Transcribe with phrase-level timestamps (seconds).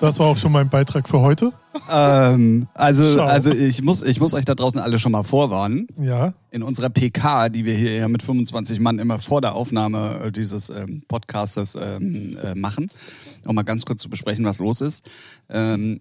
[0.00, 1.52] Das war auch schon mein Beitrag für heute.
[1.90, 3.26] Ähm, also, Schau.
[3.26, 5.88] also ich muss, ich muss euch da draußen alle schon mal vorwarnen.
[5.98, 6.32] Ja.
[6.50, 10.32] In unserer PK, die wir hier ja mit 25 Mann immer vor der Aufnahme äh,
[10.32, 12.88] dieses ähm, Podcastes ähm, äh, machen,
[13.44, 15.04] um mal ganz kurz zu besprechen, was los ist.
[15.50, 16.00] Ähm,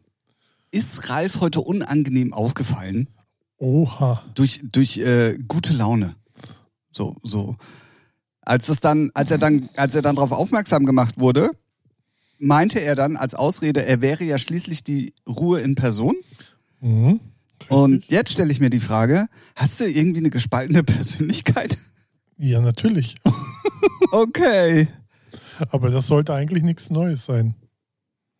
[0.71, 3.09] ist Ralf heute unangenehm aufgefallen
[3.57, 4.23] Oha.
[4.33, 6.15] durch, durch äh, gute Laune?
[6.91, 7.57] So, so.
[8.41, 11.51] Als es dann, als er dann, als er dann darauf aufmerksam gemacht wurde,
[12.39, 16.15] meinte er dann als Ausrede, er wäre ja schließlich die Ruhe in Person.
[16.81, 17.19] Mhm.
[17.67, 21.77] Und jetzt stelle ich mir die Frage, hast du irgendwie eine gespaltene Persönlichkeit?
[22.37, 23.15] Ja, natürlich.
[24.11, 24.87] Okay.
[25.71, 27.53] Aber das sollte eigentlich nichts Neues sein.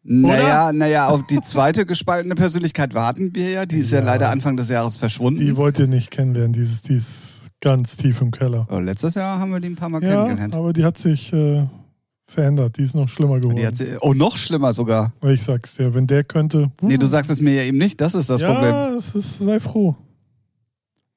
[0.04, 3.66] Naja, naja, auf die zweite gespaltene Persönlichkeit warten wir ja.
[3.66, 4.06] Die ist ja, Ja.
[4.06, 5.42] leider Anfang des Jahres verschwunden.
[5.42, 8.68] Die wollt ihr nicht kennenlernen, dieses, die ist ganz tief im Keller.
[8.72, 10.56] Oh, letztes Jahr haben wir die ein paar Mal Ja, kennengelernt.
[10.56, 11.68] aber die hat sich äh,
[12.30, 12.78] verändert.
[12.78, 13.58] Die ist noch schlimmer geworden.
[13.58, 15.14] Die hat oh, noch schlimmer sogar.
[15.24, 16.72] ich sag's dir, wenn der könnte.
[16.82, 18.98] Nee, du sagst es mir ja eben nicht, das ist das ja, Problem.
[18.98, 19.96] ist, sei froh.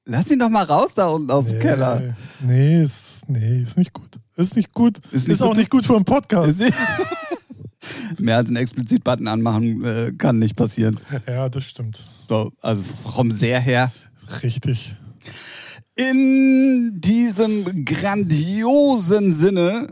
[0.04, 2.16] Lass ihn doch mal raus da unten aus dem nee, Keller.
[2.40, 4.18] Nee ist, nee, ist nicht gut.
[4.36, 4.98] Ist nicht gut.
[5.06, 5.56] Ist Ist, nicht auch gut.
[5.58, 6.60] nicht gut für einen Podcast.
[8.18, 10.98] Mehr als einen Explizit-Button anmachen äh, kann nicht passieren.
[11.26, 12.04] Ja, das stimmt.
[12.28, 13.92] So, also vom sehr her.
[14.42, 14.96] Richtig.
[15.94, 19.88] In diesem grandiosen Sinne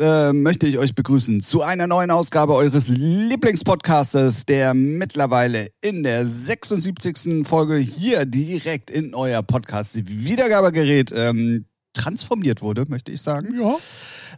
[0.00, 6.24] äh, möchte ich euch begrüßen zu einer neuen Ausgabe eures Lieblingspodcastes, der mittlerweile in der
[6.24, 7.46] 76.
[7.46, 13.60] Folge hier direkt in euer Podcast-Wiedergabegerät ähm, transformiert wurde, möchte ich sagen.
[13.60, 13.76] Ja.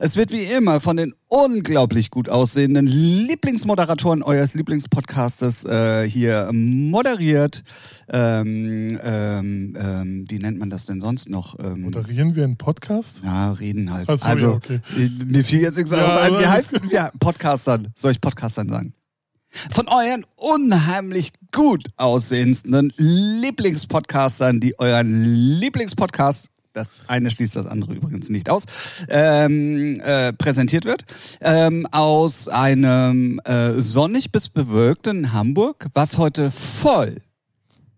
[0.05, 7.63] Es wird wie immer von den unglaublich gut aussehenden Lieblingsmoderatoren eures Lieblingspodcastes äh, hier moderiert.
[8.09, 11.57] Ähm, ähm, ähm, wie nennt man das denn sonst noch?
[11.63, 13.21] Ähm, Moderieren wir einen Podcast?
[13.25, 14.09] ja, reden halt.
[14.11, 14.81] Ach so, also, ja, okay.
[14.97, 16.41] äh, mir fiel jetzt nichts Ja, anderes ein.
[16.41, 17.93] Wie heißt ja, Podcastern?
[17.95, 18.95] Soll ich Podcastern sagen?
[19.71, 28.29] Von euren unheimlich gut aussehendsten Lieblingspodcastern, die euren Lieblingspodcast, das eine schließt das andere übrigens
[28.29, 28.65] nicht aus,
[29.09, 31.05] ähm, äh, präsentiert wird,
[31.41, 37.19] ähm, aus einem äh, sonnig bis bewölkten Hamburg, was heute voll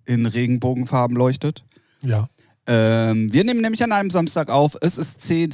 [0.05, 1.65] in Regenbogenfarben leuchtet.
[2.03, 2.29] Ja.
[2.67, 4.77] Ähm, wir nehmen nämlich an einem Samstag auf.
[4.81, 5.49] Es ist C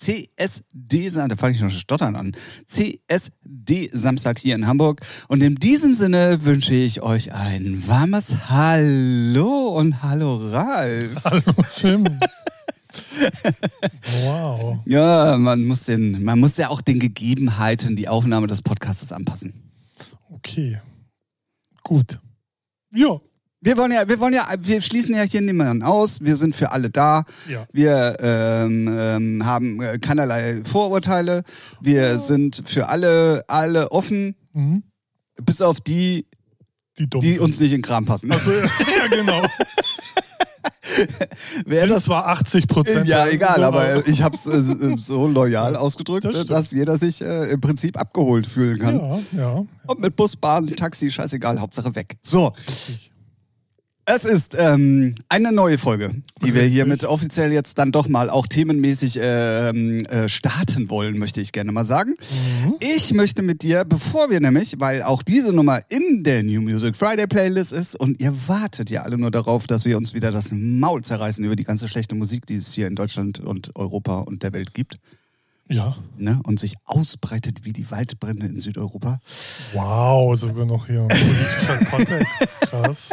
[0.00, 2.34] CSD, da fange ich noch stottern an.
[2.66, 5.02] CSD Samstag hier in Hamburg.
[5.28, 11.22] Und in diesem Sinne wünsche ich euch ein warmes Hallo und Hallo Ralf.
[11.24, 12.04] Hallo Tim.
[14.24, 14.78] wow.
[14.86, 19.54] Ja, man muss den, man muss ja auch den Gegebenheiten die Aufnahme des Podcasts anpassen.
[20.30, 20.80] Okay.
[21.82, 22.20] Gut.
[22.92, 23.20] Ja.
[23.62, 26.20] Wir wollen ja, wir wollen ja, wir schließen ja hier niemanden aus.
[26.22, 27.24] Wir sind für alle da.
[27.46, 27.66] Ja.
[27.72, 31.42] Wir ähm, ähm, haben äh, keinerlei Vorurteile.
[31.82, 34.82] Wir sind für alle, alle offen, Mhm.
[35.44, 36.26] bis auf die,
[36.98, 38.32] Die die uns nicht in den Kram passen.
[38.32, 38.62] Achso, ja,
[38.98, 39.42] ja, genau.
[41.66, 43.06] Wer das zwar 80 Prozent.
[43.06, 47.50] ja, egal, aber ich habe es äh, so loyal ausgedrückt, Das dass, jeder sich äh,
[47.50, 48.96] im Prinzip abgeholt fühlen kann.
[48.96, 49.64] Ja, ja.
[49.86, 52.16] Und mit Bus, Bahn, Taxi, scheißegal, Hauptsache weg.
[52.22, 53.09] So, Richtig.
[54.12, 56.10] Es ist ähm, eine neue Folge,
[56.44, 61.40] die wir hiermit offiziell jetzt dann doch mal auch themenmäßig ähm, äh, starten wollen, möchte
[61.40, 62.16] ich gerne mal sagen.
[62.64, 62.74] Mhm.
[62.80, 66.96] Ich möchte mit dir, bevor wir nämlich, weil auch diese Nummer in der New Music
[66.96, 70.50] Friday Playlist ist und ihr wartet ja alle nur darauf, dass wir uns wieder das
[70.50, 74.42] Maul zerreißen über die ganze schlechte Musik, die es hier in Deutschland und Europa und
[74.42, 74.98] der Welt gibt.
[75.70, 75.96] Ja.
[76.18, 76.40] Ne?
[76.44, 79.20] Und sich ausbreitet wie die Waldbrände in Südeuropa.
[79.72, 81.06] Wow, sogar noch hier.
[82.60, 83.10] Krass.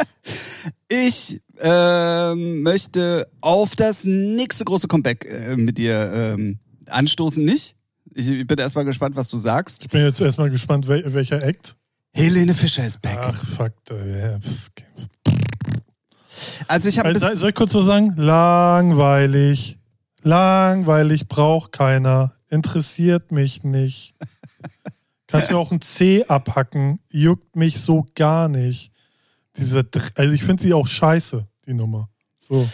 [0.88, 6.58] Ich ähm, möchte auf das nächste große Comeback äh, mit dir ähm,
[6.88, 7.76] anstoßen, nicht?
[8.14, 9.82] Ich bin erstmal gespannt, was du sagst.
[9.84, 11.76] Ich bin jetzt erstmal gespannt, wel welcher Act.
[12.12, 13.18] Helene Fischer ist back.
[13.20, 13.72] Ach, fuck.
[13.90, 14.70] äh, das-
[16.66, 18.14] Also ich habe Also, soll ich kurz was sagen?
[18.16, 19.78] Langweilig.
[20.22, 22.32] Langweilig braucht keiner.
[22.50, 24.14] Interessiert mich nicht.
[25.26, 27.00] Kannst mir auch ein C abhacken.
[27.10, 28.92] Juckt mich so gar nicht.
[29.56, 32.08] Diese, also ich finde sie auch scheiße, die Nummer.
[32.48, 32.66] So.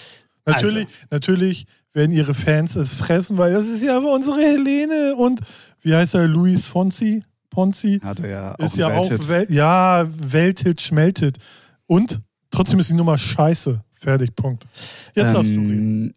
[0.46, 5.40] Natürlich, natürlich werden ihre Fans es fressen, weil das ist ja unsere Helene und
[5.80, 6.28] wie heißt er?
[6.28, 7.22] Luis Fonsi?
[7.54, 8.00] Ponzi?
[8.02, 9.20] hatte ja auch ist ja Welthit.
[9.20, 11.38] auch Wel ja Welthit, Schmelthit.
[11.86, 13.82] Und trotzdem ist die Nummer scheiße.
[13.92, 14.64] Fertig, Punkt.
[15.14, 16.12] Jetzt darfst du reden.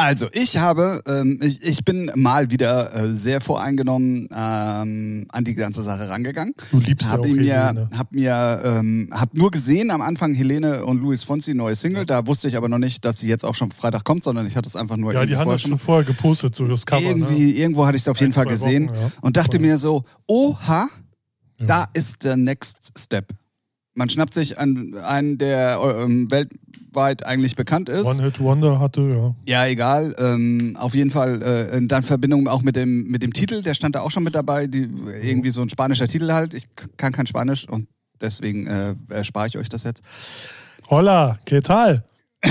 [0.00, 5.54] Also, ich habe, ähm, ich, ich bin mal wieder äh, sehr voreingenommen ähm, an die
[5.54, 6.54] ganze Sache rangegangen.
[6.70, 10.34] Du liebst ja hab auch ihn mir, hab mir, ähm, hab nur gesehen am Anfang
[10.34, 12.06] Helene und Luis Fonsi neue Single.
[12.06, 14.56] Da wusste ich aber noch nicht, dass sie jetzt auch schon Freitag kommt, sondern ich
[14.56, 17.02] hatte es einfach nur Ja, die haben das schon vorher gepostet, so das Cover.
[17.02, 17.58] irgendwie, Ne?
[17.58, 19.10] irgendwo hatte ich es auf jeden Ein, Fall zwei gesehen Wochen, ja.
[19.20, 19.66] und dachte Voll.
[19.66, 20.88] mir so, oha,
[21.58, 21.66] Ja.
[21.66, 23.32] da ist der Next Step.
[23.94, 28.06] Man schnappt sich an einen, der ähm, weltweit eigentlich bekannt ist.
[28.06, 29.34] One-Hit-Wonder hatte, ja.
[29.46, 30.14] Ja, egal.
[30.18, 33.74] Ähm, auf jeden Fall äh, in dann Verbindung auch mit dem, mit dem Titel, der
[33.74, 34.66] stand da auch schon mit dabei.
[34.66, 34.88] Die,
[35.22, 36.54] irgendwie so ein spanischer Titel halt.
[36.54, 37.88] Ich kann kein Spanisch und
[38.20, 40.02] deswegen äh, erspare ich euch das jetzt.
[40.88, 42.04] Hola, ¿qué tal?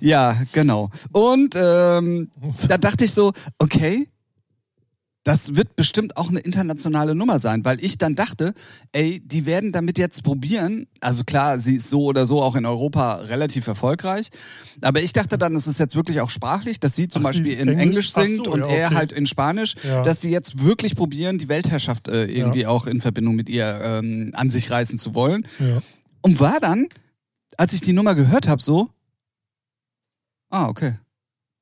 [0.00, 0.90] Ja, genau.
[1.12, 2.30] Und ähm,
[2.68, 4.08] da dachte ich so, okay,
[5.26, 8.54] das wird bestimmt auch eine internationale Nummer sein, weil ich dann dachte,
[8.92, 10.86] ey, die werden damit jetzt probieren.
[11.00, 14.28] Also klar, sie ist so oder so auch in Europa relativ erfolgreich.
[14.82, 17.54] Aber ich dachte dann, es ist jetzt wirklich auch sprachlich, dass sie zum Ach, Beispiel
[17.54, 18.94] in Englisch- Englisch singt so, und ja, er okay.
[18.94, 20.04] halt in Spanisch, Ja.
[20.04, 24.30] dass die jetzt wirklich probieren, die Weltherrschaft äh, irgendwie auch in Verbindung mit ihr ähm,
[24.34, 25.44] an sich reißen zu wollen.
[25.58, 25.82] Ja.
[26.20, 26.86] Und war dann,
[27.56, 28.90] als ich die Nummer gehört habe, so,
[30.50, 30.98] ah, okay,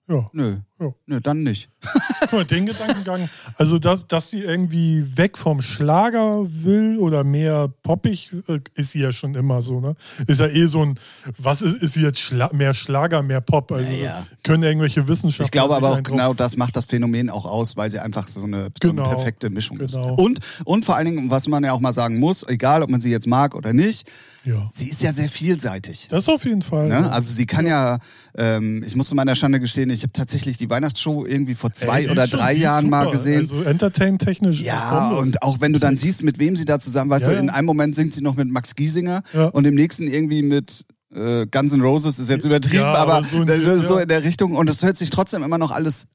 [0.08, 0.28] ja.
[0.34, 0.92] nö, Ja.
[1.06, 1.70] nö, dann nicht.
[2.32, 8.30] Mal, den Gedankengang, also dass, dass sie irgendwie weg vom Schlager will oder mehr poppig,
[8.48, 9.94] äh, ist sie ja schon immer so, ne?
[10.26, 10.98] Ist ja eh so ein,
[11.38, 13.70] was ist, ist sie jetzt Schla mehr Schlager, mehr Pop?
[13.72, 14.26] Also Naja.
[14.42, 17.90] können irgendwelche Wissenschaftler Ich glaube aber auch genau das macht das Phänomen auch aus, weil
[17.90, 19.04] sie einfach so eine, so Genau.
[19.04, 19.94] eine perfekte Mischung ist.
[19.94, 20.14] Genau.
[20.14, 23.00] Und, und vor allen Dingen, was man ja auch mal sagen muss, egal ob man
[23.00, 24.10] sie jetzt mag oder nicht,
[24.44, 24.70] Ja.
[24.72, 26.08] sie ist ja sehr vielseitig.
[26.10, 26.88] Das auf jeden Fall.
[26.88, 27.10] Ne?
[27.10, 27.98] Also sie kann ja,
[28.36, 32.02] ähm, ich muss zu meiner Schande gestehen, ich habe tatsächlich die Weihnachtsshow irgendwie vor zwei
[32.04, 33.12] Ey, oder drei Jahren mal super.
[33.12, 33.40] gesehen.
[33.40, 34.60] Also entertain-technisch.
[34.62, 35.20] Ja, Bombe.
[35.22, 37.50] und auch wenn du dann siehst, mit wem sie da zusammen, weißt Ja, du, in
[37.50, 39.46] einem Moment singt sie noch mit Max Giesinger Ja.
[39.48, 40.84] und im nächsten irgendwie mit
[41.14, 44.24] äh, Guns N' Roses, ist jetzt übertrieben, Ja, aber, aber so in- so in der
[44.24, 46.06] Richtung und es hört sich trotzdem immer noch alles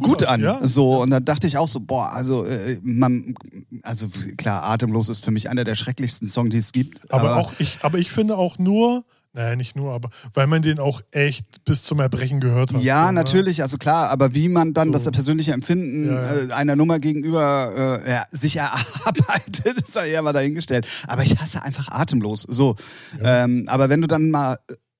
[0.00, 0.40] gut an.
[0.42, 0.60] ja.
[0.66, 3.34] So, und dann dachte ich auch so, boah, also äh, man,
[3.82, 4.06] also
[4.36, 7.12] klar, Atemlos ist für mich einer der schrecklichsten Songs, die es gibt.
[7.12, 9.04] aber, auch ich, aber ich finde auch nur,
[9.36, 12.82] naja, nicht nur, aber weil man den auch echt bis zum Erbrechen gehört hat.
[12.82, 13.12] Ja, so, ne?
[13.14, 14.92] natürlich, also klar, aber wie man dann So.
[14.94, 16.34] das persönliche Empfinden Ja, ja.
[16.48, 20.86] Äh, einer Nummer gegenüber äh, ja, sich erarbeitet, ist ja eher mal dahingestellt.
[21.06, 22.46] Aber ich hasse einfach atemlos.
[22.48, 22.76] So.
[23.22, 24.56] Ähm, aber wenn du dann mal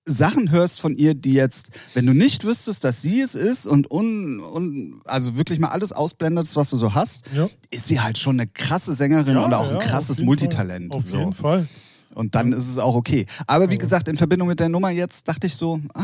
[0.08, 3.90] Sachen hörst von ihr, die jetzt, wenn du nicht wüsstest, dass sie es ist und
[3.90, 7.48] un, un, also wirklich mal alles ausblendest, was du so hast, Ja.
[7.70, 10.92] ist sie halt schon eine krasse Sängerin und auch ja, ein auf krasses jeden Multitalent.
[10.92, 10.98] Fall.
[11.00, 11.16] Auf so.
[11.18, 11.66] jeden Fall.
[12.16, 13.26] Und dann ist es auch okay.
[13.46, 13.78] Aber wie Ja.
[13.78, 16.00] gesagt, in Verbindung mit der Nummer jetzt dachte ich so, ah,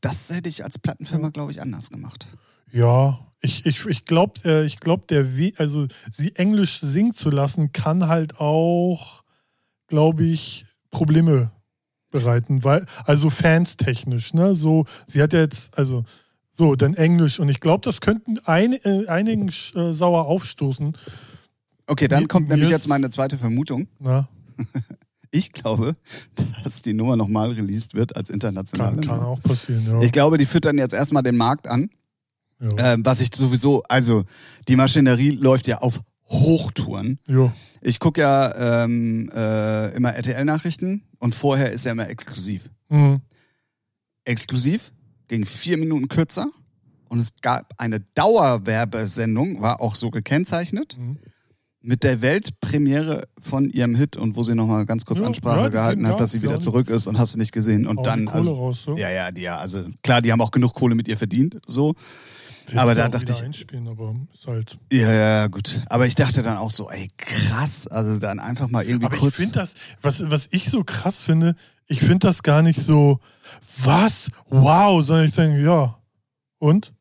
[0.00, 2.26] das hätte ich als Plattenfirma, glaube ich, anders gemacht.
[2.72, 7.30] Ja, ich, ich, ich glaube, äh, ich glaub, der We also sie Englisch singen zu
[7.30, 9.24] lassen, kann halt auch,
[9.88, 11.50] glaube ich, Probleme
[12.10, 14.54] bereiten, weil, also Fans-technisch, ne?
[14.54, 16.04] So, sie hat ja jetzt, also,
[16.50, 20.96] so, dann Englisch und ich glaube, das könnten ein, äh, einigen äh, sauer aufstoßen.
[21.88, 23.88] Okay, dann Mir- kommt nämlich jetzt meine zweite Vermutung.
[23.98, 24.28] Na,
[25.34, 25.94] Ich glaube,
[26.62, 30.02] dass die Nummer nochmal released wird als internationale kann, kann auch passieren, ja.
[30.02, 31.88] Ich glaube, die füttern jetzt erstmal den Markt an.
[32.60, 32.92] ja.
[32.92, 34.24] Ähm, was ich sowieso, also
[34.68, 37.18] die Maschinerie läuft ja auf Hochtouren.
[37.28, 37.50] ja.
[37.80, 42.70] Ich gucke ja ähm, äh, immer RTL-Nachrichten und vorher ist ja immer exklusiv.
[42.90, 43.22] Mhm.
[44.24, 44.92] Exklusiv,
[45.28, 46.46] ging vier Minuten kürzer
[47.08, 51.16] und es gab eine Dauerwerbesendung, war auch so gekennzeichnet, Mhm.
[51.82, 55.68] Mit der Weltpremiere von ihrem Hit und wo sie nochmal ganz kurz Ja, Ansprache ja,
[55.68, 57.86] gehalten hat, da, dass sie wieder zurück ist und hast du nicht gesehen.
[57.86, 58.96] Und Hauen dann, also, raus, so.
[58.96, 61.94] ja, ja, die, ja, also klar, die haben auch genug Kohle mit ihr verdient, so.
[62.66, 64.78] Wird aber da auch dachte ich- Einspielen, aber ist halt.
[64.92, 65.80] Ja, ja, gut.
[65.88, 69.32] Aber ich dachte dann auch so, ey, krass, also dann einfach mal irgendwie Aber kurz.
[69.34, 71.56] ich finde das, was, was ich so krass finde,
[71.88, 73.18] ich finde das gar nicht so,
[73.82, 75.98] was, wow, sondern ich denke, ja.
[76.58, 76.92] Und?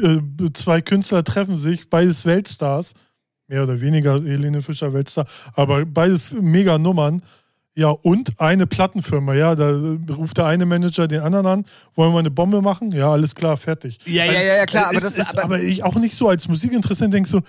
[0.00, 0.20] Äh,
[0.54, 2.94] Zwei Künstler treffen sich, beides Weltstars,
[3.48, 7.22] mehr oder weniger Helene Fischer Weltstar, aber beides mega Nummern.
[7.76, 9.76] Ja, und eine Plattenfirma, ja, da
[10.10, 11.64] ruft der eine Manager den anderen an,
[11.96, 12.92] wollen wir eine Bombe machen?
[12.92, 13.98] Ja, alles klar, fertig.
[14.06, 16.14] Also, Ja, ja, ja, ja, klar, aber ist, das- ist, aber- aber ich auch nicht
[16.14, 17.40] so als Musikinteressent denke so,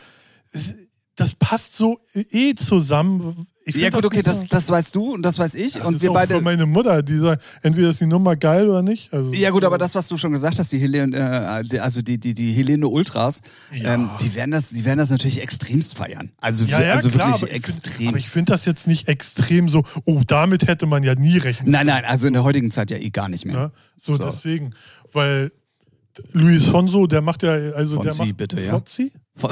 [1.16, 2.00] das passt so
[2.32, 3.46] eh zusammen.
[3.68, 5.74] Ich ja, gut, okay, nicht das, das weißt du und das weiß ich.
[5.74, 6.36] das und ist wir auch beide.
[6.36, 9.12] Für meine Mutter, die sagt, entweder ist die Nummer geil oder nicht.
[9.12, 11.18] Also, Ja gut, aber das, was du schon gesagt hast, die Helene,
[11.74, 13.42] äh, also die, die, die Helene Ultras,
[13.74, 13.96] Ja.
[13.96, 16.32] ähm, die werden das, die werden das natürlich extremst feiern.
[16.40, 18.08] Also, ja, ja, also klar, wirklich aber ich find- extrem.
[18.10, 21.72] aber ich finde das jetzt nicht extrem so, oh, damit hätte man ja nie rechnen
[21.72, 23.56] Nein, nein, also in der heutigen Zeit ja eh gar nicht mehr.
[23.56, 23.72] Ne?
[24.00, 24.26] So, So.
[24.26, 24.76] deswegen,
[25.12, 25.52] weil
[26.34, 28.70] Luis Fonso, der macht ja, also der Fonsi, macht bitte, ja.
[28.72, 29.12] Fozzi?
[29.36, 29.52] Von,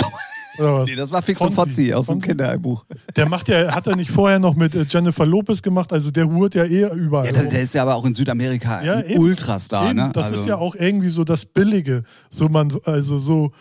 [0.86, 1.88] nee, das war Fix und Fonzie.
[1.90, 2.28] Fozzi aus dem Fonzie.
[2.30, 2.86] Kinderbuch.
[3.16, 6.28] Der macht ja, hat er nicht vorher noch mit äh, Jennifer Lopez gemacht, also der
[6.30, 7.26] hurt ja eh überall.
[7.26, 9.20] Ja, der, der ist ja aber auch in Südamerika Ja, ein eben.
[9.24, 10.12] Ultrastar, Eben, ne?
[10.14, 12.04] Das Also- ist ja auch irgendwie so das Billige.
[12.30, 13.52] So man, also so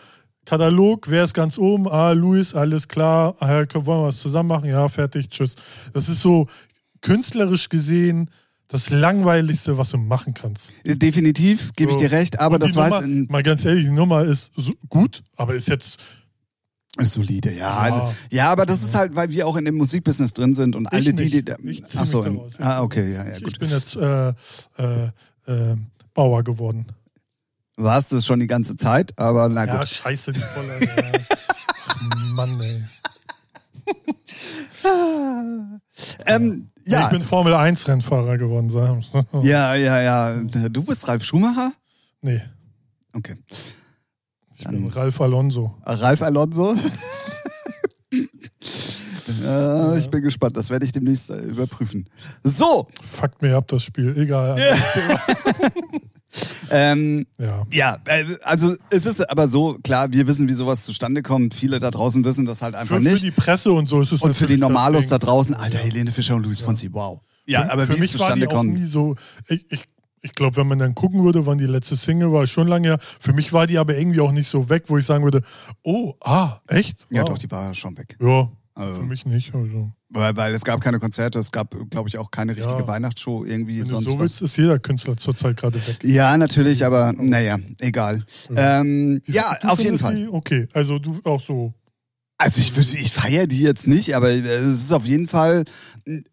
[0.45, 1.89] Katalog, wer ist ganz oben?
[1.89, 3.35] Ah, Luis, alles klar.
[3.41, 4.69] Ah, wollen wir was zusammen machen?
[4.69, 5.55] Ja, fertig, tschüss.
[5.93, 6.47] Das ist so
[7.01, 8.29] künstlerisch gesehen
[8.73, 10.73] das Langweiligste, was du machen kannst.
[10.85, 13.93] Definitiv, gebe ich dir recht, aber die das weiß Nummer, in, mal ganz ehrlich, die
[13.93, 15.99] Nummer ist so gut, aber ist jetzt
[16.99, 17.87] ist solide, ja.
[17.89, 18.15] Ja.
[18.31, 21.15] Ja, aber das ist halt, weil wir auch in dem Musikbusiness drin sind und alle
[21.15, 21.53] die, die.
[21.65, 23.53] Ich zieh Ach so, mich in- ah, okay, ja, ja, ich, gut.
[23.55, 25.07] ich bin jetzt äh, äh,
[25.47, 25.77] äh,
[26.13, 26.87] Bauer geworden.
[27.77, 29.89] Warst du es schon die ganze Zeit, aber na Ja, gut.
[29.89, 30.81] scheiße, die volle.
[30.81, 31.03] ja.
[32.35, 32.83] Mann, ey.
[36.27, 39.13] Ähm, Ich ja, bin Formel 1 Rennfahrer geworden, wir's.
[39.45, 40.43] ja, ja, ja.
[40.69, 41.73] Du bist Ralf Schumacher?
[42.23, 42.43] Nee,
[43.15, 43.35] Okay.
[44.57, 45.77] ich bin Ralf Alonso.
[45.85, 46.75] Ralf Alonso?
[49.45, 50.57] ja, ich bin gespannt.
[50.57, 52.09] Das werde ich demnächst äh, überprüfen.
[52.43, 54.57] So, Fuckt mir ab das Spiel, egal.
[56.73, 57.67] ähm, Ja.
[57.71, 61.55] ja, äh, also es ist aber so, klar, wir wissen, wie sowas zustande kommt.
[61.55, 63.23] Viele da draußen wissen das halt einfach Für, für nicht.
[63.23, 65.85] die Presse und so ist es Und für die Normalos da draußen, Alter, Ja.
[65.85, 67.21] Helene Fischer und Luis Fonsi, wow.
[67.47, 68.75] Ja, für, aber für wie es mich war zustande die auch kommt.
[68.75, 69.17] nie so.
[69.49, 69.85] Ich, ich,
[70.23, 72.99] ich glaube, wenn man dann gucken würde, wann die letzte Single war, schon lange her.
[73.21, 75.43] Für mich war die aber irgendwie auch nicht so weg, wo ich sagen würde,
[75.83, 77.07] oh, ah, echt?
[77.11, 77.31] Ja, Wow.
[77.31, 78.17] doch, die war schon weg.
[78.21, 78.49] Ja,
[78.83, 79.55] Also- für mich nicht.
[79.55, 82.87] Also, Weil, weil es gab keine Konzerte, es gab, glaube ich, auch keine richtige Ja.
[82.87, 84.21] Weihnachtsshow irgendwie wenn du sonst so was.
[84.21, 85.99] willst, ist jeder Künstler zurzeit gerade weg.
[86.05, 88.23] Ja, natürlich, aber naja, egal.
[88.55, 90.15] Ähm, Die- ja, du auf jeden Fall.
[90.17, 91.73] Die, okay, also du auch so.
[92.39, 95.65] Also ich, ich feiere die jetzt nicht, aber es ist auf jeden Fall,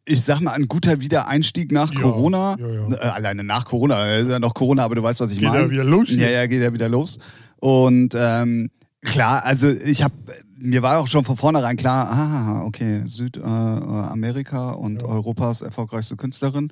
[0.06, 2.56] ich sag mal, ein guter Wiedereinstieg nach Ja, Corona.
[2.60, 2.92] ja, ja.
[2.96, 5.50] Äh, alleine nach Corona, äh, ist ja noch Corona, aber du weißt, was ich Geht
[5.50, 5.66] meine.
[5.66, 6.10] ja wieder los.
[6.10, 7.20] Ja, ja, geht ja wieder los.
[7.58, 8.72] Und ähm,
[9.04, 10.14] klar, also ich habe,
[10.58, 15.08] mir war auch schon von vornherein klar, ah, okay, Südamerika und Ja.
[15.08, 16.72] Europas erfolgreichste Künstlerin.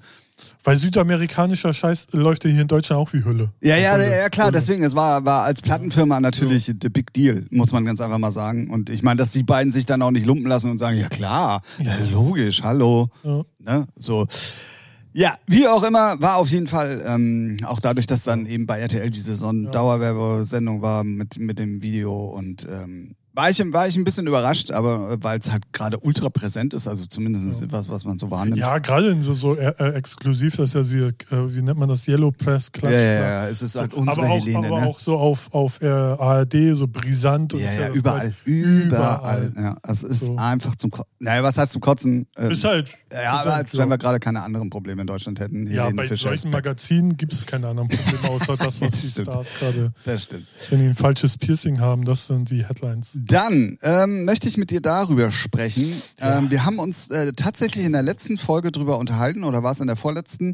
[0.64, 3.52] Weil südamerikanischer Scheiß läuft ja hier in Deutschland auch wie Hülle.
[3.62, 7.72] Ja, ja, ja, klar, deswegen, es war, war als Plattenfirma natürlich the big deal, muss
[7.72, 8.70] man ganz einfach mal sagen.
[8.70, 11.10] Und ich meine, dass die beiden sich dann auch nicht lumpen lassen und sagen, ja
[11.10, 13.10] klar, ja, logisch, hallo.
[13.24, 13.42] Ja.
[13.60, 13.88] Ne?
[13.96, 14.28] So.
[15.18, 18.80] Ja, wie auch immer, war auf jeden Fall, ähm, auch dadurch, dass dann eben bei
[18.80, 19.72] RTL diese so eine Ja.
[19.72, 24.72] Dauerwerbesendung war mit, mit dem Video und ähm, war, ich, war ich ein bisschen überrascht,
[24.72, 28.58] aber weil es halt gerade ultra präsent ist, also zumindest was, was man so wahrnimmt.
[28.58, 31.14] Ja, gerade in so, so äh, äh, exklusiv, das ist ja sie, äh,
[31.56, 32.94] wie nennt man das, Yellow Press Klatsch.
[32.94, 34.88] ja, ja, ja, es ist halt unsere aber auch, Helene, aber ne?
[34.88, 37.54] auch so auf, auf äh, ARD, so brisant.
[37.54, 38.20] Und Ja, ja, das überall.
[38.22, 39.54] halt Überall.
[39.56, 40.36] Ja, es ist So.
[40.38, 41.12] einfach zum Kotzen.
[41.20, 42.28] Naja, was heißt zum Kotzen?
[42.38, 42.90] Ähm, Ist halt.
[43.12, 43.78] ja, aber halt als so.
[43.78, 45.68] wenn wir gerade keine anderen Probleme in Deutschland hätten.
[45.68, 46.52] Ja, Helene bei Fischer solchen.
[46.52, 49.22] Magazinen gibt es keine anderen Probleme, außer das, was die.
[49.22, 50.48] Stars gerade, Das stimmt.
[50.70, 53.10] wenn die ein falsches Piercing haben, das sind die Headlines.
[53.28, 55.94] Dann ähm, möchte ich mit dir darüber sprechen.
[56.20, 59.80] Ähm, wir haben uns äh, tatsächlich in der letzten Folge drüber unterhalten, oder war es
[59.80, 60.54] in der vorletzten,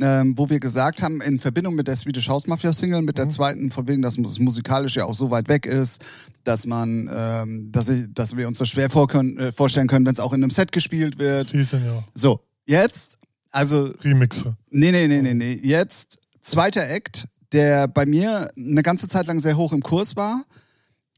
[0.00, 3.28] ähm, wo wir gesagt haben, in Verbindung mit der Swedish House Mafia Single, mit der
[3.28, 6.02] zweiten, von wegen, dass es musikalisch ja auch so weit weg ist,
[6.44, 10.06] dass man, ähm, dass, ich, dass wir uns das schwer vor können, äh, vorstellen können,
[10.06, 11.48] wenn es auch in einem Set gespielt wird.
[11.48, 12.04] Season, ja.
[12.14, 13.18] So, jetzt,
[13.50, 14.56] also Remixe.
[14.70, 15.60] Nee, nee, nee, nee, nee.
[15.62, 20.44] Jetzt zweiter Act, der bei mir eine ganze Zeit lang sehr hoch im Kurs war.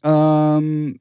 [0.04, 0.98] Ähm,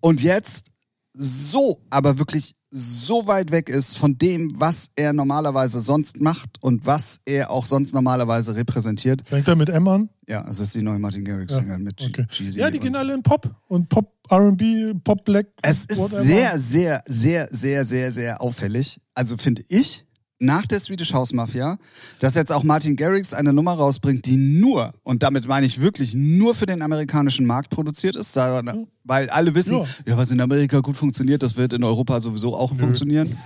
[0.00, 0.70] und jetzt
[1.12, 6.86] so, aber wirklich so weit weg ist von dem, was er normalerweise sonst macht und
[6.86, 9.22] was er auch sonst normalerweise repräsentiert.
[9.28, 10.08] Fängt er mit M an?
[10.28, 12.26] Ja, es ist die neue Martin Garrix Ja, Single mit G Okay.
[12.30, 15.48] Jeezy Ja, die gehen alle in Pop und Pop, RB, Pop Black.
[15.62, 16.22] Es ist whatever.
[16.22, 19.00] sehr, sehr, sehr, sehr, sehr, sehr auffällig.
[19.14, 20.06] Also finde ich,
[20.40, 21.78] nach der Swedish House Mafia,
[22.18, 26.14] dass jetzt auch Martin Garrix eine Nummer rausbringt, die nur, und damit meine ich wirklich
[26.14, 28.62] nur für den amerikanischen Markt produziert ist, da,
[29.04, 29.86] weil alle wissen, ja.
[30.06, 30.16] Ja.
[30.16, 33.36] was in Amerika gut funktioniert, das wird in Europa sowieso auch funktionieren.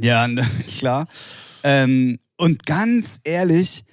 [0.00, 0.28] Ja,
[0.78, 1.06] klar.
[1.62, 3.84] Ähm, und ganz ehrlich,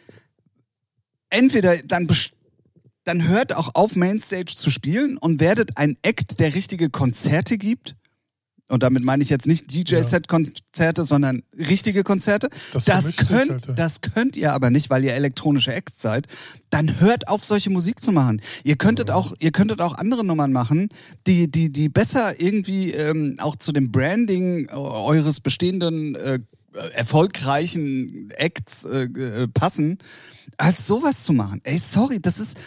[1.30, 2.08] entweder dann
[3.04, 7.96] dann hört auch auf, Mainstage zu spielen und werdet ein Act, der richtige Konzerte gibt.
[8.72, 12.50] Und damit meine ich jetzt nicht DJ-Set-Konzerte, sondern richtige Konzerte.
[12.74, 13.74] Das Das, könnt, halt, ja.
[13.74, 16.28] das könnt ihr aber nicht, weil ihr elektronische Acts seid.
[16.70, 18.42] Dann hört auf, solche Musik zu machen.
[18.64, 20.90] Ihr könntet auch, ihr könntet auch andere Nummern machen,
[21.28, 26.40] die, die, die besser irgendwie ähm, auch zu dem Branding äh, eures bestehenden äh,
[26.94, 29.98] erfolgreichen Acts äh, äh, passen,
[30.58, 31.60] als sowas zu machen.
[31.64, 32.58] Ey, sorry, das ist.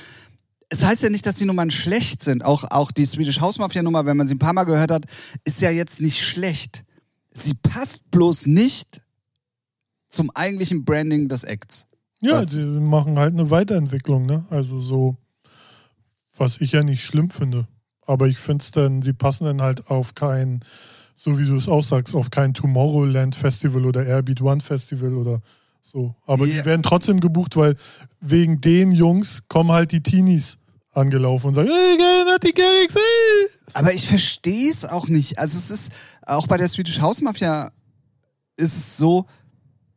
[0.78, 2.44] Es heißt ja nicht, dass die Nummern schlecht sind.
[2.44, 5.04] Auch, auch die Swedish House Mafia Nummer, wenn man sie ein paar Mal gehört hat,
[5.44, 6.84] ist ja jetzt nicht schlecht.
[7.32, 9.00] Sie passt bloß nicht
[10.08, 11.86] zum eigentlichen Branding des Acts.
[12.20, 12.50] Ja, Was?
[12.50, 14.44] die machen halt eine Weiterentwicklung, ne?
[14.50, 15.16] Also so,
[16.36, 17.66] was ich ja nicht schlimm finde.
[18.06, 20.60] aber ich finde es dann, sie passen dann halt auf kein,
[21.14, 25.40] so wie du es auch sagst, auf kein Tomorrowland Festival oder Airbeat One Festival oder
[25.82, 26.14] so.
[26.26, 26.60] Aber Yeah.
[26.60, 27.76] die werden trotzdem gebucht, weil
[28.20, 30.58] wegen den Jungs kommen halt die Teenies
[30.96, 33.64] angelaufen und sagen, hey, geil, Martin Garrix, hey!
[33.72, 35.38] Aber ich verstehe es auch nicht.
[35.38, 35.92] Also es ist,
[36.26, 37.70] auch bei der Swedish House Mafia
[38.56, 39.26] ist es so,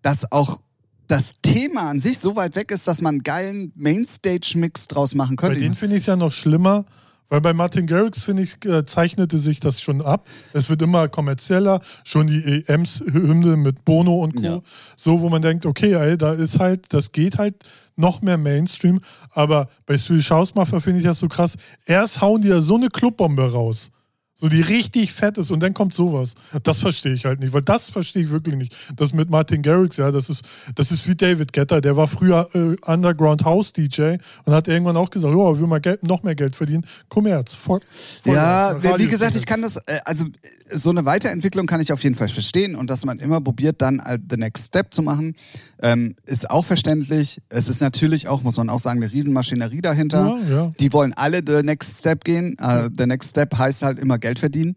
[0.01, 0.59] dass auch
[1.07, 5.35] das Thema an sich so weit weg ist, dass man einen geilen Mainstage-Mix draus machen
[5.37, 5.61] Bei könnte.
[5.61, 6.85] denen finde ich es ja noch schlimmer,
[7.29, 10.27] weil bei Martin Garrix, finde ich, äh, zeichnete sich das schon ab.
[10.53, 14.43] Es wird immer kommerzieller, schon die EMs-Hymne mit Bono und Co.
[14.43, 14.61] Ja.
[14.95, 17.55] So, wo man denkt, okay, ey, da ist halt, das geht halt
[17.95, 19.01] noch mehr Mainstream.
[19.31, 21.55] Aber bei Swedish House Mafia finde ich das so krass.
[21.85, 23.91] Erst hauen die ja so eine Clubbombe raus.
[24.39, 26.35] So, die richtig fett ist und dann kommt sowas.
[26.61, 28.75] Das verstehe ich halt nicht, weil das verstehe ich wirklich nicht.
[28.95, 32.47] Das mit Martin Garrix, ja, das ist, das ist wie David Getter, der war früher
[32.53, 36.35] äh, Underground House DJ und hat irgendwann auch gesagt, ja, will mal Geld, noch mehr
[36.35, 36.85] Geld verdienen.
[37.09, 37.55] Kommerz.
[37.55, 37.79] Voll,
[38.23, 41.91] voll Ja, wie, gesagt, ich kann das, äh, also äh, so eine Weiterentwicklung kann ich
[41.91, 45.01] auf jeden Fall verstehen und dass man immer probiert, dann äh, the next step zu
[45.01, 45.35] machen,
[45.81, 47.41] ähm, ist auch verständlich.
[47.49, 50.39] Es ist natürlich auch, muss man auch sagen, eine Riesenmaschinerie dahinter.
[50.47, 50.71] Ja, ja.
[50.79, 52.57] Die wollen alle the next step gehen.
[52.59, 54.75] Äh, the next step heißt halt immer Geld verdienen.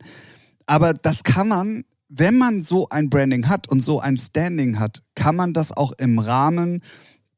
[0.66, 5.02] Aber das kann man, wenn man so ein Branding hat und so ein Standing hat,
[5.14, 6.82] kann man das auch im Rahmen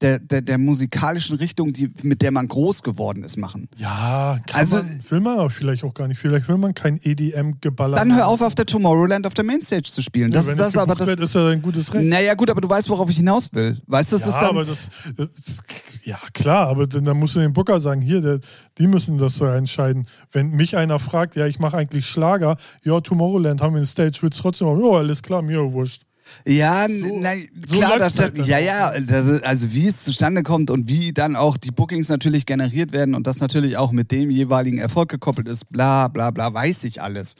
[0.02, 3.68] der, der, der musikalischen Richtung, die, mit der man groß geworden ist, machen.
[3.76, 6.18] Ja, kann Also- man, will man aber vielleicht auch gar nicht.
[6.18, 7.96] Vielleicht will man kein EDM-Geballer.
[7.96, 10.32] Dann hör auf, auf der Tomorrowland auf der Mainstage zu spielen.
[10.32, 11.06] Das ja, ist wenn das, aber das.
[11.06, 12.04] wird, ist ja ein gutes Recht.
[12.08, 13.80] Naja, gut, aber du weißt, worauf ich hinaus will.
[13.86, 14.50] Weißt du, das ja, ist dann.
[14.50, 15.62] aber das, das,
[16.04, 18.40] ja klar, aber dann, dann musst du den Booker sagen, hier, der,
[18.78, 20.06] die müssen das so entscheiden.
[20.32, 24.18] Wenn mich einer fragt, ja, ich mache eigentlich Schlager, ja, Tomorrowland haben wir eine Stage,
[24.20, 24.68] du trotzdem?
[24.68, 26.02] Ja, alles klar, mir wurscht.
[26.46, 27.20] Ja, So-
[27.68, 30.70] so klar, läuft's das, halt dann ja, ja, das, ist- also wie es zustande kommt
[30.70, 34.30] und wie dann auch die Bookings natürlich generiert werden und das natürlich auch mit dem
[34.30, 37.36] jeweiligen Erfolg gekoppelt ist, bla bla bla, weiß ich alles.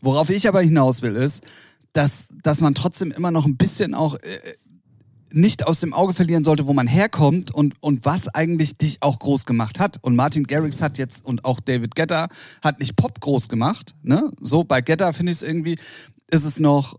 [0.00, 1.42] Worauf ich aber hinaus will, ist,
[1.92, 4.38] dass, dass man trotzdem immer noch ein bisschen auch äh,
[5.32, 9.18] nicht aus dem Auge verlieren sollte, wo man herkommt und, und was eigentlich dich auch
[9.18, 9.98] groß gemacht hat.
[10.02, 12.26] Und Martin Garrix hat jetzt und auch David Guetta
[12.62, 13.94] hat nicht Pop groß gemacht.
[14.02, 14.30] Ne?
[14.40, 15.76] So bei Guetta finde ich es irgendwie,
[16.30, 16.98] ist es noch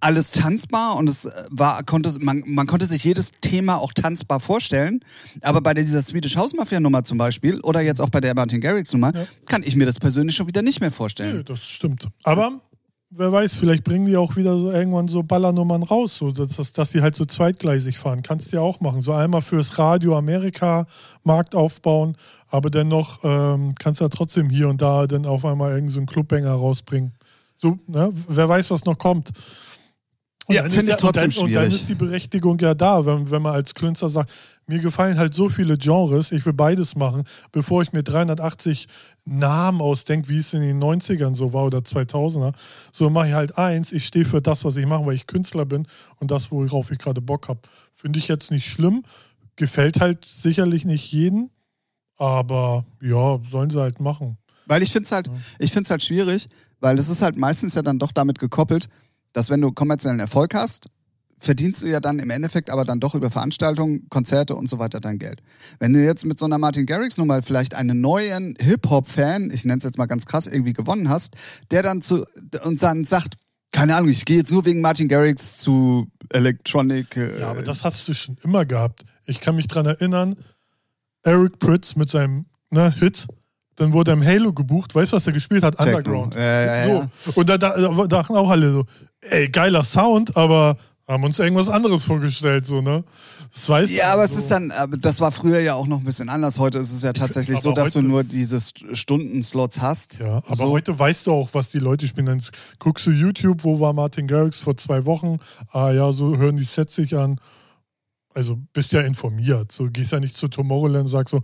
[0.00, 4.40] alles tanzbar und es äh, war, konnte, man, man konnte sich jedes Thema auch tanzbar
[4.40, 5.00] vorstellen.
[5.42, 8.60] Aber bei dieser Swedish House Mafia Nummer zum Beispiel oder jetzt auch bei der Martin
[8.60, 9.12] Garrix Nummer
[9.48, 11.44] kann ich mir das persönlich schon wieder nicht mehr vorstellen.
[11.44, 12.08] das stimmt.
[12.24, 12.52] Aber
[13.10, 16.90] wer weiß, vielleicht bringen die auch wieder so irgendwann so Ballernummern raus, so dass, dass,
[16.90, 18.22] die halt so zweitgleisig fahren.
[18.22, 19.00] Kannst du ja auch machen.
[19.00, 20.86] So einmal fürs Radio Amerika
[21.22, 22.16] Markt aufbauen,
[22.48, 26.12] aber dennoch ähm, kannst du ja trotzdem hier und da dann auf einmal irgendeinen so
[26.12, 27.12] Clubbanger rausbringen.
[27.56, 28.12] So, ne?
[28.28, 29.30] Wer weiß, was noch kommt.
[30.48, 31.74] Und Ja, dann finde ist ich trotzdem dann, Und dann schwierig.
[31.74, 34.32] ist die Berechtigung ja da, wenn, wenn man als Künstler sagt,
[34.68, 38.86] mir gefallen halt so viele Genres, ich will beides machen, bevor ich mir 380
[39.24, 42.52] Namen ausdenke, wie es in den 90ern so war oder 2000er.
[42.92, 45.64] So mache ich halt eins, ich stehe für das, was ich mache, weil ich Künstler
[45.66, 45.86] bin
[46.18, 47.60] und das, worauf ich gerade Bock habe.
[47.94, 49.02] Finde ich jetzt nicht schlimm,
[49.56, 51.50] gefällt halt sicherlich nicht jeden,
[52.18, 54.38] aber ja, sollen sie halt machen.
[54.66, 56.48] Weil ich finde es halt, ich find's halt schwierig,
[56.80, 58.88] weil es ist halt meistens ja dann doch damit gekoppelt,
[59.36, 60.88] dass wenn du kommerziellen Erfolg hast,
[61.38, 64.98] verdienst du ja dann im Endeffekt aber dann doch über Veranstaltungen, Konzerte und so weiter
[64.98, 65.42] dein Geld.
[65.78, 69.76] Wenn du jetzt mit so einer Martin Garrix Nummer vielleicht einen neuen Hip-Hop-Fan, ich nenne
[69.76, 71.34] es jetzt mal ganz krass, irgendwie gewonnen hast,
[71.70, 72.24] der dann zu
[72.64, 73.34] und dann sagt,
[73.72, 77.14] keine Ahnung, ich gehe jetzt nur wegen Martin Garrix zu Electronic.
[77.18, 79.04] Äh, Ja, aber das hast du schon immer gehabt.
[79.26, 80.36] Ich kann mich dran erinnern,
[81.24, 83.26] Eric Pritz mit seinem ne, Hit,
[83.76, 84.94] dann wurde er im Halo gebucht.
[84.94, 85.76] Weißt du, was er gespielt hat?
[85.76, 85.96] Techno.
[85.98, 86.34] Underground.
[86.34, 87.08] Ja, ja, ja.
[87.24, 87.32] so.
[87.40, 88.84] Und da, da, da dachten auch alle so,
[89.20, 90.76] ey, geiler Sound, aber
[91.08, 93.04] haben uns irgendwas anderes vorgestellt, so, ne?
[93.52, 94.34] Das weiß Ja, aber so.
[94.34, 96.58] es ist dann, das war früher ja auch noch ein bisschen anders.
[96.58, 100.18] Heute ist es ja tatsächlich so, dass du heute- nur diese St- Stundenslots hast.
[100.18, 100.68] Ja, aber so.
[100.70, 102.26] heute weißt du auch, was die Leute spielen.
[102.26, 102.42] Dann
[102.80, 105.38] guckst du YouTube, wo war Martin Garrix vor zwei Wochen?
[105.70, 107.38] Ah ja, so hören die Sets sich an.
[108.34, 109.70] Also bist ja informiert.
[109.72, 111.40] So gehst ja nicht zu Tomorrowland und sagst so,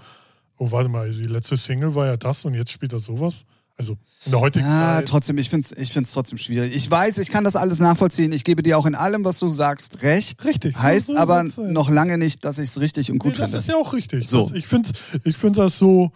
[0.58, 3.44] oh warte mal, die letzte Single war ja das und jetzt spielt er sowas.
[3.78, 5.08] Also in der heutigen Ja, Zeit.
[5.08, 6.74] trotzdem, ich finde es ich find's trotzdem schwierig.
[6.74, 8.30] Ich weiß, ich kann das alles nachvollziehen.
[8.32, 10.44] Ich gebe dir auch in allem, was du sagst, recht.
[10.44, 10.76] Richtig.
[10.76, 13.58] Heißt So- aber noch lange nicht, dass ich es richtig und gut nee, das finde.
[13.58, 14.28] ist ja auch richtig.
[14.28, 14.42] So.
[14.48, 14.90] Das, ich finde
[15.24, 16.12] ich find das so,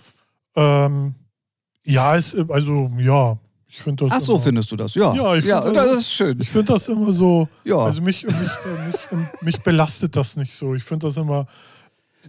[0.55, 1.15] ähm,
[1.85, 4.13] ja, es, also ja, ich finde das.
[4.17, 4.95] Ach so, immer- findest du das?
[4.95, 5.15] Ja.
[5.15, 6.39] Ja, ich ja das das- ist schön.
[6.41, 7.49] Ich finde das immer so.
[7.65, 7.79] Ja.
[7.79, 10.75] Also mich, mich, mich, mich belastet das nicht so.
[10.75, 11.47] Ich finde das immer.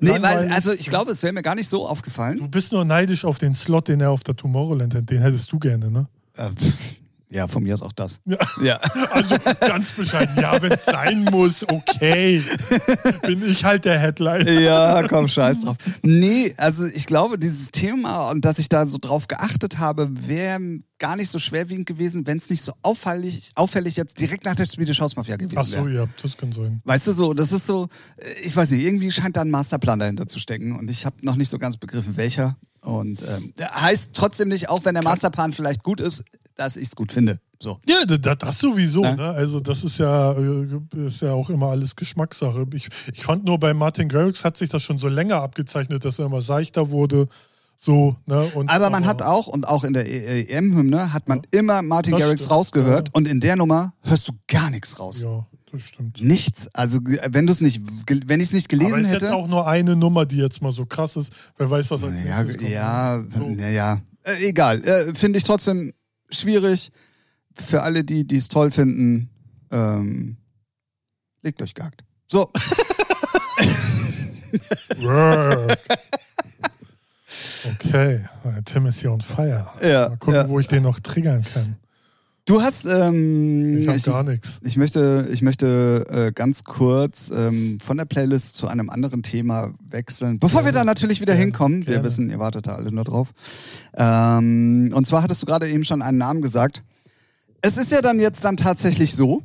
[0.01, 2.37] Nee, weil, also ich glaube, es wäre mir gar nicht so aufgefallen.
[2.39, 5.09] Du bist nur neidisch auf den Slot, den er auf der Tomorrowland hat.
[5.09, 6.07] Den hättest du gerne, ne?
[7.29, 8.19] Ja, von mir ist auch das.
[8.25, 8.37] Ja.
[8.61, 8.79] Ja.
[9.11, 10.35] Also ganz bescheiden.
[10.39, 12.41] Ja, wenn es sein muss, okay.
[13.25, 14.61] Bin ich halt der Headline.
[14.61, 15.77] Ja, komm, scheiß drauf.
[16.03, 20.59] Nee, also ich glaube, dieses Thema und dass ich da so drauf geachtet habe, wäre
[20.99, 24.65] gar nicht so schwerwiegend gewesen, wenn es nicht so auffällig, auffällig jetzt direkt nach der
[24.65, 25.91] Swedish House Mafia gewesen Ach so, wäre.
[25.91, 26.81] ja, das kann sein.
[26.85, 27.87] Weißt du so, das ist so,
[28.43, 31.35] ich weiß nicht, irgendwie scheint da ein Masterplan dahinter zu stecken und ich habe noch
[31.35, 32.57] nicht so ganz begriffen, welcher.
[32.81, 36.23] Und ähm, heißt trotzdem nicht, auch wenn der Masterplan vielleicht gut ist,
[36.57, 37.39] dass ich es gut finde.
[37.59, 37.79] So.
[37.87, 39.03] Ja, da- das sowieso.
[39.03, 39.15] Ja.
[39.15, 39.23] Ne?
[39.29, 40.67] Also das ist ja, äh,
[41.07, 42.65] ist ja auch immer alles Geschmackssache.
[42.73, 46.19] Ich, ich fand nur bei Martin Garrix hat sich das schon so länger abgezeichnet, dass
[46.19, 47.27] er immer seichter wurde.
[47.79, 48.41] So, ne?
[48.55, 52.41] Und, Aber man hat auch, und auch in der EM-Hymne, hat man immer Martin Garrix
[52.41, 53.11] stimmt, rausgehört ja.
[53.13, 55.21] und in der Nummer hörst du gar nichts raus.
[55.21, 56.19] Ja, das stimmt.
[56.19, 56.69] Nichts.
[56.73, 57.81] Also wenn du es nicht,
[58.25, 59.25] wenn ich es nicht gelesen Aber ist hätte.
[59.25, 61.31] jetzt auch nur eine Nummer, die jetzt mal so krass ist.
[61.57, 62.69] Wer weiß, was als ja, nächstes kommt.
[62.71, 63.45] ja, So.
[63.49, 64.01] ja, ja.
[64.23, 64.83] Äh, egal.
[64.83, 65.93] Äh, Finde ich trotzdem
[66.29, 66.91] schwierig.
[67.55, 69.29] Für alle, die die es toll finden,
[69.71, 70.37] ähm,
[71.41, 72.03] legt euch gehackt.
[72.27, 72.51] So.
[77.75, 78.25] Okay,
[78.65, 79.67] Tim ist hier on fire.
[79.81, 80.49] Ja, Mal gucken, ja.
[80.49, 81.75] wo ich den noch triggern kann.
[82.47, 84.59] Du hast, ähm, Ich habe gar nichts.
[84.63, 89.73] ich möchte, ich möchte äh, ganz kurz ähm, von der Playlist zu einem anderen Thema
[89.89, 90.39] wechseln.
[90.39, 92.07] Bevor wir da natürlich wieder Gerne, hinkommen, wir gerne.
[92.07, 93.33] wissen, ihr wartet da alle nur drauf.
[93.95, 96.83] Ähm, und zwar hattest du gerade eben schon einen Namen gesagt.
[97.61, 99.43] Es ist ja dann jetzt dann tatsächlich so.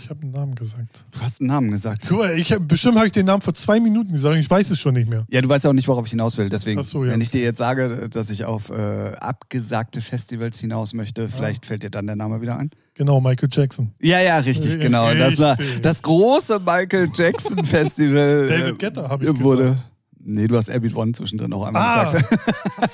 [0.00, 1.04] Ich habe einen Namen gesagt.
[1.12, 2.06] Du hast einen Namen gesagt.
[2.08, 4.36] Guck mal, ich hab, bestimmt habe ich den Namen vor zwei Minuten gesagt.
[4.36, 5.24] Ich weiß es schon nicht mehr.
[5.30, 6.48] Ja, du weißt ja auch nicht, worauf ich hinaus will.
[6.48, 7.12] Deswegen, so, ja.
[7.12, 11.84] wenn ich dir jetzt sage, dass ich auf äh, abgesagte Festivals hinaus möchte, vielleicht fällt
[11.84, 12.70] dir dann der Name wieder ein.
[12.94, 13.92] Genau, Michael Jackson.
[14.00, 15.14] Ja, ja, richtig, Ja, genau.
[15.14, 15.80] Das, war richtig.
[15.80, 18.48] das große Michael Jackson Festival.
[18.48, 19.62] David äh, Guetta, habe ich wurde.
[19.62, 19.91] gesagt.
[20.24, 22.40] Nee, du hast Airbeat One zwischendrin auch einmal Ah, gesagt.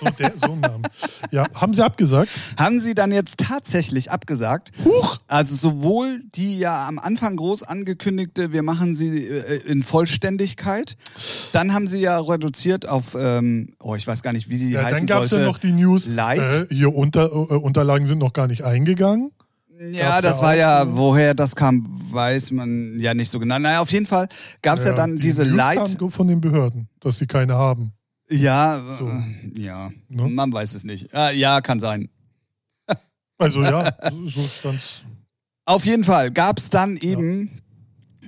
[0.01, 0.83] so, der, so ein Name.
[1.31, 2.31] Ja, haben sie abgesagt?
[2.57, 4.73] Haben sie dann jetzt tatsächlich abgesagt?
[4.85, 5.19] Huch!
[5.27, 10.97] Also sowohl die ja am Anfang groß angekündigte, wir machen sie äh, in Vollständigkeit,
[11.53, 14.85] dann haben sie ja reduziert auf, ähm, oh, ich weiß gar nicht, wie die Ja,
[14.85, 16.07] heißen dann gab es ja noch die News.
[16.07, 16.69] Light.
[16.71, 19.31] Äh, hier unter, äh, Unterlagen sind noch gar nicht eingegangen.
[19.93, 20.91] Ja, das ja war ja, ne?
[20.97, 23.59] woher das kam, weiß man ja nicht so genau.
[23.59, 24.29] Naja, auf jeden Fall
[24.63, 27.93] gab es ja, dann die diese kamen von den Behörden, dass sie keine haben.
[28.31, 29.09] Ja, So.
[29.09, 29.23] äh,
[29.61, 30.25] ja, Ne?
[30.29, 31.15] man weiß es nicht.
[31.15, 32.09] Ah, ja, kann sein.
[33.41, 33.93] Also ja,
[34.27, 35.05] so, stand's.
[35.65, 37.51] Auf jeden Fall gab es dann eben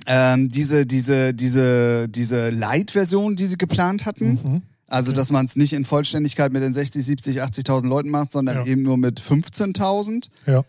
[0.07, 4.39] ähm, diese, diese, diese, diese Light-Version, die sie geplant hatten.
[4.41, 4.61] Mhm.
[4.87, 8.57] Also, dass man es nicht in Vollständigkeit mit den 60, 70, 80.000 Leuten macht, sondern
[8.59, 8.65] Ja.
[8.65, 10.29] eben nur mit 15.000.
[10.45, 10.63] Ja.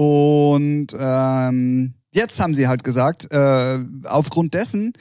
[0.00, 4.94] Und ähm, jetzt haben sie halt gesagt, äh, aufgrund dessen,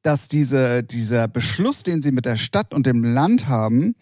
[0.00, 3.96] dass diese, dieser Beschluss, den sie mit der Stadt und dem Land haben,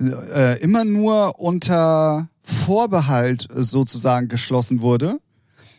[0.00, 5.18] äh, immer nur unter Vorbehalt sozusagen geschlossen wurde,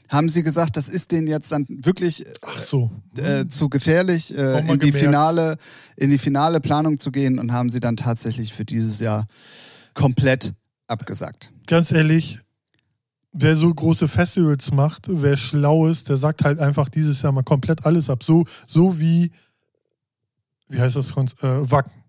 [0.10, 2.92] haben sie gesagt, das ist denen jetzt dann wirklich Ach so.
[3.18, 4.98] äh, zu gefährlich, äh, in die gemerkt.
[4.98, 5.58] finale,
[5.96, 9.26] in die finale Planung zu gehen und haben sie dann tatsächlich für dieses Jahr
[9.96, 10.54] komplett
[10.86, 11.52] abgesagt.
[11.66, 12.38] Ganz ehrlich,
[13.32, 17.44] wer so große Festivals macht, wer schlau ist, der sagt halt einfach dieses Jahr mal
[17.44, 18.24] komplett alles ab.
[18.24, 19.32] So, so wie,
[20.68, 22.04] wie heißt das, äh, Wacken.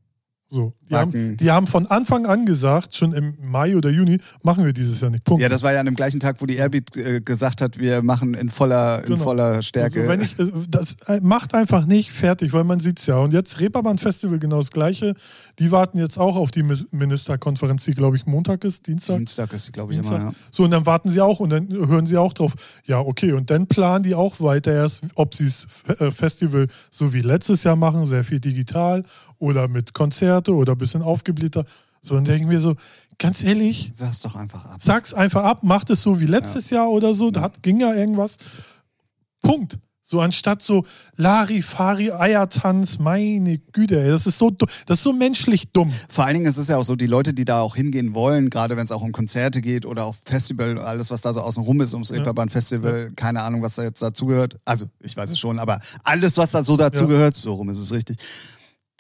[0.49, 0.75] So.
[0.90, 0.96] Die.
[0.96, 5.00] Haben, die haben von Anfang an gesagt, schon im Mai oder Juni, machen wir dieses
[5.00, 5.24] Jahr nicht.
[5.24, 5.42] Punkt.
[5.42, 8.03] Ja, das war ja an dem gleichen Tag, wo die Airbeat äh, gesagt hat, wir
[8.03, 9.22] machen in voller, in Genau.
[9.22, 10.09] voller Stärke.
[10.09, 13.18] Also ich, äh, das äh, macht einfach nicht fertig, weil man sieht's ja.
[13.18, 15.14] Und jetzt Reeperbahn Festival genau das Gleiche.
[15.61, 19.18] Die warten jetzt auch auf die Ministerkonferenz, die glaube ich Montag ist, Dienstag.
[19.18, 20.20] Dienstag ist sie, glaube ich, Dienstag.
[20.20, 20.37] immer, ja.
[20.50, 22.55] So, und dann warten sie auch und dann hören sie auch drauf.
[22.85, 25.66] Ja, okay, und dann planen die auch weiter erst, ob sie das
[26.00, 29.05] äh, Festival so wie letztes Jahr machen, sehr viel digital
[29.38, 31.64] oder mit Konzerte oder bisschen aufgeblähter.
[32.03, 32.77] So, und denken wir so,
[33.19, 34.81] ganz ehrlich, Sag's doch einfach ab.
[34.83, 37.93] sag's einfach ab, macht es so wie letztes Jahr oder so, da hat, ging ja
[37.93, 38.38] irgendwas.
[39.43, 39.79] Punkt.
[40.03, 45.71] So anstatt so Larifari, Eiertanz, meine Güte, ey, das ist so, das ist so menschlich
[45.71, 45.93] dumm.
[46.09, 48.51] Vor allen Dingen ist es ja auch so, die Leute, die da auch hingehen wollen,
[48.51, 51.62] gerade wenn es auch um Konzerte geht oder auf Festival, alles, was da so außen
[51.62, 54.59] rum ist, ums Reeperbahn Festival, keine Ahnung, was da jetzt dazugehört.
[54.64, 57.93] Also, ich weiß es schon, aber alles, was da so dazugehört, so rum ist es
[57.93, 58.19] richtig.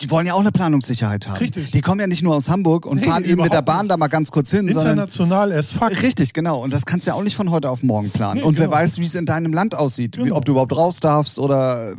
[0.00, 1.36] Die wollen ja auch eine Planungssicherheit haben.
[1.36, 1.70] Richtig.
[1.72, 3.90] Die kommen ja nicht nur aus Hamburg und Nee, fahren eben mit der Bahn nicht.
[3.92, 5.90] da mal ganz kurz hin, International as fuck.
[6.02, 6.62] Richtig, genau.
[6.62, 8.40] Und das kannst du ja auch nicht von heute auf morgen planen.
[8.40, 8.78] Nee, und wer genau.
[8.78, 10.36] weiß, wie es in deinem Land aussieht, wie, Genau.
[10.36, 11.94] ob du überhaupt raus darfst oder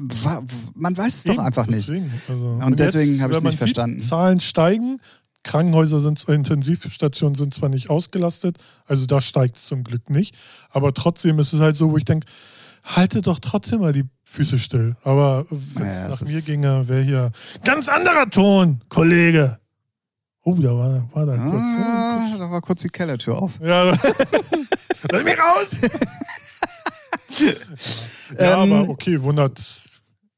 [0.75, 1.87] man weiß es doch Eben, einfach nicht.
[1.87, 2.45] deswegen, also.
[2.65, 3.99] Und deswegen hab ich's wenn man nicht verstanden.
[3.99, 4.99] Sieht, Zahlen steigen,
[5.43, 10.35] Krankenhäuser sind, Intensivstationen sind zwar nicht ausgelastet, also da steigt es zum Glück nicht,
[10.69, 12.27] aber trotzdem ist es halt so, wo ich denke,
[12.83, 14.95] halte doch trotzdem mal die Füße still.
[15.03, 17.31] Aber wenn es Naja, nach mir ginge, wäre hier
[17.63, 19.59] ganz anderer Ton, Kollege.
[20.43, 21.61] Oh, da war, war da kurz.
[21.61, 23.59] Ah, da war kurz die Kellertür auf.
[23.61, 23.83] Ja,
[25.11, 25.67] lass mich raus!
[28.39, 29.61] ja, Ähm, aber okay, wundert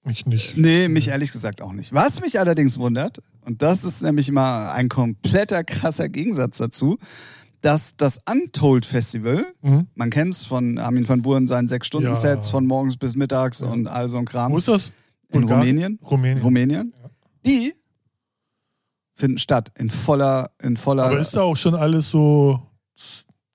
[0.03, 0.57] mich nicht.
[0.57, 1.93] Nee, mich ehrlich gesagt auch nicht.
[1.93, 6.97] Was mich allerdings wundert, und das ist nämlich mal ein kompletter krasser Gegensatz dazu,
[7.63, 9.87] dass das Untold Festival, Mhm.
[9.95, 12.51] man kennt es von Armin van Buuren, seinen Sechs-Stunden-Sets Ja.
[12.51, 13.67] von morgens bis mittags Ja.
[13.67, 14.51] und all so ein Kram.
[14.51, 14.91] Wo ist das?
[15.31, 15.77] In Bulgarien?
[15.77, 15.99] Rumänien?
[16.03, 16.43] Rumänien.
[16.43, 16.93] Rumänien.
[17.45, 17.73] Die
[19.15, 21.05] finden statt in voller, in voller.
[21.05, 22.59] Aber ist da auch schon alles so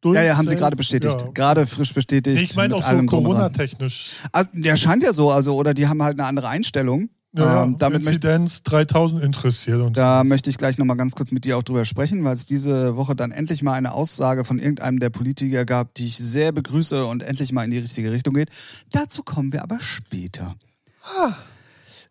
[0.00, 0.16] durch?
[0.16, 1.20] ja, ja, haben sie gerade bestätigt.
[1.20, 1.28] Ja.
[1.34, 2.42] Gerade frisch bestätigt.
[2.42, 3.02] Ich meine auch so.
[3.06, 4.16] Corona-technisch.
[4.32, 7.10] Ah, Der scheint ja so, also, oder die haben halt eine andere Einstellung.
[7.32, 9.96] Ja, ähm, damit Inzidenz 3000 interessiert uns.
[9.96, 12.96] Da möchte ich gleich nochmal ganz kurz mit dir auch drüber sprechen, weil es diese
[12.96, 17.04] Woche dann endlich mal eine Aussage von irgendeinem der Politiker gab, die ich sehr begrüße
[17.04, 18.48] und endlich mal in die richtige Richtung geht.
[18.92, 20.56] Dazu kommen wir aber später.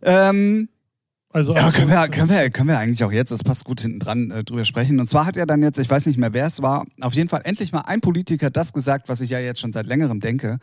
[0.03, 0.69] Ähm,
[1.33, 3.99] Also ja, können wir, können, wir, können wir eigentlich auch jetzt, das passt gut hinten
[3.99, 4.99] dran, äh, drüber sprechen.
[4.99, 7.29] Und zwar hat er dann jetzt, ich weiß nicht mehr, wer es war, auf jeden
[7.29, 10.59] Fall endlich mal ein Politiker das gesagt, was ich ja jetzt schon seit längerem denke,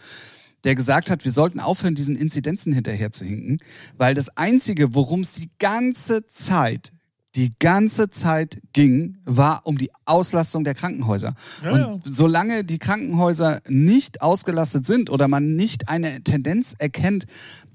[0.65, 3.59] der gesagt hat, wir sollten aufhören, diesen Inzidenzen hinterher zu hinken,
[3.97, 6.93] weil das Einzige, worum es die ganze Zeit,
[7.37, 11.35] die ganze Zeit ging, war um die Auslastung der Krankenhäuser.
[11.65, 17.27] Ja, Und solange die Krankenhäuser nicht ausgelastet sind oder man nicht eine Tendenz erkennt,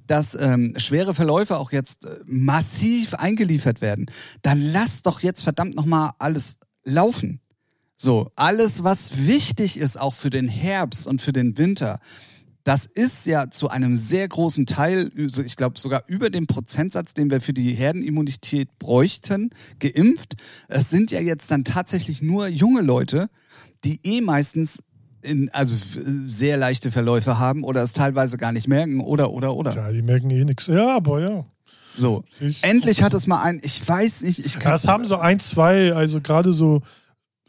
[0.08, 4.10] dass ähm, schwere Verläufe auch jetzt äh, massiv eingeliefert werden,
[4.42, 7.42] dann lass doch jetzt verdammt nochmal alles laufen.
[7.96, 12.00] So, alles, was wichtig ist, auch für den Herbst und für den Winter,
[12.64, 17.32] das ist ja zu einem sehr großen Teil, ich glaube sogar über dem Prozentsatz, den
[17.32, 20.36] wir für die Herdenimmunität bräuchten, geimpft.
[20.68, 23.30] Es sind ja jetzt dann tatsächlich nur junge Leute,
[23.84, 24.84] die eh meistens
[25.22, 25.76] in, also
[26.26, 29.76] sehr leichte Verläufe haben oder es teilweise gar nicht merken oder oder oder.
[29.76, 30.68] Ja, die merken eh nichts.
[30.68, 31.46] Ja, aber ja.
[31.98, 32.24] So.
[32.40, 34.72] Ich- Endlich hat es mal ein, ich weiß nicht, ich kann.
[34.72, 36.82] Das haben so ein, zwei, also gerade so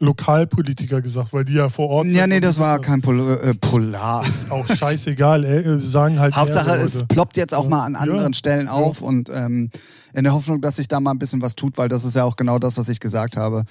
[0.01, 3.53] Lokalpolitiker gesagt, weil die ja vor Ort ja, nee, das war ist kein Pol äh,
[3.53, 4.25] Polar.
[4.49, 5.43] auch scheißegal.
[5.45, 7.69] Äh, sagen halt Hauptsache, es ploppt jetzt auch Ja.
[7.69, 8.37] mal an anderen Ja.
[8.37, 9.69] Stellen auf und ähm,
[10.13, 12.23] in der Hoffnung, dass sich da mal ein bisschen was tut, weil das ist ja
[12.25, 13.63] auch genau das, was ich gesagt habe.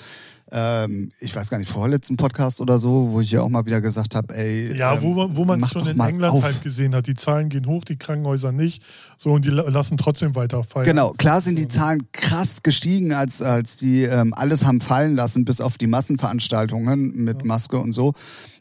[0.53, 3.81] Ähm, ich weiß gar nicht, vorletzten Podcast oder so, wo ich ja auch mal wieder
[3.81, 4.77] gesagt habe, ey.
[4.77, 6.43] Ja, ähm, wo man wo man es schon in England auf.
[6.43, 7.07] halt gesehen hat.
[7.07, 8.83] Die Zahlen gehen hoch, die Krankenhäuser nicht.
[9.17, 10.85] So, und die la- lassen trotzdem weiter feiern.
[10.85, 15.45] Genau, klar sind die Zahlen krass gestiegen, als, als die ähm, alles haben fallen lassen,
[15.45, 18.15] bis auf die Massenveranstaltungen mit Maske und so.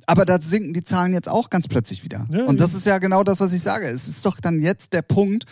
[0.05, 2.27] Aber da sinken die Zahlen jetzt auch ganz plötzlich wieder.
[2.31, 2.77] Ja, und das ja.
[2.77, 3.85] ist ja genau das, was ich sage.
[3.87, 5.45] Es ist doch dann jetzt der Punkt,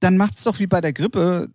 [0.00, 1.48] dann macht's doch wie bei der Grippe.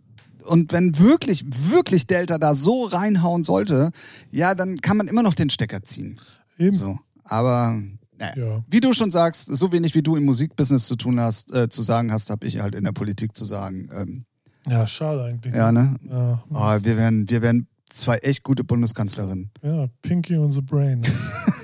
[0.45, 3.91] Und wenn wirklich, wirklich Delta da so reinhauen sollte,
[4.32, 6.19] ja, dann kann man immer noch den Stecker ziehen.
[6.58, 6.75] Eben.
[6.75, 6.97] So.
[7.23, 7.82] Aber
[8.17, 8.34] naja.
[8.36, 8.63] Ja.
[8.69, 11.82] wie du schon sagst, so wenig wie du im Musikbusiness zu tun hast, äh, zu
[11.84, 13.89] sagen hast, habe ich halt in der Politik zu sagen.
[13.93, 14.25] Ähm,
[14.67, 15.53] Ja, schade eigentlich.
[15.53, 15.95] ja, ne?
[16.10, 19.51] Ja, Oh, wir werden, wir werden zwei echt gute Bundeskanzlerinnen.
[19.62, 20.99] ja, Pinky on the Brain.
[21.01, 21.08] ne?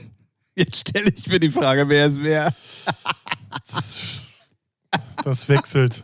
[0.56, 2.54] Jetzt stelle ich mir die Frage, wer ist wer?
[5.24, 6.04] Das wechselt.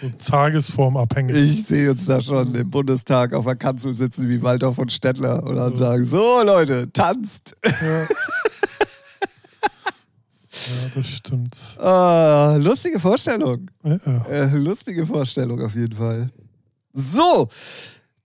[0.00, 1.36] So tagesformabhängig.
[1.36, 5.42] Ich sehe uns da schon im Bundestag auf der Kanzel sitzen wie Walter von Stettler
[5.42, 7.56] und dann sagen, so Leute, tanzt.
[7.64, 7.70] Ja.
[8.02, 8.06] ja,
[10.94, 11.56] das stimmt.
[11.78, 13.70] Ah, lustige Vorstellung.
[13.82, 13.96] Ja.
[14.28, 16.30] Äh, lustige Vorstellung auf jeden Fall.
[16.92, 17.48] So,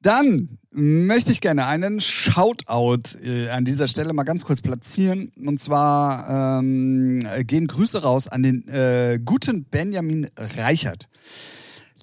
[0.04, 5.32] dann möchte ich gerne einen Shoutout äh, an dieser Stelle mal ganz kurz platzieren.
[5.46, 11.08] Und zwar ähm, gehen Grüße raus an den äh, guten Benjamin Reichert.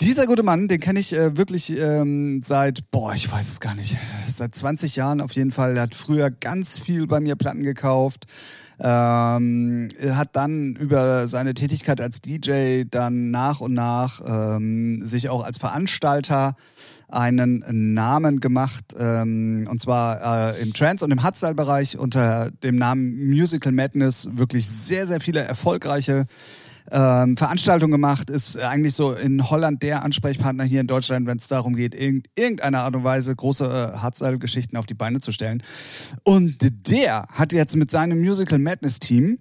[0.01, 3.75] Dieser gute Mann, den kenne ich äh, wirklich ähm, seit, boah, ich weiß es gar
[3.75, 5.77] nicht, seit 20 Jahren auf jeden Fall.
[5.77, 8.25] Er hat früher ganz viel bei mir Platten gekauft.
[8.83, 15.45] Ähm, hat dann über seine Tätigkeit als DJ dann nach und nach ähm, sich auch
[15.45, 16.55] als Veranstalter
[17.09, 23.29] einen Namen gemacht, ähm, und zwar äh, im Trance- und im Hardstyle-Bereich unter dem Namen
[23.29, 24.29] Musical Madness.
[24.33, 26.27] Wirklich sehr, sehr viele erfolgreiche
[26.91, 31.47] ähm, Veranstaltungen gemacht, ist eigentlich so in Holland der Ansprechpartner hier in Deutschland, wenn es
[31.47, 35.63] darum geht, irgend, irgendeiner Art und Weise große äh, Hardstyle-Geschichten auf die Beine zu stellen.
[36.25, 39.39] Und der hat jetzt mit seinem Musical Madness-Team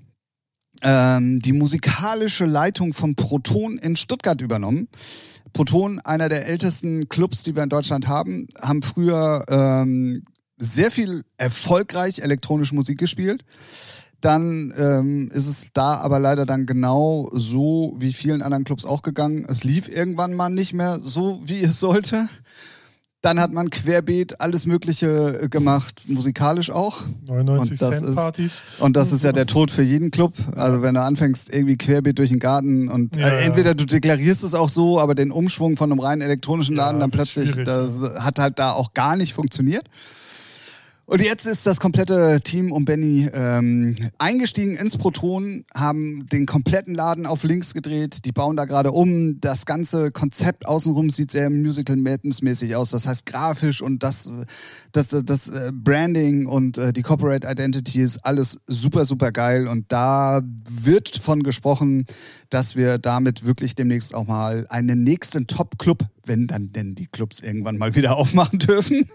[0.83, 4.87] ähm, die musikalische Leitung vom Proton in Stuttgart übernommen.
[5.53, 10.23] Proton, einer der ältesten Clubs, die wir in Deutschland haben, haben früher ähm,
[10.57, 13.43] sehr viel erfolgreich elektronische Musik gespielt.
[14.21, 19.01] Dann ähm, ist es da aber leider dann genau so wie vielen anderen Clubs auch
[19.01, 19.45] gegangen.
[19.47, 22.27] Es lief irgendwann mal nicht mehr so, wie es sollte.
[23.21, 27.01] Dann hat man querbeet alles Mögliche äh, gemacht, musikalisch auch.
[27.27, 28.61] 99 Und das Cent ist- Partys.
[28.79, 30.35] Und das ist ja der Tod für jeden Club.
[30.55, 33.37] Also wenn du anfängst irgendwie querbeet durch den Garten und Ja, äh, ja.
[33.47, 37.01] entweder du deklarierst es auch so, aber den Umschwung von einem rein elektronischen Ja, Laden
[37.01, 37.91] dann wird plötzlich, das
[38.23, 39.89] hat halt da auch gar nicht funktioniert.
[41.09, 46.93] Und jetzt ist das komplette Team um Benny ähm, eingestiegen ins Proton, haben den kompletten
[46.93, 49.41] Laden auf links gedreht, die bauen da gerade um.
[49.41, 52.91] Das ganze Konzept außenrum sieht sehr Musical Madness mäßig aus.
[52.91, 54.29] Das heißt grafisch und das,
[54.91, 59.67] das, das, das äh, Branding und äh, die Corporate Identity ist alles super, super geil.
[59.67, 62.05] Und da wird von gesprochen,
[62.49, 67.39] dass wir damit wirklich demnächst auch mal einen nächsten Top-Club, wenn dann denn die Clubs
[67.39, 69.07] irgendwann mal wieder aufmachen dürfen,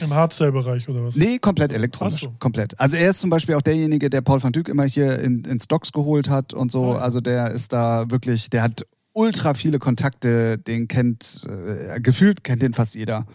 [0.00, 1.16] Im Hardstyle-Bereich oder was?
[1.16, 2.22] Nee, komplett elektronisch.
[2.22, 2.34] So.
[2.38, 2.78] Komplett.
[2.78, 5.60] Also er ist zum Beispiel auch derjenige, der Paul van Dyk immer hier in, in
[5.60, 6.94] Stocks geholt hat und so.
[6.94, 6.98] Ah.
[6.98, 12.62] Also der ist da wirklich, der hat ultra viele Kontakte, den kennt, äh, gefühlt kennt
[12.62, 13.26] den fast jeder.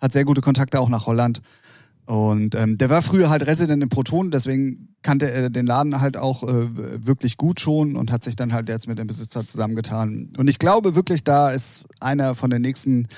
[0.00, 1.42] Hat sehr gute Kontakte auch nach Holland.
[2.08, 6.16] Und ähm, der war früher halt Resident im Proton, deswegen kannte er den Laden halt
[6.16, 10.32] auch äh, wirklich gut schon und hat sich dann halt jetzt mit dem Besitzer zusammengetan.
[10.38, 13.08] Und ich glaube wirklich, da ist einer von den nächsten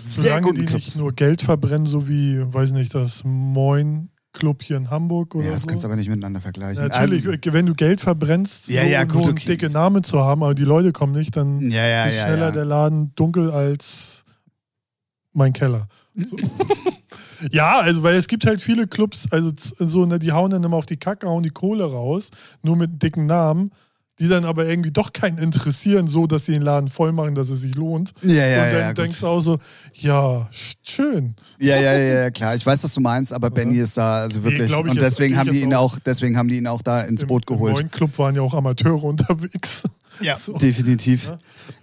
[0.00, 0.84] sehr Solange guten die Clubs.
[0.86, 5.46] nicht nur Geld verbrennen, so wie, weiß nicht, das Moin Club hier in Hamburg oder
[5.46, 5.68] Ja, das so.
[5.68, 6.86] kannst du aber nicht miteinander vergleichen.
[6.86, 9.46] Natürlich, Also- wenn du Geld verbrennst, Ja, ja, um gut, einen okay.
[9.48, 12.50] dicke Name zu haben, aber die Leute kommen nicht, dann Ja, ja, ist schneller ja.
[12.52, 14.24] der Laden dunkel als
[15.32, 15.88] mein Keller.
[16.14, 16.36] So.
[17.50, 20.76] ja, also weil es gibt halt viele Clubs, also so, ne, die hauen dann immer
[20.76, 22.30] auf die Kacke, hauen die Kohle raus,
[22.62, 23.70] nur mit dicken Namen,
[24.18, 27.48] die dann aber irgendwie doch keinen interessieren, so dass sie den Laden voll machen, dass
[27.48, 28.12] es sich lohnt.
[28.20, 28.98] Ja, ja, Und dann ja, gut.
[28.98, 29.58] denkst du auch so,
[29.94, 31.34] ja, sch- schön.
[31.58, 32.54] Ja, ja, ja, ja, klar.
[32.54, 34.70] Ich weiß, was du meinst, aber Benny ist da also wirklich.
[34.70, 35.94] ich und jetzt- deswegen ich haben die ihn auch.
[35.94, 37.72] auch, deswegen haben die ihn auch da ins Im- Boot Im geholt.
[37.76, 39.84] neuen Club waren ja auch Amateure unterwegs.
[40.20, 40.52] Ja, So.
[40.58, 41.32] definitiv.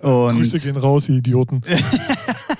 [0.02, 1.64] Und Grüße gehen raus, ihr Idioten.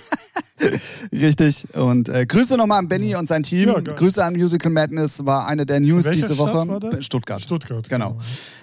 [1.12, 1.68] richtig.
[1.76, 3.70] Und äh, Grüße nochmal an Benny und sein Team.
[3.70, 3.80] Ja.
[3.80, 6.68] Grüße an Musical Madness, war eine der News Welche diese Stadt Woche.
[6.68, 7.06] war das?
[7.06, 7.42] Stuttgart.
[7.42, 7.88] Stuttgart.
[7.90, 8.18] Genau.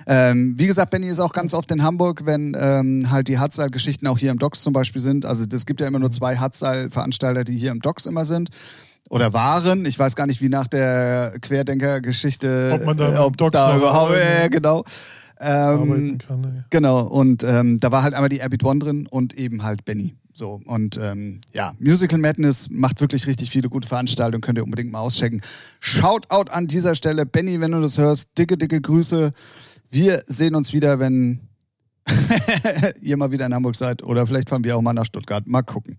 [0.07, 4.07] Ähm, wie gesagt, Benny ist auch ganz oft in Hamburg, wenn ähm, halt die Hardstyle-Geschichten
[4.07, 5.24] auch hier im Docks zum Beispiel sind.
[5.24, 8.50] Also es gibt ja immer nur zwei Hardstyle-Veranstalter, die hier im Docks immer sind.
[9.11, 9.85] Oder waren.
[9.85, 12.72] Ich weiß gar nicht, wie nach der Querdenker-Geschichte.
[12.74, 14.12] Ob man da äh, ob Docks da überhaupt.
[14.12, 14.85] Ja, ja, genau.
[15.40, 16.64] Ähm, kann, ey.
[16.70, 17.02] genau.
[17.02, 20.14] Und ähm, da war halt einmal die Abbott One drin und eben halt Benny.
[20.35, 20.61] So.
[20.64, 24.42] Und ähm, ja, Musical Madness macht wirklich richtig viele gute Veranstaltungen.
[24.42, 25.40] Könnt ihr unbedingt mal auschecken.
[25.79, 27.25] Shoutout an dieser Stelle.
[27.25, 29.33] Benny, wenn du das hörst, dicke, dicke Grüße.
[29.90, 31.49] Wir sehen uns wieder, wenn
[33.01, 34.03] ihr mal wieder in Hamburg seid.
[34.03, 35.47] Oder vielleicht fahren wir auch mal nach Stuttgart.
[35.47, 35.97] Mal gucken.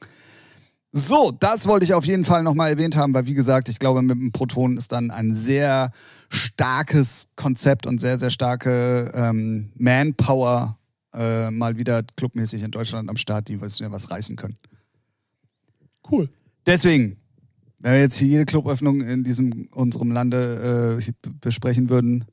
[0.91, 4.01] So, das wollte ich auf jeden Fall nochmal erwähnt haben, weil wie gesagt, ich glaube,
[4.01, 5.91] mit dem Proton ist dann ein sehr
[6.29, 10.77] starkes Konzept und sehr, sehr starke ähm, Manpower
[11.15, 14.57] äh, mal wieder clubmäßig in Deutschland am Start, die was, was reißen können.
[16.09, 16.29] Cool.
[16.65, 17.17] Deswegen,
[17.79, 22.25] wenn wir jetzt hier jede Cluböffnung in diesem unserem Lande äh, besprechen würden,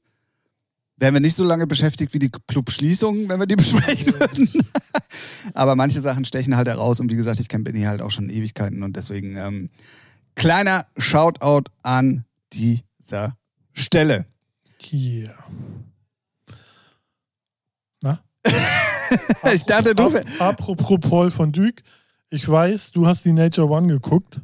[0.97, 4.49] wären wir nicht so lange beschäftigt wie die Clubschließungen, wenn wir die besprechen würden.
[5.55, 8.31] Aber manche Sachen stechen halt heraus und wie gesagt, ich kenne Benny halt auch schon
[8.31, 9.71] Ewigkeiten und deswegen ähm,
[10.35, 13.37] kleiner Shoutout an dieser
[13.73, 14.27] Stelle.
[14.93, 15.35] Yeah.
[19.53, 20.05] Ich dachte, du.
[20.05, 21.83] Ap apropos Paul von Dyk,
[22.31, 24.41] ich weiß, du hast die Nature One geguckt.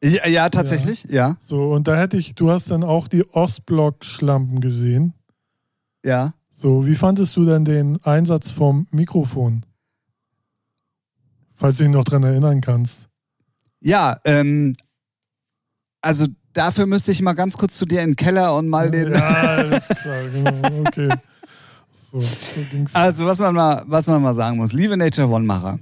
[0.00, 1.36] Ich, ja, tatsächlich, ja.
[1.40, 5.14] So, und da hätte ich, du hast dann auch die Ostblock-Schlampen gesehen.
[6.04, 6.34] Ja.
[6.50, 9.64] So, wie fandest du denn den Einsatz vom Mikrofon?
[11.54, 13.08] Falls du dich noch dran erinnern kannst.
[13.80, 14.74] Ja, ähm,
[16.00, 19.12] also dafür müsste ich mal ganz kurz zu dir in den Keller und mal den.
[19.12, 21.08] Ja, alles klar, genau, okay.
[22.12, 22.94] So, so ging's.
[22.94, 25.78] Also, was man mal, was man mal sagen muss, liebe Nature One-Macher,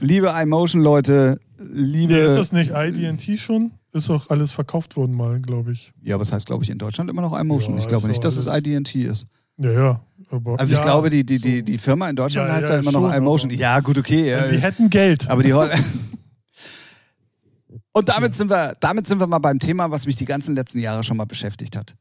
[0.00, 2.12] liebe iMotion-Leute, liebe.
[2.14, 3.72] Nee, ist das nicht IDT schon?
[3.92, 5.92] Ist doch alles verkauft worden mal, glaube ich.
[6.02, 7.74] ja, was heißt, glaube ich, in Deutschland immer noch iMotion?
[7.74, 9.26] Ja, ich glaube nicht, dass es IDT ist.
[9.58, 10.00] Ja, ja.
[10.30, 12.74] Aber, Also ja, ich glaube, die, die, die, die Firma in Deutschland Ja, heißt ja,
[12.74, 13.50] ja immer noch schon, iMotion.
[13.52, 14.34] aber- Ja, gut, okay.
[14.34, 15.30] Also, die hätten Geld.
[15.30, 15.52] Aber die
[17.92, 20.78] Und damit sind wir, damit sind wir mal beim Thema, was mich die ganzen letzten
[20.80, 21.96] Jahre schon mal beschäftigt hat.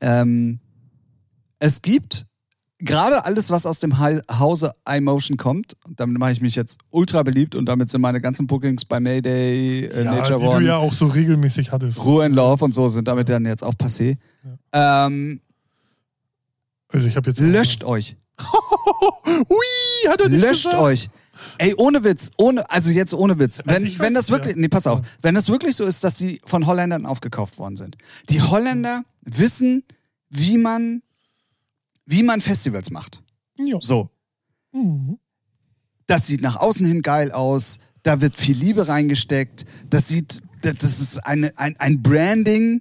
[0.00, 0.58] Ähm,
[1.60, 2.26] es gibt
[2.80, 7.22] gerade alles, was aus dem Ha- Hause iMotion kommt, damit mache ich mich jetzt ultra
[7.22, 10.66] beliebt und damit sind meine ganzen Bookings bei Mayday, äh, ja, Nature die One, du
[10.66, 12.04] ja auch so regelmäßig hattest.
[12.04, 14.16] Ruhe in Love und so sind damit dann jetzt auch passé.
[14.72, 15.40] Ähm,
[16.88, 18.16] Also ich habe jetzt löscht euch.
[19.26, 20.82] Ui, hat er nicht Löscht gesagt?
[20.82, 21.08] euch.
[21.58, 23.62] Ey, ohne Witz, ohne, also jetzt ohne Witz.
[23.64, 24.60] Wenn, ich wenn das wirklich, ja.
[24.60, 25.04] nee, pass auf, Ja.
[25.22, 27.96] wenn das wirklich so ist, dass die von Holländern aufgekauft worden sind.
[28.28, 29.84] Die Holländer wissen,
[30.30, 31.02] wie man,
[32.08, 33.22] wie man Festivals macht.
[33.58, 33.78] Ja.
[33.80, 34.08] So.
[34.72, 35.18] Mhm.
[36.06, 37.78] Das sieht nach außen hin geil aus.
[38.02, 42.80] da wird viel Liebe reingesteckt, das sieht, das ist eine, ein, ein Branding.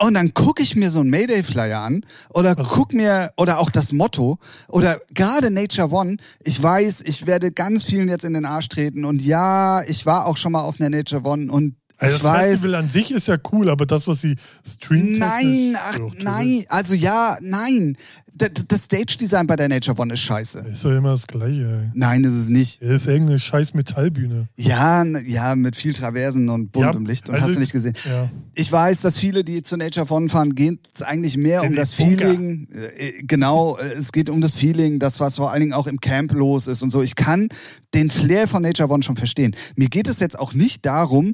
[0.00, 3.68] Und dann gucke ich mir so einen Mayday-Flyer an oder Also- guck mir, oder auch
[3.70, 8.44] das Motto, oder gerade Nature One, ich weiß, ich werde ganz vielen jetzt in den
[8.46, 12.16] Arsch treten und ja, ich war auch schon mal auf einer Nature One und Also
[12.16, 14.36] ich das weiß, Festival an sich ist ja cool, aber das, was sie
[14.74, 15.18] streamen.
[15.18, 17.96] Nein, ach nein, also ja, nein.
[18.38, 20.66] D- Das Stage-Design bei der Nature One ist scheiße.
[20.70, 21.90] Ist doch immer das Gleiche.
[21.94, 22.82] Nein, ist es nicht.
[22.82, 24.48] Das ist irgendeine scheiß Metallbühne.
[24.56, 27.94] Ja, ja, mit viel Traversen und buntem Licht und also- hast du nicht gesehen.
[28.04, 28.28] Ja.
[28.54, 31.76] Ich weiß, dass viele, die zu Nature One fahren, geht es eigentlich mehr um In
[31.76, 32.28] das den Bunker.
[32.30, 32.68] Feeling.
[32.98, 35.98] Äh, Genau, äh, es geht um das Feeling, das, was vor allen Dingen auch im
[36.00, 37.00] Camp los ist und so.
[37.00, 37.48] Ich kann
[37.94, 39.56] den Flair von Nature One schon verstehen.
[39.76, 41.32] Mir geht es jetzt auch nicht darum,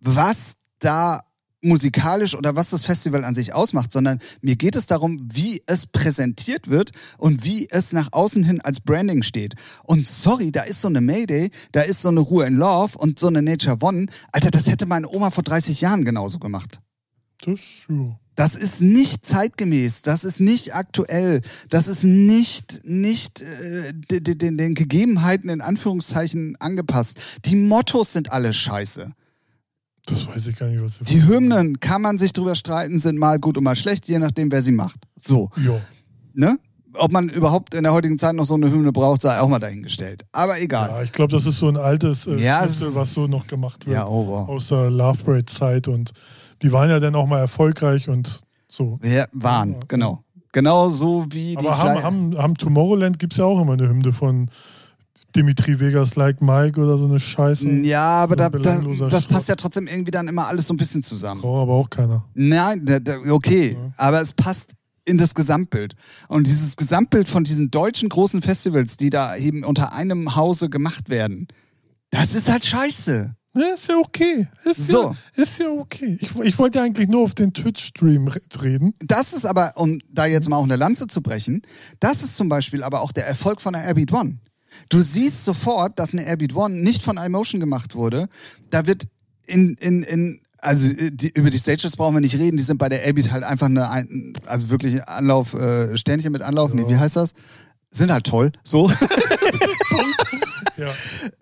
[0.00, 1.20] was da
[1.62, 5.86] musikalisch oder was das Festival an sich ausmacht, sondern mir geht es darum, wie es
[5.86, 9.54] präsentiert wird und wie es nach außen hin als Branding steht.
[9.84, 13.18] Und sorry, da ist so eine Mayday, da ist so eine Ruhe in Love und
[13.18, 14.06] so eine Nature One.
[14.32, 16.80] Alter, das hätte meine Oma vor 30 Jahren genauso gemacht.
[17.44, 18.18] Das, ja.
[18.36, 24.34] Das ist nicht zeitgemäß, das ist nicht aktuell, das ist nicht, nicht äh, de- de-
[24.34, 27.18] den, den Gegebenheiten in Anführungszeichen angepasst.
[27.44, 29.12] Die Mottos sind alle scheiße.
[30.06, 33.38] Das weiß ich gar nicht, was Die Hymnen kann man sich drüber streiten, sind mal
[33.38, 34.98] gut und mal schlecht, je nachdem, wer sie macht.
[35.22, 35.74] So, Ja.
[36.34, 36.58] ne?
[36.94, 39.60] Ob man überhaupt in der heutigen Zeit noch so eine Hymne braucht, sei auch mal
[39.60, 40.24] dahingestellt.
[40.32, 40.88] Aber egal.
[40.88, 43.86] ja, ich glaube, das ist so ein altes äh, Ja, Schnitzel, was so noch gemacht
[43.86, 43.94] wird.
[43.94, 44.48] Ja, oh, wow.
[44.48, 45.86] Aus der Love Parade-Zeit.
[45.86, 46.10] Und
[46.62, 48.98] die waren ja dann auch mal erfolgreich und so.
[49.02, 50.24] Wir waren, genau.
[50.52, 53.88] Genau so wie die Aber haben, haben, haben Tomorrowland gibt es ja auch immer eine
[53.88, 54.50] Hymne von
[55.36, 57.68] Dimitri Vegas Like Mike oder so eine Scheiße.
[57.82, 59.28] Ja, aber so da, da, das Schrott.
[59.28, 61.40] passt ja trotzdem irgendwie dann immer alles so ein bisschen zusammen.
[61.40, 62.24] Braucht aber auch keiner.
[62.34, 64.72] Nein, da, okay, aber es passt
[65.04, 65.94] in das Gesamtbild.
[66.28, 71.08] Und dieses Gesamtbild von diesen deutschen großen Festivals, die da eben unter einem Hause gemacht
[71.10, 71.48] werden,
[72.10, 73.34] das ist halt scheiße.
[73.54, 74.46] Ja, ist ja okay.
[74.64, 75.02] Ist, So.
[75.36, 76.16] ja, ist ja okay.
[76.20, 78.94] Ich, ich wollte ja eigentlich nur auf den Twitch-Stream re- reden.
[79.00, 81.62] Das ist aber, um da jetzt mal auch eine Lanze zu brechen,
[81.98, 84.38] das ist zum Beispiel aber auch der Erfolg von der Airbeat One.
[84.88, 88.28] Du siehst sofort, dass eine Airbeat One nicht von iMotion gemacht wurde.
[88.70, 89.04] Da wird
[89.46, 92.78] in, in, in also äh, die, über die Stages brauchen wir nicht reden, die sind
[92.78, 96.84] bei der Airbeat halt einfach eine, ein- also wirklich Anlauf, äh, Sternchen mit Anlauf, nee,
[96.88, 97.34] wie heißt das?
[97.90, 98.90] Sind halt toll, so.
[100.76, 100.86] Ja,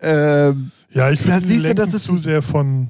[0.01, 2.87] ähm, ja ich finde, die siehst du, das ist- zu sehr von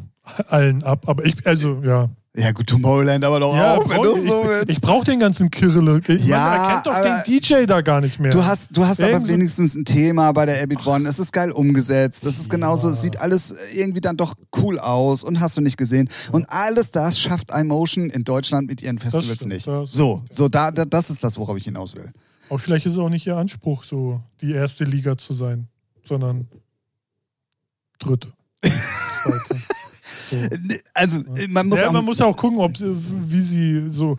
[0.47, 1.07] allen ab.
[1.07, 2.09] Aber ich, also, ja.
[2.39, 4.69] Ja gut, Tomorrowland aber doch ja auch, wenn du so ich willst.
[4.69, 6.01] ich brauche den ganzen Kirille.
[6.07, 8.31] Ich, Ja, man erkennt doch den DJ da gar nicht mehr.
[8.31, 11.07] Du hast, du hast aber Irgend wenigstens ein Thema bei der Airbeat One.
[11.07, 12.25] Es ist geil umgesetzt.
[12.25, 15.77] Das ist genauso, es sieht alles irgendwie dann doch cool aus und hast du nicht
[15.77, 16.09] gesehen.
[16.31, 19.65] Und alles das schafft iMotion in Deutschland mit ihren Festivals stimmt, nicht.
[19.65, 22.11] So, so da, da, das ist das, worauf ich hinaus will.
[22.49, 25.67] Aber vielleicht ist es auch nicht ihr Anspruch, so die erste Liga zu sein,
[26.03, 26.47] sondern
[27.99, 28.33] dritte.
[28.63, 29.78] Zweite.
[30.29, 30.37] So.
[30.93, 31.19] Also,
[31.49, 32.95] man muss ja, auch, man muss ja auch gucken, ob, sie-
[33.27, 34.17] wie sie so.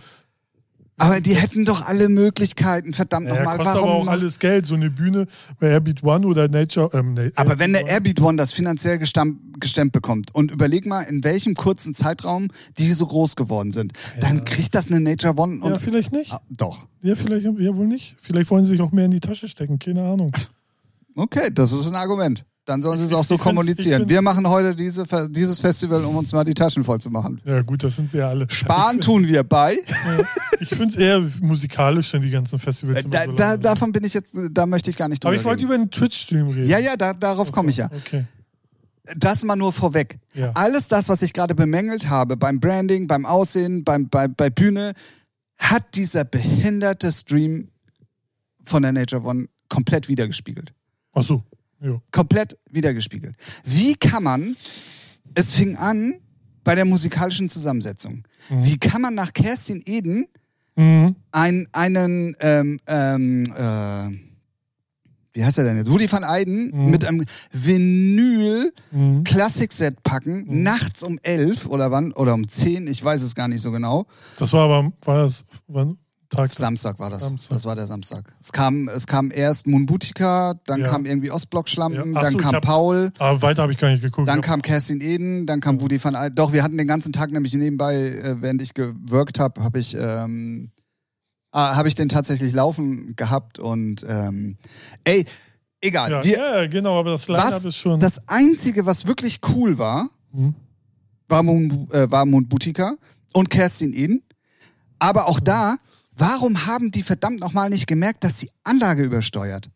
[0.97, 3.57] aber die hätten doch alle Möglichkeiten, verdammt Ja, nochmal.
[3.57, 4.09] kostet aber Warum?
[4.09, 5.27] auch alles Geld, so eine Bühne
[5.59, 6.91] bei Airbeat One oder Nature.
[6.93, 11.01] Ähm, nee, Aber wenn der Airbeat Airbeat One das finanziell gestemmt bekommt und überleg mal,
[11.03, 12.49] in welchem kurzen Zeitraum
[12.79, 16.13] die so groß geworden sind, dann kriegt das eine Nature One One- und Ja, vielleicht
[16.13, 16.33] nicht.
[16.33, 16.87] Ah, doch.
[17.03, 18.17] Ja, vielleicht ja wohl nicht.
[18.21, 20.33] Vielleicht wollen sie sich auch mehr in die Tasche stecken, keine Ahnung.
[21.17, 22.45] Okay, das ist ein Argument.
[22.67, 24.09] Dann sollen sie es auch so kommunizieren.
[24.09, 27.41] Wir machen heute diese, dieses Festival, um uns mal die Taschen voll zu machen.
[27.45, 28.49] Ja, gut, das sind sie ja alle.
[28.51, 29.77] Sparen tun wir bei.
[30.61, 33.05] Ich finde es eher musikalisch, denn die ganzen Festivals.
[33.05, 35.41] Äh, Da, so da, davon bin ich jetzt, da möchte ich gar nicht Aber drüber
[35.41, 36.69] ich wollte über den Twitch-Stream reden.
[36.69, 37.87] Ja, ja, da, darauf komme ich ja.
[37.93, 38.25] Okay.
[39.17, 40.21] Das mal nur vorweg.
[40.35, 40.53] Ja.
[40.55, 44.93] Alles das, was ich gerade bemängelt habe, beim Branding, beim Aussehen, beim, bei, bei Bühne,
[45.59, 47.69] hat dieser behinderte Stream
[48.63, 50.73] von der Nature One komplett wiedergespiegelt.
[51.15, 51.43] Ach so.
[51.83, 52.01] Ja.
[52.11, 53.35] komplett wiedergespiegelt.
[53.65, 54.57] Wie kann man,
[55.35, 56.15] es fing an
[56.63, 58.25] bei der musikalischen Zusammensetzung.
[58.51, 60.27] Wie kann man nach Kerstin Eden
[60.77, 61.17] Mhm.
[61.33, 64.09] ein, einen, ähm, ähm, äh,
[65.33, 65.91] wie heißt er denn jetzt?
[65.91, 66.91] Woody van Eyden Mhm.
[66.91, 69.25] mit einem Vinyl Mhm.
[69.25, 73.63] Klassikset packen, nachts um elf oder wann, oder um zehn, ich weiß es gar nicht
[73.63, 74.07] so genau.
[74.39, 75.97] Das war aber, war das, wann?
[76.31, 76.51] Tag.
[76.51, 77.23] Samstag war das.
[77.25, 77.51] Samstag.
[77.51, 78.33] Das war der Samstag.
[78.41, 80.89] Es kam, es kam erst Moonbutika, dann Ja.
[80.89, 82.21] kam irgendwie Ostblock-Schlampen, Ja.
[82.21, 83.13] Dann so, kam hab- Paul.
[83.19, 84.29] Aber weiter habe ich gar nicht geguckt.
[84.29, 86.35] Dann kam Kerstin Eden, dann kam Woody van Eyden.
[86.37, 89.97] Doch, wir hatten den ganzen Tag nämlich nebenbei, äh, während ich gewirkt habe, habe ich,
[89.99, 90.71] ähm,
[91.51, 94.57] ah, habe ich den tatsächlich laufen gehabt und ähm,
[95.05, 95.27] ey,
[95.81, 96.11] egal.
[96.13, 97.99] ja, wir, ja, genau, aber das Line-Up ist schon.
[97.99, 100.55] das Einzige, was wirklich cool war, Mhm.
[101.27, 102.95] war, Moon, äh, war Moonbutika
[103.33, 104.23] und Kerstin Eden.
[105.01, 105.77] Aber auch da,
[106.21, 109.71] warum haben die verdammt nochmal nicht gemerkt, dass die Anlage übersteuert?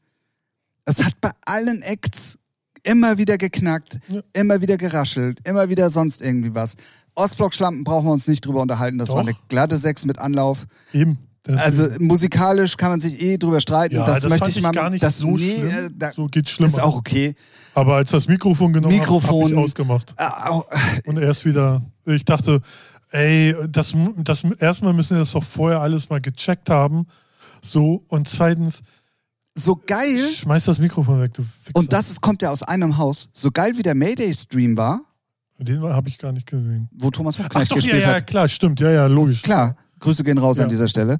[0.84, 2.38] Es hat bei allen Acts
[2.86, 4.20] Immer wieder geknackt, Ja.
[4.34, 6.74] immer wieder geraschelt, immer wieder sonst irgendwie was.
[7.14, 8.98] Ostblock-Schlampen brauchen wir uns nicht drüber unterhalten.
[8.98, 9.28] Das war Doch.
[9.28, 10.66] eine glatte Sechs mit Anlauf.
[10.92, 11.16] Eben.
[11.46, 13.94] Also musikalisch kann man sich eh drüber streiten.
[13.96, 14.72] ja, das, das, möchte ich mal.
[14.72, 15.86] gar nicht das, so nee, schlimm.
[15.86, 16.74] äh, da, so geht's schlimmer.
[16.74, 17.34] ist auch okay.
[17.72, 20.14] Aber als das Mikrofon genommen Mikrofon- habe, hab ich ausgemacht.
[20.18, 20.66] Äh, au-
[21.06, 22.60] Und erst wieder, ich dachte,
[23.14, 27.06] ey, das, das erstmal müssen wir das doch vorher alles mal gecheckt haben.
[27.62, 28.82] So, und zweitens,
[29.54, 30.28] so geil.
[30.34, 31.78] schmeiß das Mikrofon weg, du Wichser.
[31.78, 33.30] Und das ist, kommt ja aus einem Haus.
[33.32, 35.00] So geil wie der Mayday-Stream war,
[35.58, 36.88] Den habe ich gar nicht gesehen.
[36.92, 38.26] wo Thomas Ach Hochknecht doch, ja, gespielt ja, hat.
[38.26, 39.42] klar, stimmt, ja, ja, logisch.
[39.42, 40.64] Klar, Grüße gehen raus Ja.
[40.64, 41.18] an dieser Stelle.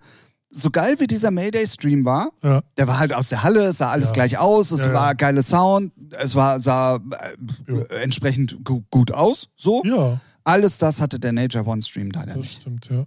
[0.51, 3.91] So geil wie dieser Mayday-Stream war, Ja, der war halt aus der Halle, es sah
[3.91, 4.13] alles Ja.
[4.13, 4.95] gleich aus, es Ja, ja.
[4.95, 6.97] war geiler Sound, es war, sah
[7.67, 9.49] äh, entsprechend gu gut aus.
[9.57, 9.83] So.
[9.85, 12.61] ja, Alles das hatte der Nature One Stream leider das nicht.
[12.61, 13.07] stimmt, ja.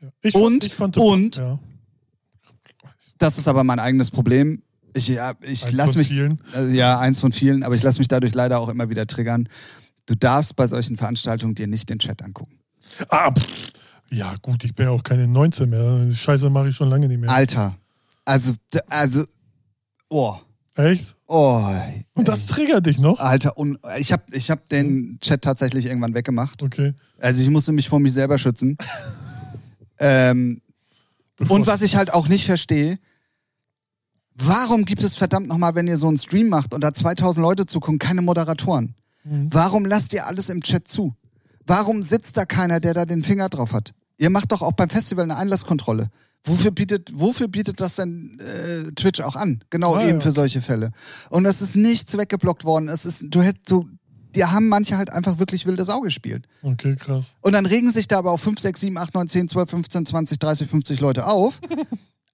[0.00, 0.08] ja.
[0.22, 1.58] Ich, Und- ich fand, und- ja,
[3.18, 4.62] Das ist aber mein eigenes Problem.
[4.94, 6.08] Ich, ja, ich eins lass von mich.
[6.08, 6.40] vielen.
[6.54, 9.48] Äh, ja, eins von vielen, aber ich lasse mich dadurch leider auch immer wieder triggern.
[10.06, 12.58] Du darfst bei solchen Veranstaltungen dir nicht den Chat angucken.
[13.08, 13.72] Ah, pff.
[14.10, 16.10] ja, gut, ich bin ja auch keine 19 mehr.
[16.10, 17.28] Scheiße mache ich schon lange nicht mehr.
[17.30, 17.76] Alter.
[18.24, 18.54] Also,
[18.88, 19.24] also,
[20.08, 20.36] oh.
[20.78, 21.16] Echt?
[21.26, 21.60] Oh.
[22.14, 23.18] Und das triggert dich noch?
[23.18, 26.62] Alter, un ich habe ich hab den Chat tatsächlich irgendwann weggemacht.
[26.62, 26.94] Okay.
[27.20, 28.78] Also ich musste mich vor mich selber schützen.
[29.98, 30.60] ähm,
[31.48, 32.98] und was ich halt auch nicht verstehe,
[34.34, 37.66] warum gibt es verdammt nochmal, wenn ihr so einen Stream macht und da 2000 Leute
[37.66, 38.94] zugucken, keine Moderatoren?
[39.24, 39.48] Mhm.
[39.52, 41.14] Warum lasst ihr alles im Chat zu?
[41.66, 43.94] Warum sitzt da keiner, der da den Finger drauf hat?
[44.16, 46.08] Ihr macht doch auch beim Festival eine Einlasskontrolle.
[46.44, 49.62] Wofür bietet, wofür bietet das denn äh, Twitch auch an?
[49.70, 50.20] Genau Ah, eben ja.
[50.20, 50.92] für solche Fälle.
[51.30, 52.88] Und es ist nichts weggeblockt worden.
[52.88, 53.86] Es ist, du hättest so,
[54.34, 56.46] die haben manche halt einfach wirklich wilde Sau gespielt.
[56.62, 57.34] Okay, krass.
[57.40, 60.06] Und dann regen sich da aber auch 5, 6, 7, 8, 9, 10, 12, 15,
[60.06, 61.60] 20, 30, 50 Leute auf.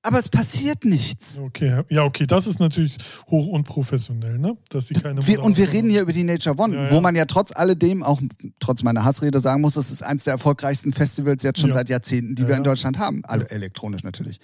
[0.05, 1.39] aber es passiert nichts.
[1.39, 2.97] Okay, ja, okay, das ist natürlich
[3.29, 4.57] hoch unprofessionell, ne?
[4.69, 6.91] Dass die keine Wir, und wir reden hier über die Nature One, Ja, ja.
[6.93, 8.21] wo man ja trotz alledem, auch
[8.61, 11.75] trotz meiner Hassrede sagen muss, das ist eins der erfolgreichsten Festivals jetzt schon Ja.
[11.77, 12.65] seit Jahrzehnten, die wir in.
[12.65, 13.25] Deutschland haben.
[13.25, 14.39] Alle elektronisch natürlich.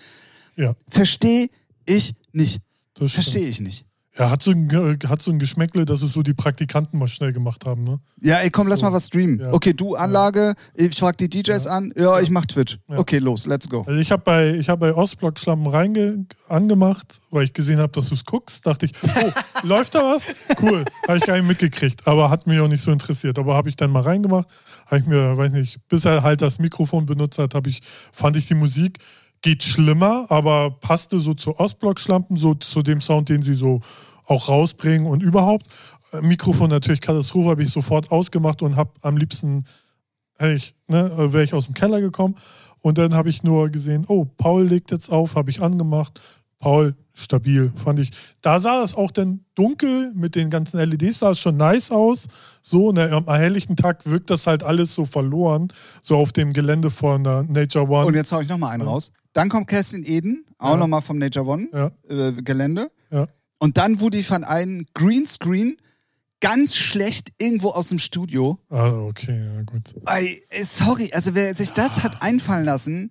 [0.57, 1.49] Ja, Verstehe
[1.87, 2.61] ich nicht.
[2.97, 3.87] Verstehe ich nicht.
[4.19, 7.33] Ja, hat so, ein, hat so ein Geschmäckle, dass es so die Praktikanten mal schnell
[7.33, 8.01] gemacht haben, ne?
[8.21, 8.87] Ja, ey, komm, lass So.
[8.87, 9.39] mal was streamen.
[9.39, 9.53] Ja.
[9.53, 11.71] Okay, du Anlage, ich frag die DJs Ja.
[11.71, 12.79] an, ja, ich mach Twitch.
[12.89, 12.99] Ja.
[12.99, 13.85] Okay, los, let's go.
[13.87, 17.93] Also ich habe bei, ich hab bei Ostblock Schlampen reinge angemacht, weil ich gesehen habe,
[17.93, 18.67] dass du es guckst.
[18.67, 19.31] Dachte ich, oh,
[19.67, 20.27] läuft da was?
[20.61, 20.85] Cool.
[21.07, 23.39] Habe ich gar nicht mitgekriegt, aber hat mich auch nicht so interessiert.
[23.39, 24.49] Aber habe ich dann mal reingemacht,
[24.87, 27.81] habe ich mir, weiß nicht, bis er halt das Mikrofon benutzt hat, habe ich,
[28.13, 28.99] fand ich die Musik
[29.43, 33.81] geht schlimmer, aber passte so zu Ostblock Schlampen, so zu dem Sound, den sie so
[34.27, 35.67] auch rausbringen und überhaupt.
[36.13, 39.65] Äh, Mikrofon natürlich Katastrophe, habe ich sofort ausgemacht und habe am liebsten
[40.43, 42.35] ich, ne, wäre ich aus dem Keller gekommen
[42.83, 46.21] und dann habe ich nur gesehen, oh, Paul legt jetzt auf, habe ich angemacht.
[46.59, 48.11] Paul, stabil, fand ich.
[48.43, 52.27] Da sah es auch dann dunkel mit den ganzen LEDs, sah es schon nice aus.
[52.61, 55.73] So, ne, am helllichten Tag wirkt das halt alles so verloren,
[56.03, 58.07] so auf dem Gelände von der Nature One.
[58.07, 59.11] Und jetzt hau ich nochmal einen raus.
[59.33, 60.77] Dann kommt Kerstin Eden, auch Ja.
[60.79, 62.91] nochmal vom Nature One ja, äh, Gelände.
[63.11, 63.27] ja.
[63.59, 65.77] Und dann wurde ich von einem Greenscreen
[66.41, 68.59] ganz schlecht irgendwo aus dem Studio.
[68.71, 69.95] Ah, okay, ja, gut.
[70.07, 73.11] Ey, äh, sorry, also wer sich das hat einfallen lassen,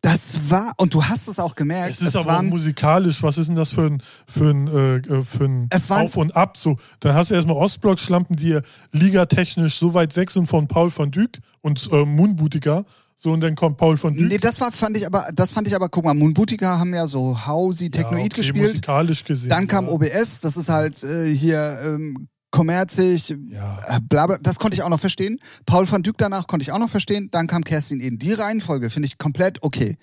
[0.00, 3.38] das war, und du hast es auch gemerkt, Es ist aber auch waren, musikalisch, was
[3.38, 6.36] ist denn das für ein, für ein, äh, äh, für ein Es waren- Auf und
[6.36, 6.58] Ab?
[6.58, 8.58] So, dann hast du erstmal Ostblock-Schlampen, die
[8.92, 12.84] ligatechnisch so weit weg sind von Paul van Dyk und äh, Moonbootiger.
[13.16, 14.28] So, und dann kommt Paul van Dyk.
[14.28, 17.06] nee, das war, fand ich aber, das fand ich aber, guck mal, Moonbootiger haben ja
[17.08, 18.66] so Hausi Technoid ja, okay, gespielt.
[18.66, 19.50] Musikalisch gesehen.
[19.50, 19.92] Dann kam ja.
[19.92, 23.78] OBS, das ist halt äh, hier ähm, kommerzig, Ja.
[23.96, 25.38] äh, bla bla, das konnte ich auch noch verstehen.
[25.64, 27.28] Paul van Dyk danach konnte ich auch noch verstehen.
[27.30, 28.18] Dann kam Kerstin Eden.
[28.18, 29.96] Die Reihenfolge finde ich komplett okay.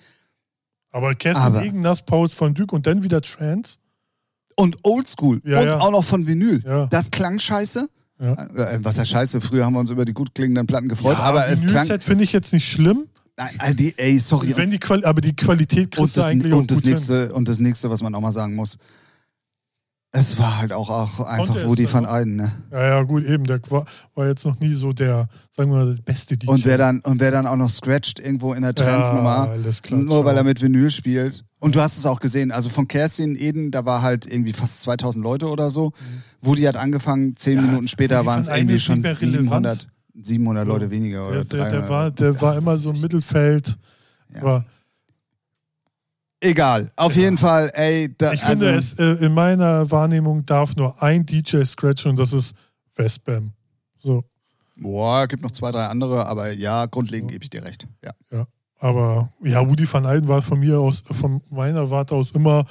[0.90, 3.76] Aber Kerstin Aber- Egenast, Paul van Dyk und dann wieder Trance.
[4.56, 5.40] Und Oldschool.
[5.44, 5.80] Ja, und ja.
[5.80, 6.88] auch noch von Vinyl.
[6.90, 7.88] Das klang scheiße.
[8.22, 8.34] Ja.
[8.34, 11.24] Äh, was ja scheiße, früher haben wir uns über die gut klingenden Platten gefreut, ja,
[11.24, 11.88] aber es klang.
[12.00, 13.08] Finde ich jetzt nicht schlimm.
[13.36, 14.56] Nein, äh, die, ey, sorry.
[14.56, 16.92] Wenn die Quali aber die Qualität kriegst und das, eigentlich und das gut hin.
[16.92, 18.78] nächste und das nächste, was man auch mal sagen muss,
[20.14, 22.04] es war halt auch, auch einfach Woody van?
[22.04, 22.52] Eyden, ne?
[22.70, 23.44] Ja, ja, gut, eben.
[23.44, 26.48] Der war, war jetzt noch nie so der, sagen wir mal, der beste DJ.
[26.48, 30.24] Und wer dann und wer dann auch noch scratcht irgendwo in der Trance-Nummer, Ja, nur
[30.26, 31.44] weil er mit Vinyl spielt.
[31.60, 34.82] Und du hast es auch gesehen, also von Kerstin Eden, da war halt irgendwie fast
[34.82, 35.92] 2000 Leute oder so.
[36.40, 39.88] Woody hat angefangen, zehn Ja, Minuten später Woody waren es irgendwie schon nicht mehr relevant.
[40.14, 41.90] 700, 700 Leute weniger oder der, der, der 300.
[41.90, 43.78] war, der war immer so im Mittelfeld.
[44.34, 44.42] Ja.
[44.42, 44.64] War,
[46.44, 50.74] Egal, auf jeden Fall, ey, da, ich also, finde, es, äh, in meiner Wahrnehmung darf
[50.74, 52.56] nur ein DJ scratchen und das ist
[52.96, 53.52] Westbam.
[54.02, 54.24] So,
[54.76, 57.86] boah, gibt noch zwei, drei andere, aber ja, grundlegend gebe ich dir recht.
[58.02, 58.46] Ja.
[58.80, 62.66] aber ja, Woody van Eyden war von mir aus, von meiner Warte aus immer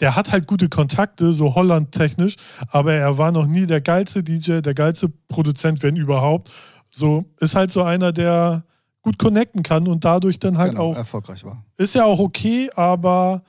[0.00, 2.36] der hat halt gute Kontakte, so Holland-technisch,
[2.68, 6.50] aber er war noch nie der geilste DJ, der geilste Produzent, wenn überhaupt.
[6.90, 8.64] So, ist halt so einer, der
[9.06, 10.96] gut connecten kann und dadurch dann halt genau, auch.
[10.96, 11.64] erfolgreich war.
[11.78, 13.42] Ist ja auch okay, aber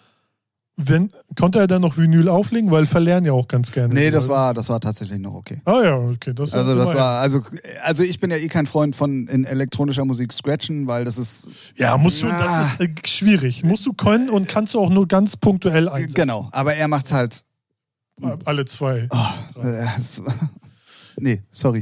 [0.80, 3.92] wenn, konnte er dann noch Vinyl auflegen, weil verlernen ja auch ganz gerne.
[3.92, 4.36] Nee, das Leute.
[4.40, 5.60] war, das war tatsächlich noch okay.
[5.66, 6.34] Ah ja, okay.
[6.36, 7.42] Das Also das war, also,
[7.84, 11.50] also ich bin ja eh kein Freund von in elektronischer Musik scratchen, weil das ist
[11.78, 12.40] Ja, musst du, Ah.
[12.40, 13.64] das ist äh, schwierig.
[13.64, 16.14] Musst du können und kannst du auch nur ganz punktuell einsetzen.
[16.14, 16.48] genau.
[16.52, 17.44] Aber er macht's halt.
[18.46, 19.08] Alle zwei.
[19.12, 19.86] Oh, äh,
[21.20, 21.82] nee, sorry.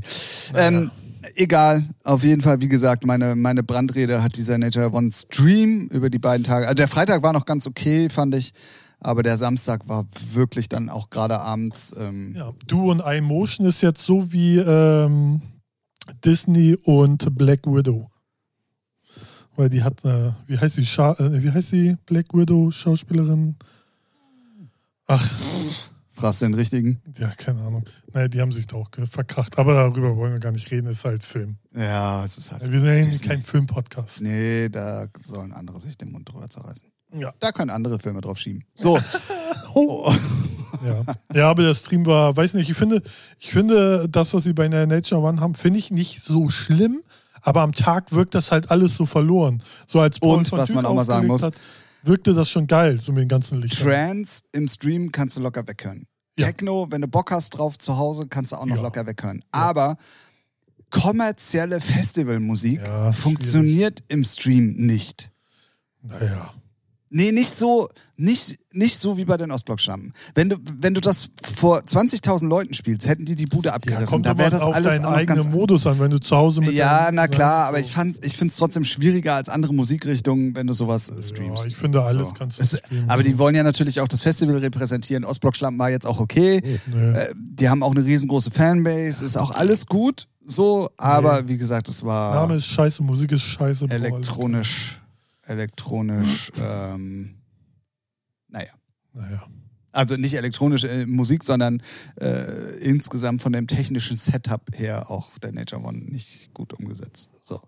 [0.55, 0.89] Ähm,
[1.35, 1.83] egal.
[2.03, 6.19] Auf jeden Fall, wie gesagt, meine, meine Brandrede hat dieser Nature One Stream über die
[6.19, 6.65] beiden Tage.
[6.67, 8.53] Also der Freitag war noch ganz okay, fand ich.
[8.99, 11.93] Aber der Samstag war wirklich dann auch gerade abends.
[11.97, 15.41] Ähm, Ja, du und iMotion ist jetzt so wie ähm,
[16.23, 18.09] Disney und Black Widow.
[19.55, 23.55] Weil die hat, äh, wie heißt die, äh, wie heißt die Black Widow Schauspielerin?
[25.07, 25.29] Ach,
[26.15, 27.01] Fragst den richtigen?
[27.19, 27.83] ja, keine Ahnung.
[28.13, 29.57] Naja, die haben sich da auch verkracht.
[29.59, 31.57] Aber darüber wollen wir gar nicht reden, ist halt Film.
[31.75, 32.71] Ja, es ist halt.
[32.71, 34.21] Wir sind ja kein Filmpodcast.
[34.21, 36.87] Nee, da sollen andere sich den Mund drüber zerreißen.
[37.13, 37.33] Ja.
[37.39, 38.63] Da können andere Filme drauf schieben.
[38.75, 38.97] So.
[39.77, 40.09] Oh.
[40.85, 41.03] Ja.
[41.33, 43.01] ja, aber der Stream war, weiß nicht, ich finde,
[43.39, 47.01] ich finde, das, was sie bei Nature One haben, finde ich nicht so schlimm,
[47.41, 49.61] aber am Tag wirkt das halt alles so verloren.
[49.85, 51.55] So als Paul Und, was man auch mal sagen muss- hat,
[52.05, 53.87] wirkte das schon geil, so mit den ganzen Lichtern.
[53.87, 56.05] Trance im Stream kannst du locker weghören.
[56.37, 56.47] Ja.
[56.47, 58.81] Techno, wenn du Bock hast drauf zu Hause, kannst du auch noch Ja.
[58.81, 59.43] locker weghören.
[59.51, 59.97] Aber
[60.89, 65.31] kommerzielle Festivalmusik Ja, funktioniert im Stream nicht.
[66.01, 66.53] Naja.
[67.17, 67.87] Nee, nicht so,
[68.17, 70.11] nicht, nicht so wie bei den Ostblock-Schlammen.
[70.33, 74.07] Wenn du, wenn du das vor 20.000 Leuten spielst, hätten die die Bude Ja, abgerissen.
[74.07, 76.73] kommt da wäre das auf alles deinen eigenen Modus an, wenn du zu Hause mit
[76.73, 77.85] Ja, deinem- na klar, aber so.
[77.87, 81.63] ich, fand- ich finde es trotzdem schwieriger als andere Musikrichtungen, wenn du sowas äh, streamst.
[81.63, 82.33] Ja, ich finde, alles So.
[82.33, 83.09] kannst du Es- streamen.
[83.09, 85.23] Aber die wollen ja natürlich auch das Festival repräsentieren.
[85.23, 86.61] Ostblock-Schlampen war jetzt auch okay.
[86.87, 87.11] Nee.
[87.17, 91.87] Äh, die haben auch eine riesengroße Fanbase, ist auch alles gut, so, aber wie gesagt,
[91.87, 93.85] es war Name ist scheiße, Musik ist scheiße.
[93.89, 95.01] elektronisch,
[95.45, 97.35] elektronisch, ähm,
[98.49, 98.71] naja.
[99.13, 99.47] Naja.
[99.91, 101.81] Also nicht elektronische äh, Musik, sondern
[102.19, 107.31] äh, insgesamt von dem technischen Setup her auch der Nature One nicht gut umgesetzt.
[107.41, 107.61] So.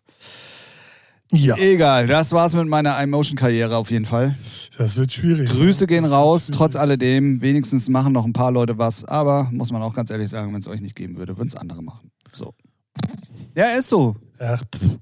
[1.32, 4.38] Ja, Egal, das war's mit meiner iMotion-Karriere auf jeden Fall.
[4.78, 5.50] das wird schwierig.
[5.50, 5.88] Grüße ja.
[5.88, 7.42] gehen Das wird raus, trotz alledem.
[7.42, 10.62] Wenigstens machen noch ein paar Leute was, aber muss man auch ganz ehrlich sagen, wenn
[10.62, 12.12] es euch nicht geben würde, würden es andere machen.
[12.32, 12.54] So.
[13.56, 14.16] Ja, ist so.
[14.40, 15.00] Ach, pff.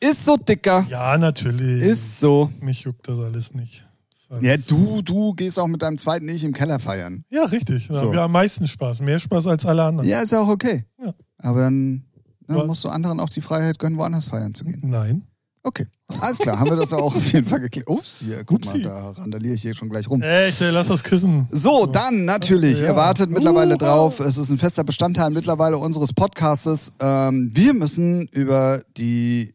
[0.00, 0.86] Ist so, Dicker.
[0.88, 1.82] Ja, natürlich.
[1.82, 2.50] Ist so.
[2.60, 3.84] Mich juckt das alles nicht.
[4.12, 7.24] Das alles- Ja, du, du gehst auch mit deinem zweiten nicht im Keller feiern.
[7.30, 7.88] Ja, richtig.
[7.88, 8.00] Da So.
[8.06, 9.00] haben wir am meisten Spaß.
[9.00, 10.08] Mehr Spaß als alle anderen.
[10.08, 10.84] Ja, ist ja auch okay.
[11.04, 11.12] Ja.
[11.38, 12.04] Aber dann,
[12.46, 14.80] dann musst du anderen auch die Freiheit gönnen, woanders feiern zu gehen.
[14.84, 15.22] Nein.
[15.64, 15.86] Okay.
[16.20, 17.88] Alles klar, haben wir das auch auf jeden Fall geklärt.
[17.90, 18.78] Ups, hier, guck Upsi.
[18.78, 20.22] mal, da randaliere ich hier schon gleich rum.
[20.22, 21.46] Echt, ey, lass das Kissen.
[21.50, 22.86] So, dann natürlich, Ja.
[22.90, 23.78] ihr wartet mittlerweile Uha.
[23.78, 24.20] drauf.
[24.20, 26.92] Es ist ein fester Bestandteil mittlerweile unseres Podcastes.
[27.00, 29.52] Ähm, wir müssen über die.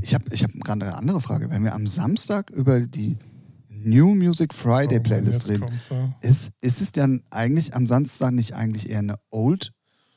[0.00, 1.50] Ich habe ich hab gerade eine andere Frage.
[1.50, 3.18] Wenn wir am Samstag über die
[3.68, 5.66] New Music Friday Oh Playlist reden,
[6.20, 9.72] ist, ist es dann eigentlich am Samstag nicht eigentlich eher eine Old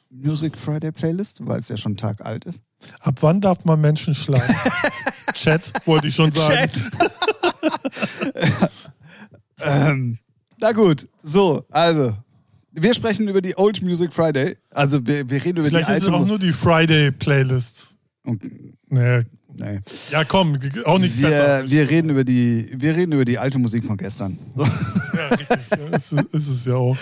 [0.10, 2.62] Music Friday Playlist, weil es ja schon Tag alt ist?
[3.02, 4.56] Ab wann darf man Menschen schlagen?
[5.34, 6.72] Chat, wollte ich schon sagen.
[9.60, 10.18] ähm,
[10.60, 12.16] na gut, so, also.
[12.72, 14.56] Wir sprechen über die Old Music Friday.
[14.70, 17.97] Also wir, wir reden über Vielleicht die ist es alte auch nur die Friday-Playlist.
[18.28, 18.42] Und-
[18.90, 19.24] Nee.
[19.56, 19.80] Nee.
[20.12, 21.64] Ja, komm, auch nicht besser.
[21.64, 24.38] Wir, wir, reden über die, wir reden über die alte Musik von gestern.
[24.56, 25.58] So, Ja, richtig.
[25.72, 26.96] Ja, ist, ist es ja auch.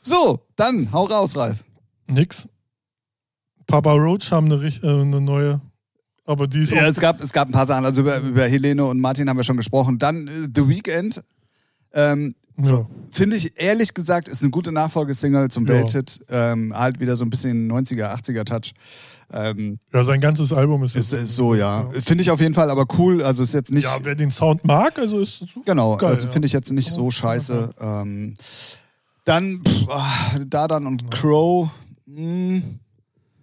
[0.00, 1.64] so dann hau raus, Ralf.
[2.06, 2.48] Nix.
[3.66, 5.60] Papa Roach haben eine, äh, eine neue.
[6.24, 6.88] Aber die ist Ja, auch.
[6.88, 7.84] es gab, es gab ein paar Sachen.
[7.84, 9.98] Also über, über Helene und Martin haben wir schon gesprochen.
[9.98, 11.22] Dann äh, The Weeknd.
[11.92, 12.86] Ähm, Ja.
[13.10, 15.74] Finde ich ehrlich gesagt, ist eine gute Nachfolgesingle zum Ja.
[15.74, 16.20] Welthit.
[16.28, 18.72] Ähm, halt wieder so ein bisschen 90er, 80er Touch.
[19.32, 21.88] Ähm, ja, sein ganzes Album ist, ist, ist so, ja.
[21.90, 23.22] Finde ich auf jeden Fall, aber cool.
[23.22, 23.84] Also ist jetzt nicht.
[23.84, 26.32] Ja, wer den Sound mag, also ist es Genau, geil, also ja.
[26.32, 27.74] finde ich jetzt nicht so scheiße.
[27.80, 28.34] Ähm,
[29.24, 31.68] dann pff, ah, Dadan und Crow.
[32.06, 32.62] Mh,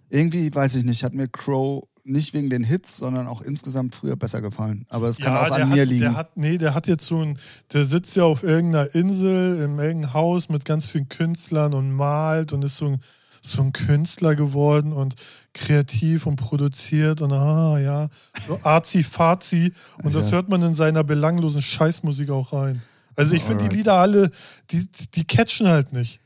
[0.08, 4.16] irgendwie, weiß ich nicht, hat mir Crow nicht wegen den Hits, sondern auch insgesamt früher
[4.16, 4.86] besser gefallen.
[4.90, 6.00] Aber es kann auch der an mir hat, liegen.
[6.00, 7.38] Der hat, nee, der hat jetzt so ein,
[7.72, 12.52] der sitzt ja auf irgendeiner Insel, in irgendeinem Haus mit ganz vielen Künstlern und malt
[12.52, 13.00] und ist so ein,
[13.40, 15.14] so ein Künstler geworden und
[15.54, 18.08] kreativ und produziert und ah ja,
[18.46, 22.82] so arzi-fazi und das hört man in seiner belanglosen Scheißmusik auch rein.
[23.16, 23.76] Also ich finde die.
[23.76, 24.30] Lieder alle,
[24.70, 26.20] die, die catchen halt nicht.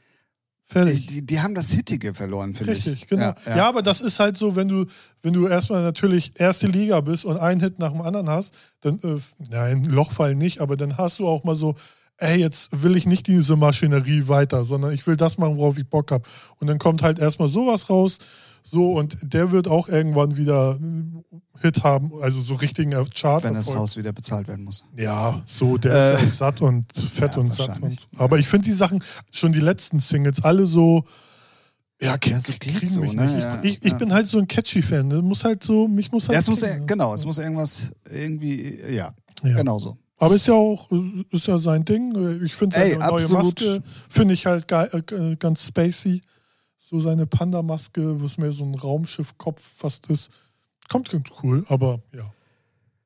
[0.64, 1.06] Fertig.
[1.06, 2.86] Die, die haben das Hittige verloren, finde ich.
[2.86, 3.22] Richtig, genau.
[3.22, 3.68] Ja, Ja, ja.
[3.68, 4.84] aber das ist halt so, wenn du,
[5.22, 8.52] wenn du erstmal natürlich erste Liga bist und einen Hit nach dem anderen hast,
[8.82, 9.18] dann, äh,
[9.50, 11.74] nein, Lochfall nicht, aber dann hast du auch mal so,
[12.18, 15.88] ey, jetzt will ich nicht diese Maschinerie weiter, sondern ich will das machen, worauf ich
[15.88, 16.24] Bock habe.
[16.60, 18.18] Und dann kommt halt erstmal sowas raus,
[18.70, 20.78] so, und der wird auch irgendwann wieder
[21.60, 23.42] Hit haben, also so richtigen Chart.
[23.42, 24.84] Wenn das Haus wieder bezahlt werden muss.
[24.94, 27.80] Ja, so, der Äh, ist satt und fett ja, und satt.
[27.80, 29.02] Und, aber ich finde die Sachen,
[29.32, 31.04] schon die letzten Singles, alle so,
[32.00, 33.24] ja, Ja, so kriegen so, mich ne?
[33.26, 33.38] nicht.
[33.40, 33.98] Ja, ich ich, ich ja.
[33.98, 35.08] bin halt so ein Catchy-Fan.
[35.08, 35.22] ne?
[35.22, 36.34] Muss halt so, mich muss halt.
[36.34, 36.82] Ja, es muss, ne?
[36.86, 39.96] genau, es muss irgendwas irgendwie, ja, genau so.
[40.18, 40.90] Aber ist ja auch,
[41.30, 42.42] ist ja sein Ding.
[42.44, 43.44] Ich finde seine neue absolut.
[43.44, 46.20] Maske, finde ich halt geil, äh, ganz spacey.
[46.88, 50.30] So seine Panda-Maske, was mehr so ein Raumschiff-Kopf fast ist.
[50.88, 52.32] Kommt ganz cool, aber ja.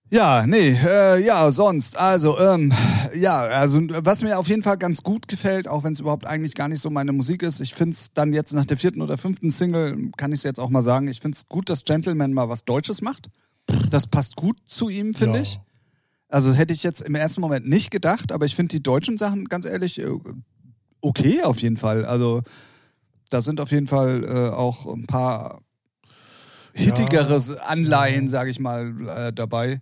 [0.08, 2.72] Ja, nee, äh, ja, sonst, also, ähm,
[3.14, 6.54] ja, also, was mir auf jeden Fall ganz gut gefällt, auch wenn es überhaupt eigentlich
[6.54, 9.18] gar nicht so meine Musik ist, ich finde es dann jetzt nach der vierten oder
[9.18, 12.34] fünften Single, kann ich es jetzt auch mal sagen, ich finde es gut, dass Gentleman
[12.34, 13.30] mal was Deutsches macht.
[13.90, 15.42] Das passt gut zu ihm, finde ja.
[15.42, 15.58] ich.
[16.28, 19.46] Also hätte ich jetzt im ersten Moment nicht gedacht, aber ich finde die deutschen Sachen,
[19.46, 20.08] ganz ehrlich, äh,
[21.00, 22.04] okay auf jeden Fall.
[22.04, 22.42] Also
[23.32, 25.60] da sind auf jeden Fall äh, auch ein paar
[26.74, 29.78] hittigeres Anleihen, sage ich mal, äh, dabei.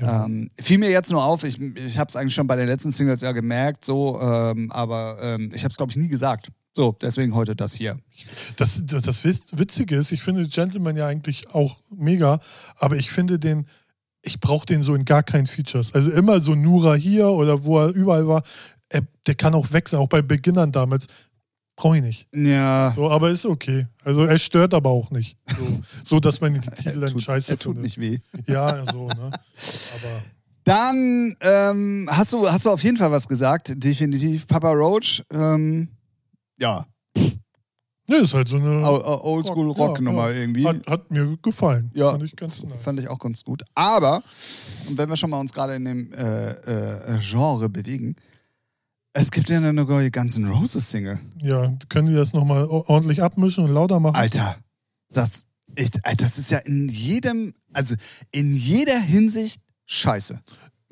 [0.00, 0.24] Ja.
[0.24, 2.92] Ähm, fiel mir jetzt nur auf, ich, ich habe es eigentlich schon bei den letzten
[2.92, 6.50] Singles ja gemerkt, so, ähm, aber ähm, ich habe es, glaube ich, nie gesagt.
[6.74, 7.98] So, deswegen heute das hier.
[8.56, 12.40] Das, das, das Witz- Witzige ist, ich finde Gentleman ja eigentlich auch mega,
[12.78, 13.66] aber ich finde den,
[14.22, 15.94] ich brauche den so in gar keinen Features.
[15.94, 18.42] Also immer so Nura hier oder wo er überall war,
[18.88, 21.06] er, der kann auch wechseln, auch bei Beginnern damals.
[21.82, 22.28] Brauche ich nicht.
[22.32, 22.92] Ja.
[22.94, 23.88] So, aber ist okay.
[24.04, 25.36] Also er stört aber auch nicht.
[25.48, 27.82] So, so dass man die Titel dann tut, scheiße er tut findet.
[27.82, 28.18] nicht weh.
[28.46, 29.16] Ja, so, ne?
[29.16, 30.22] Aber
[30.62, 34.46] Dann ähm, hast, du, hast du auf jeden Fall was gesagt, definitiv.
[34.46, 35.88] Papa Roach, ähm,
[36.60, 36.86] ja,
[38.12, 40.40] ne, ist halt so eine Oldschool-Rock-Nummer ja, ja.
[40.40, 40.66] irgendwie.
[40.68, 41.90] Hat, hat mir gefallen.
[41.94, 42.12] Ja.
[42.12, 42.80] Fand ich ganz nice.
[42.80, 43.64] Fand ich auch ganz gut.
[43.74, 44.22] Aber,
[44.88, 48.14] und wenn wir schon mal uns gerade in dem äh, äh, Genre bewegen,
[49.12, 51.18] es gibt ja eine neue Guns N' Roses Single.
[51.38, 54.16] Ja, können die das nochmal ordentlich abmischen und lauter machen?
[54.16, 54.56] Alter,
[55.10, 55.44] das,
[55.76, 57.94] ich, das ist ja in jedem, also
[58.30, 60.40] in jeder Hinsicht scheiße.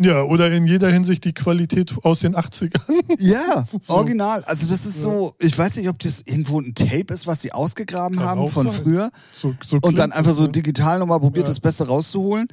[0.02, 2.80] Ja, oder in jeder Hinsicht die Qualität aus den 80ern.
[3.18, 3.92] Ja, So.
[3.94, 4.42] original.
[4.44, 7.52] Also das ist so, ich weiß nicht, ob das irgendwo ein Tape ist, was sie
[7.52, 8.80] ausgegraben Kann haben von sein.
[8.82, 10.48] früher So, so und dann einfach so ne?
[10.52, 11.50] digital nochmal probiert, Ja.
[11.50, 12.48] das Beste rauszuholen.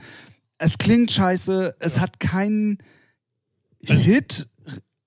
[0.58, 2.80] Es klingt scheiße, es hat keinen
[3.82, 4.50] Hit.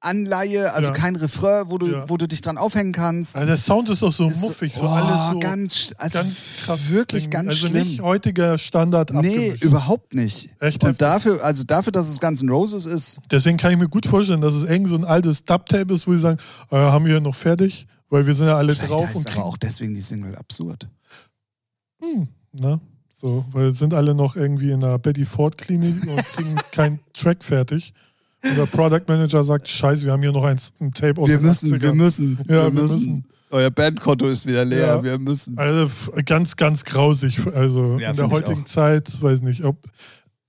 [0.01, 0.95] Anleihe, also Ja.
[0.95, 2.09] kein Refrain, wo du, Ja.
[2.09, 3.37] wo du dich dran aufhängen kannst.
[3.37, 6.63] Also der Sound ist auch so Ist muffig, so oh, alles so ganz, also ganz
[6.65, 6.91] krass.
[6.91, 7.87] wirklich ganz also schlimm.
[7.87, 9.63] nicht heutiger Standard Nee, abgemischt.
[9.65, 10.51] überhaupt nicht.
[10.59, 13.89] Echt Und dafür, also dafür, dass es Guns N' Roses ist, Deswegen kann ich mir
[13.89, 16.39] gut vorstellen, dass es irgend so ein altes Dubtape ist, wo sie sagen,
[16.71, 19.45] äh, haben wir noch fertig, weil wir sind ja alle vielleicht drauf heißt und aber
[19.45, 20.89] auch deswegen die Single absurd.
[22.03, 22.81] hm, ne?
[23.15, 27.45] So, weil sind alle noch irgendwie in der Betty Ford Klinik und kriegen keinen Track
[27.45, 27.93] fertig.
[28.43, 31.41] Und der Product Manager sagt, scheiße, wir haben hier noch ein, ein Tape aus Wir
[31.41, 31.81] müssen, 80ern.
[31.83, 32.97] wir müssen, Ja, wir wir müssen.
[32.97, 33.25] müssen.
[33.51, 35.03] Euer Bandkonto ist wieder leer, Ja.
[35.05, 35.59] wir müssen.
[35.59, 35.89] Also
[36.25, 37.47] ganz, ganz grausig.
[37.55, 39.77] Also Ja, in der heutigen Zeit, weiß nicht, ob,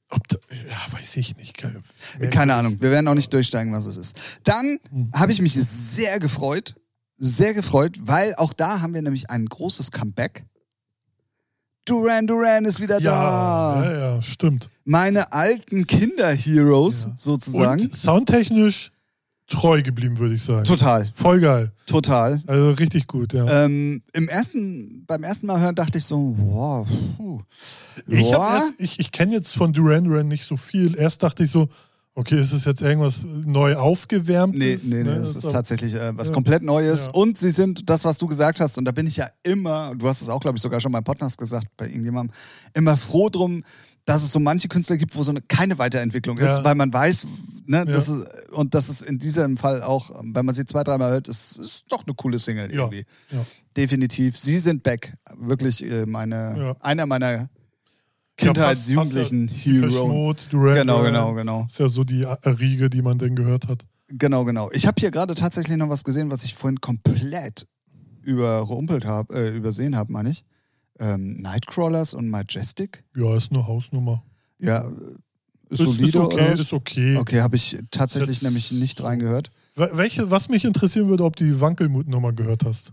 [0.10, 0.38] ob da,
[0.70, 1.58] ja, weiß ich nicht.
[1.58, 1.82] Keine,
[2.30, 4.16] Keine Ahnung, wir werden auch nicht durchsteigen, was es ist.
[4.44, 5.12] Dann Hm.
[5.14, 6.76] habe ich mich sehr gefreut,
[7.18, 10.46] sehr gefreut, weil auch da haben wir nämlich ein großes Comeback.
[11.86, 13.84] Duran Duran ist wieder Ja, da.
[13.84, 14.70] ja, ja, stimmt.
[14.92, 17.14] Meine alten Kinder-Heroes Ja.
[17.18, 17.82] sozusagen.
[17.84, 18.92] Und soundtechnisch
[19.48, 20.64] treu geblieben, würde ich sagen.
[20.66, 21.72] Total, Voll geil.
[21.86, 22.42] total.
[22.48, 23.66] Also richtig gut, ja.
[23.66, 26.88] Ähm, im ersten, beim ersten Mal hören dachte ich so, wow,
[27.18, 27.42] puh.
[28.08, 30.96] ich erst- ich, ich kenne jetzt von Duran Duran nicht so viel.
[30.98, 31.68] Erst dachte ich so,
[32.14, 34.56] okay, ist es jetzt irgendwas neu aufgewärmt?
[34.58, 36.34] Nee, nee, nee, es ist tatsächlich äh, was Ja.
[36.34, 37.08] komplett Neues.
[37.08, 37.12] Ja.
[37.14, 40.08] Und sie sind das, was du gesagt hast, und da bin ich ja immer, du
[40.08, 42.34] hast es auch, glaube ich, sogar schon beim Podcast gesagt, bei irgendjemandem,
[42.74, 43.64] immer froh drum,
[44.06, 46.64] dass es so manche Künstler gibt, wo so eine, keine Weiterentwicklung ist, Ja.
[46.64, 47.26] weil man weiß,
[47.66, 51.12] ne, das ist, und das ist in diesem Fall auch, wenn man sie zwei, dreimal
[51.12, 52.82] hört, ist, ist doch eine coole Single Ja.
[52.82, 53.04] irgendwie.
[53.30, 53.46] Ja.
[53.78, 54.38] Definitiv.
[54.38, 55.16] Sie sind back.
[55.38, 56.76] Wirklich äh, meine, Ja.
[56.80, 57.48] einer meiner Ja,
[58.38, 60.34] Kindheits-, passt- Jugendlichen passt ja Hero.
[60.52, 61.66] Genau, genau, genau.
[61.68, 63.86] Ist ja so die Riege, die man denn gehört hat.
[64.10, 64.70] Genau, genau.
[64.74, 67.68] Ich habe hier gerade tatsächlich noch was gesehen, was ich vorhin komplett
[68.24, 70.44] überrumpelt habe, äh, übersehen habe, meine ich.
[71.02, 73.04] Ähm, Nightcrawlers und Majestic.
[73.16, 74.24] Ja, ist eine Hausnummer.
[74.60, 74.82] Ja,
[75.70, 77.18] ist, Ist, solide ist okay, ist okay.
[77.18, 79.50] Okay, habe ich tatsächlich Jetzt nämlich nicht reingehört.
[79.76, 82.92] Wel- Welche, was mich interessieren würde, ob du die Wankelmut-Nummer gehört hast.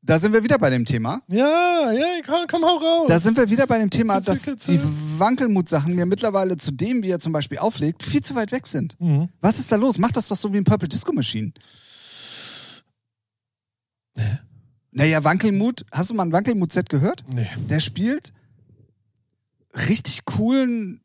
[0.00, 1.20] Da sind wir wieder bei dem Thema.
[1.28, 3.06] Ja, ja, komm, komm hau raus.
[3.08, 4.80] Da sind wir wieder bei dem Thema, dass die
[5.18, 8.94] Wankelmut-Sachen mir mittlerweile, zu dem, wie er zum Beispiel auflegt, viel zu weit weg sind.
[9.00, 9.28] mhm.
[9.40, 9.98] Was ist da los?
[9.98, 11.52] Mach das doch so wie ein Purple Disco Machine.
[14.96, 17.22] Naja, Wankelmut, hast du mal ein Wankelmut-Set gehört?
[17.30, 17.46] Nee.
[17.68, 18.32] Der spielt
[19.88, 21.02] richtig coolen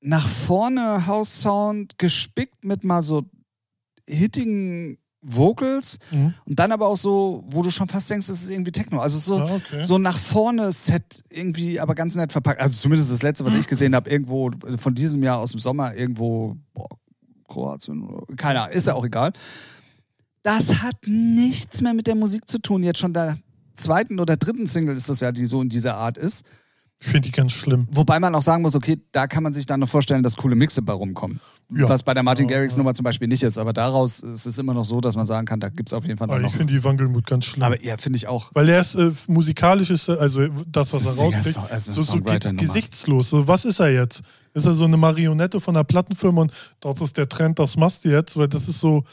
[0.00, 3.24] nach vorne House-Sound, gespickt mit mal so
[4.06, 6.34] hittigen Vocals Mhm.
[6.44, 9.00] und dann aber auch so, wo du schon fast denkst, das ist irgendwie Techno.
[9.00, 9.82] Also so, Ah, okay.
[9.82, 12.60] so nach vorne Set irgendwie, aber ganz nett verpackt.
[12.60, 15.96] Also zumindest das letzte, was ich gesehen habe, irgendwo von diesem Jahr aus dem Sommer,
[15.96, 16.88] irgendwo boah,
[17.48, 19.32] Kroatien oder keine Ahnung, ist ja auch egal.
[20.46, 22.84] Das hat nichts mehr mit der Musik zu tun.
[22.84, 23.36] Jetzt schon der
[23.74, 26.44] zweiten oder dritten Single ist das ja, die so in dieser Art ist.
[27.00, 27.88] Ich finde die ganz schlimm.
[27.90, 30.54] Wobei man auch sagen muss, okay, da kann man sich dann noch vorstellen, dass coole
[30.54, 31.40] Mixe bei rumkommen.
[31.74, 31.88] Ja.
[31.88, 32.76] Was bei der Martin Garrix.
[32.76, 33.58] Nummer zum Beispiel nicht ist.
[33.58, 36.06] Aber daraus ist es immer noch so, dass man sagen kann, da gibt es auf
[36.06, 36.48] jeden Fall Aber noch.
[36.50, 37.64] ich finde die Wankelmut ganz schlimm.
[37.64, 38.50] Aber ja, finde ich auch.
[38.54, 42.02] Weil er ist äh, musikalisch ist, also das, was Das er rauskriegt, so- ist so,
[42.02, 42.20] so
[42.56, 43.30] gesichtslos.
[43.30, 44.22] So, was ist er jetzt?
[44.54, 48.04] Ist er so eine Marionette von einer Plattenfirma und das ist der Trend, das machst
[48.04, 48.36] du jetzt?
[48.38, 49.04] Weil das ist so,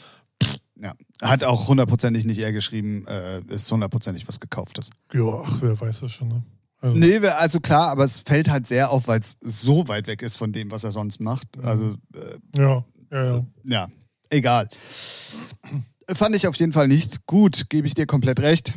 [0.84, 0.94] Ja.
[1.22, 4.90] Hat auch hundertprozentig nicht er geschrieben, äh, ist hundertprozentig was Gekauftes.
[5.14, 6.28] ja, ach, wer weiß das schon.
[6.28, 6.42] Ne?
[6.82, 10.20] Also, Nee, also klar, aber es fällt halt sehr auf, weil es so weit weg
[10.20, 11.46] ist von dem, was er sonst macht.
[11.64, 13.46] Also, äh, Ja, ja, ja.
[13.64, 13.88] ja,
[14.28, 14.68] egal.
[16.10, 18.74] Fand ich auf jeden Fall nicht gut, gebe ich dir komplett recht.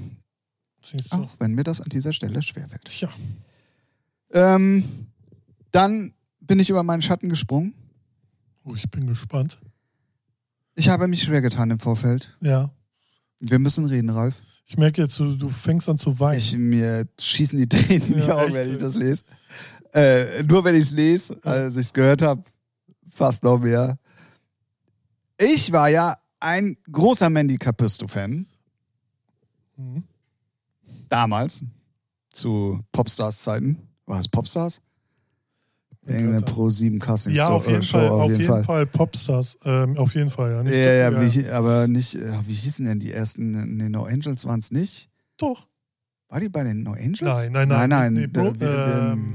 [1.10, 2.86] Auch wenn mir das an dieser Stelle schwerfällt.
[2.86, 3.10] Tja,
[4.32, 5.08] Ähm,
[5.72, 7.74] dann bin ich über meinen Schatten gesprungen.
[8.64, 9.58] oh, ich bin gespannt.
[10.80, 12.38] Ich habe mich schwer getan im Vorfeld.
[12.40, 12.72] Ja.
[13.40, 14.40] Wir müssen reden, Ralf.
[14.66, 16.38] Ich merke jetzt, du, du fängst an zu weinen.
[16.38, 19.24] Ich, mir schießen die Tränen in die Augen, wenn ich das lese.
[19.94, 22.44] Äh, nur wenn ich es lese, als ich es gehört habe,
[23.10, 23.98] fast noch mehr.
[25.40, 28.46] Ich war ja ein großer Mandy Capisto-Fan,
[29.78, 30.04] Mhm.
[31.10, 31.64] damals,
[32.32, 33.78] zu Popstars-Zeiten.
[34.06, 34.80] War es Popstars?
[36.08, 38.64] Irgendeine Pro 7 Casting Ja, auf jeden, Show, Fall, auf jeden Fall.
[38.64, 39.58] Fall Popstars.
[39.66, 40.64] Ähm, auf jeden Fall, ja.
[40.64, 43.76] Nicht, Ja, ja, Wie, aber nicht, äh, wie hießen denn die ersten?
[43.78, 45.10] Nee, No Angels waren es nicht.
[45.38, 45.68] Doch.
[46.30, 47.22] War die bei den No Angels?
[47.22, 47.90] Nein, nein, nein.
[47.90, 48.32] Nein, nein.
[48.32, 49.34] Bro, äh, wir- ähm,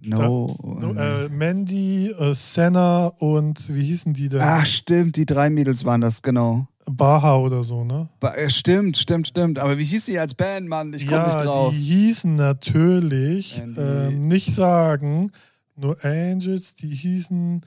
[0.00, 0.56] no.
[0.80, 4.40] no, äh, Mandy, äh, Senna und wie hießen die denn?
[4.42, 6.66] Ach, stimmt, die drei Mädels waren das, genau.
[6.86, 8.08] Baha oder so, ne?
[8.20, 9.58] Ba- äh, Stimmt, stimmt, stimmt.
[9.58, 10.92] Aber wie hieß sie als Band, Mann?
[10.92, 11.72] Ich komme ja, nicht drauf.
[11.72, 13.80] die hießen natürlich, Mandy.
[13.80, 15.30] ähm, nicht sagen,
[15.76, 17.62] nur Angels, die hießen,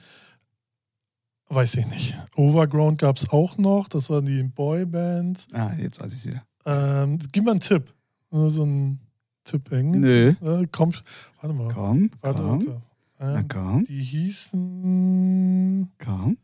[1.48, 2.14] weiß ich nicht.
[2.36, 5.46] Overground gab es auch noch, das war die Boyband.
[5.52, 6.42] Ah, jetzt weiß ich es wieder.
[6.66, 7.92] Ähm, gib mal einen Tipp.
[8.30, 8.98] Nur so ein
[9.44, 10.36] Tipp Englisch.
[10.40, 10.62] Nö.
[10.62, 10.92] Äh, komm,
[11.40, 11.72] warte mal.
[11.72, 12.66] Komm, Warte, komm.
[12.66, 12.82] warte.
[13.18, 15.90] Na Ähm, komm, die hießen.
[16.04, 16.36] komm.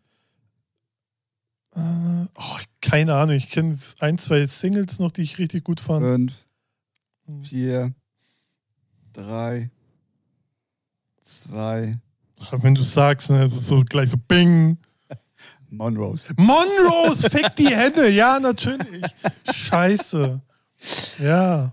[1.75, 6.05] Äh, oh, keine Ahnung, ich kenne ein, zwei Singles noch, die ich richtig gut fand.
[6.05, 7.95] Fünf, vier,
[9.12, 9.70] drei,
[11.25, 11.99] zwei.
[12.51, 14.77] Wenn du sagst, ne, das ist so gleich so Bing.
[15.70, 16.27] Monrose.
[16.37, 18.11] Monrose, fick die Hände.
[18.11, 19.03] Ja, natürlich.
[19.51, 20.41] Scheiße.
[21.20, 21.73] Ja,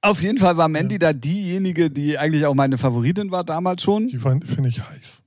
[0.00, 4.08] Auf jeden Fall war Mandy da diejenige, die eigentlich auch meine Favoritin war damals schon.
[4.08, 5.22] die finde ich heiß.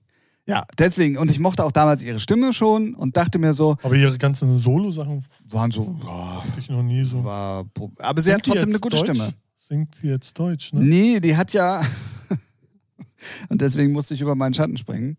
[0.51, 1.17] Ja, deswegen.
[1.17, 4.59] Und ich mochte auch damals ihre Stimme schon und dachte mir so, Aber ihre ganzen
[4.59, 7.23] Solo-Sachen waren so, hatte ich noch nie so.
[7.23, 7.65] war.
[7.99, 9.09] Aber sie hat Singt die trotzdem eine gute Deutsch?
[9.09, 9.33] Stimme.
[9.57, 10.81] Singt sie jetzt Deutsch, ne?
[10.81, 11.81] Nee, die hat ja.
[13.49, 15.17] und deswegen musste ich über meinen Schatten springen.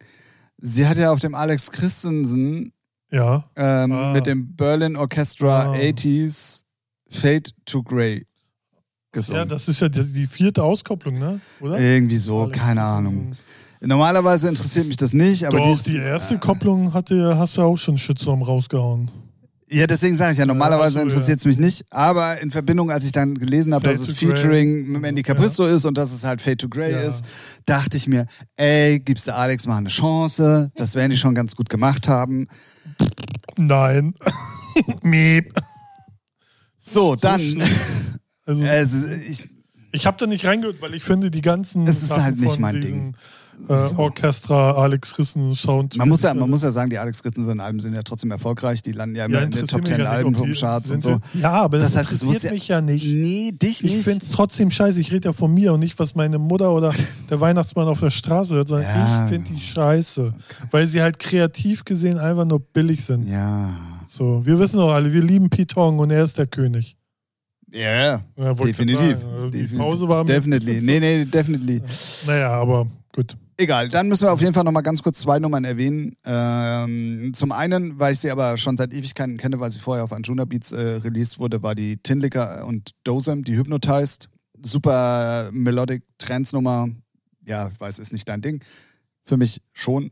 [0.59, 2.73] Sie hat ja auf dem Alex Christensen
[3.11, 3.45] Ja.
[3.57, 4.13] ähm, Ah.
[4.13, 5.75] mit dem Berlin Orchestra Ah.
[5.75, 6.65] 80s
[7.09, 8.27] Fade to Grey
[9.13, 9.41] gesungen.
[9.41, 11.41] Ja, das ist ja die, vierte Auskopplung, ne?
[11.61, 11.79] Oder?
[11.79, 12.83] Irgendwie so, Alex keine.
[12.83, 13.33] Ahnung.
[13.85, 17.77] Normalerweise interessiert mich das nicht, aber Doch, dies, die erste Kopplung hatte, hast du auch
[17.77, 19.11] schon Shitstorm rausgehauen.
[19.69, 22.91] Ja, deswegen sage ich ja, normalerweise ach so, interessiert es mich nicht, aber in Verbindung,
[22.91, 24.29] als ich dann gelesen habe, dass es Grey.
[24.29, 25.29] Featuring mit Mandy Ja.
[25.35, 27.01] Capristo ist und dass es halt Fade to Grey Ja.
[27.01, 27.25] ist,
[27.65, 28.27] dachte ich mir,
[28.57, 32.47] ey, gibst du Alex mal eine Chance, das werden die schon ganz gut gemacht haben.
[33.57, 34.15] Nein.
[35.03, 35.55] Miep.
[36.77, 37.41] So, dann.
[38.45, 39.49] Also, ist- ich,
[39.93, 42.59] ich habe da nicht reingehört, weil ich finde, die ganzen Es ist Sachen halt nicht
[42.59, 43.17] mein diesen,
[43.69, 45.97] Äh, Orchestra, Alex Christen Sound.
[45.97, 48.83] man muss ja, man muss ja sagen, die Alex Christensen Alben sind ja trotzdem erfolgreich,
[48.83, 50.91] die landen ja immer ja, in den Top mich 10 ja nicht, Alben vom Charts
[50.91, 51.21] und so.
[51.35, 53.05] Ja, aber das, Das heißt, interessiert ja- mich ja nicht.
[53.07, 53.95] Nee, dich nicht.
[53.99, 54.99] Ich finde es trotzdem scheiße.
[55.01, 56.93] Ich rede ja von mir und nicht, was meine Mutter oder
[57.31, 59.25] der Weihnachtsmann auf der Straße hört, sondern Ja.
[59.27, 60.33] ich finde die scheiße.
[60.71, 63.29] Weil sie halt kreativ gesehen einfach nur billig sind.
[63.29, 63.69] ja.
[64.09, 66.97] So, wir wissen doch alle, wir lieben Pitong und er ist der König.
[67.73, 69.25] Ja, Ja, definitiv.
[69.25, 69.79] Also Die Definitiv.
[69.79, 70.81] Pause war Definitely.
[70.83, 71.83] Nee, nee, definitely.
[72.27, 73.37] Naja, aber gut.
[73.57, 76.17] Egal, dann müssen wir auf jeden Fall nochmal ganz kurz zwei Nummern erwähnen.
[76.25, 80.13] Ähm, zum einen, weil ich sie aber schon seit Ewigkeiten kenne, weil sie vorher auf
[80.13, 84.29] Anjuna Beats äh, released wurde, war die Tinlicker und Dozem, die Hypnotized.
[84.63, 86.89] Super Melodic Trance-Nummer.
[87.47, 88.63] Ja, ich weiß, ist nicht dein Ding.
[89.25, 90.11] Für mich schon.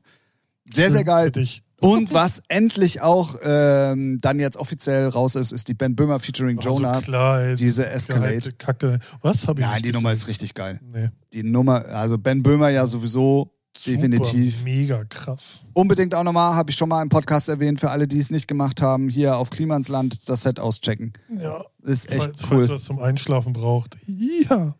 [0.73, 1.31] Sehr, sehr Für geil.
[1.31, 1.63] dich.
[1.81, 6.59] Und was endlich auch ähm, dann jetzt offiziell raus ist, ist die Ben Böhmer featuring
[6.59, 7.01] Also Jonah.
[7.01, 8.53] klar, ey, diese Escalade.
[8.53, 8.99] Kacke.
[9.23, 10.23] Was habe ich Nein, die Nummer gesehen?
[10.23, 10.81] ist richtig geil.
[10.93, 11.09] Nee.
[11.33, 14.65] Die Nummer, also Ben Böhmer ja sowieso Super, definitiv.
[14.65, 15.61] Mega krass.
[15.73, 18.49] Unbedingt auch nochmal, habe ich schon mal im Podcast erwähnt, für alle, die es nicht
[18.49, 21.13] gemacht haben, hier auf Klimansland das Set auschecken.
[21.41, 21.65] Ja.
[21.83, 22.59] Ist echt falls, cool.
[22.67, 23.97] Falls was zum Einschlafen braucht.
[24.07, 24.75] Ja.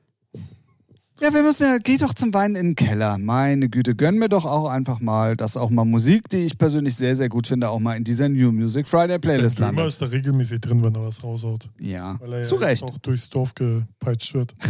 [1.23, 3.19] Ja, wir müssen ja, geh doch zum Weinen in den Keller.
[3.19, 6.97] Meine Güte, gönn mir doch auch einfach mal, dass auch mal Musik, die ich persönlich
[6.97, 9.87] sehr, sehr gut finde, auch mal in dieser New Music Friday Playlist Der landet.
[9.89, 11.69] ist da regelmäßig drin, wenn er was raushaut.
[11.79, 12.83] Ja, Weil er zu ja Recht.
[12.85, 14.55] auch durchs Dorf gepeitscht wird.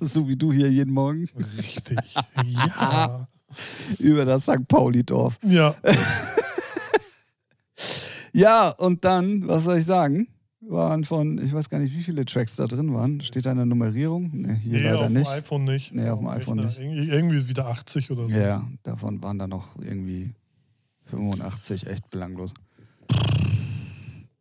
[0.00, 1.98] So wie du hier jeden Morgen Richtig.
[2.46, 3.26] ja.
[3.98, 4.66] über das St.
[4.66, 5.38] Pauli-Dorf.
[5.42, 5.74] Ja.
[8.36, 10.26] Ja, und dann, was soll ich sagen?
[10.68, 13.20] Waren von, ich weiß gar nicht, wie viele Tracks da drin waren.
[13.20, 14.30] Steht da eine Nummerierung?
[14.32, 15.30] Nee, hier Nee, leider auf nicht.
[15.30, 15.94] dem iPhone nicht.
[15.94, 16.78] Nee, auf dem iPhone nicht.
[16.78, 18.36] Irgendwie, irgendwie wieder 80 oder so.
[18.36, 20.32] Ja, davon waren da noch irgendwie
[21.04, 22.54] 85, echt belanglos.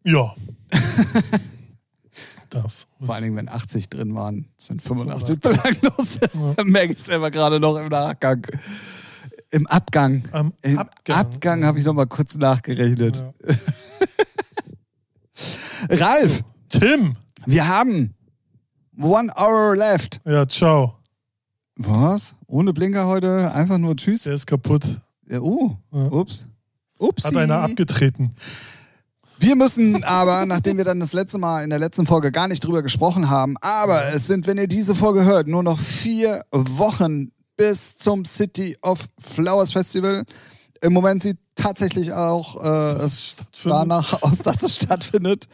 [0.06, 0.34] Ja.
[2.50, 2.88] das.
[3.02, 6.20] Vor allen Dingen, wenn 80 drin waren, sind 85 belanglos.
[6.58, 6.64] Ja.
[6.64, 8.46] Merke ich selber gerade noch im Nachgang.
[9.52, 10.24] Im Abgang.
[10.32, 11.16] Am Im Abgang.
[11.18, 13.18] Abgang, habe ich noch mal kurz nachgerechnet.
[13.18, 13.56] Ja.
[15.90, 17.16] Ralf, Tim.
[17.46, 18.14] wir haben
[19.00, 20.20] one hour left.
[20.26, 20.98] Ja, ciao.
[21.76, 22.36] Was?
[22.48, 23.52] Ohne Blinker heute?
[23.54, 24.24] Einfach nur Tschüss?
[24.24, 24.84] Der ist kaputt.
[25.30, 26.06] Ja, oh, Ja.
[26.12, 26.46] ups.
[27.00, 27.28] Upsi.
[27.28, 28.36] Hat einer abgetreten.
[29.40, 32.64] Wir müssen aber, nachdem wir dann das letzte Mal in der letzten Folge gar nicht
[32.64, 37.30] drüber gesprochen haben, aber es sind, wenn ihr diese Folge hört, nur noch vier Wochen
[37.58, 40.24] bis zum City of Flowers Festival.
[40.84, 45.48] Im Moment sieht tatsächlich auch äh, es danach aus, dass es stattfindet.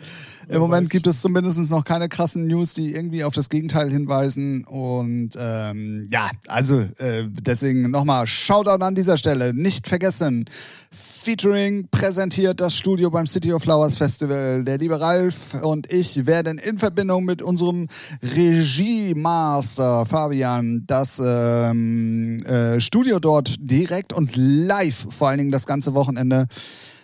[0.50, 4.64] Im Moment gibt es zumindest noch keine krassen News, die irgendwie auf das Gegenteil hinweisen.
[4.66, 9.54] Und ähm, ja, also äh, deswegen nochmal Shoutout an dieser Stelle.
[9.54, 10.46] Nicht vergessen,
[10.92, 14.64] Featuring präsentiert das Studio beim City of Flowers Festival.
[14.64, 17.88] Der liebe Ralf und ich werden in Verbindung mit unserem
[18.24, 25.94] Regiemaster Fabian das ähm, äh, Studio dort direkt und live, vor allen Dingen das ganze
[25.94, 26.48] Wochenende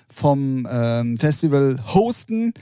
[0.10, 2.54] vom ähm, Festival hosten.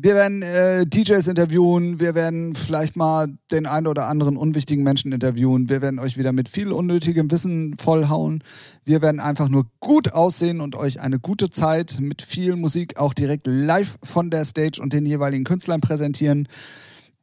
[0.00, 5.10] Wir werden äh, DJs interviewen, wir werden vielleicht mal den einen oder anderen unwichtigen Menschen
[5.10, 8.44] interviewen, wir werden euch wieder mit viel unnötigem Wissen vollhauen.
[8.84, 13.12] Wir werden einfach nur gut aussehen und euch eine gute Zeit mit viel Musik auch
[13.12, 16.46] direkt live von der Stage und den jeweiligen Künstlern präsentieren.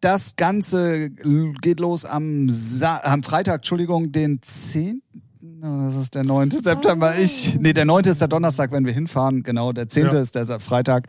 [0.02, 1.12] Das Ganze
[1.62, 5.02] geht los am, Sa am Freitag, Entschuldigung, den 10.
[5.62, 6.52] Oh, Das ist der 9.
[6.52, 7.18] September.
[7.18, 8.04] Ich, nee, der 9.
[8.04, 9.44] ist der Donnerstag, wenn wir hinfahren.
[9.44, 10.08] Genau, der 10.
[10.08, 10.20] Ja.
[10.20, 11.08] ist der Freitag.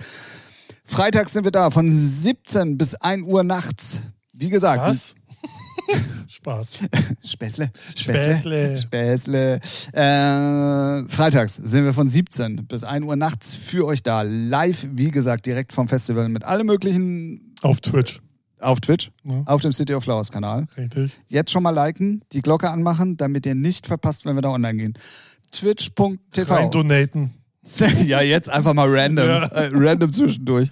[0.89, 4.01] Freitag sind wir da von 17 bis 1 Uhr nachts.
[4.32, 5.14] Wie gesagt, Was?
[6.28, 6.70] Spaß.
[7.24, 7.70] Späßle.
[7.97, 8.78] Späßle.
[8.78, 9.61] Späßle.
[9.93, 14.22] Äh, freitags sind wir von 17 bis 1 Uhr nachts für euch da.
[14.22, 18.20] Live, wie gesagt, direkt vom Festival mit allem möglichen Auf Twitch.
[18.61, 19.43] auf Twitch, Ja.
[19.47, 20.66] auf dem City of Flowers Kanal.
[20.76, 21.12] Richtig.
[21.26, 24.78] Jetzt schon mal liken, die Glocke anmachen, damit ihr nicht verpasst, wenn wir da online
[24.78, 24.95] gehen.
[25.53, 26.53] Twitch.tv.
[26.55, 27.34] Rein donaten.
[28.07, 29.27] ja, jetzt einfach mal random.
[29.27, 29.45] Ja.
[29.47, 30.71] Äh, random zwischendurch.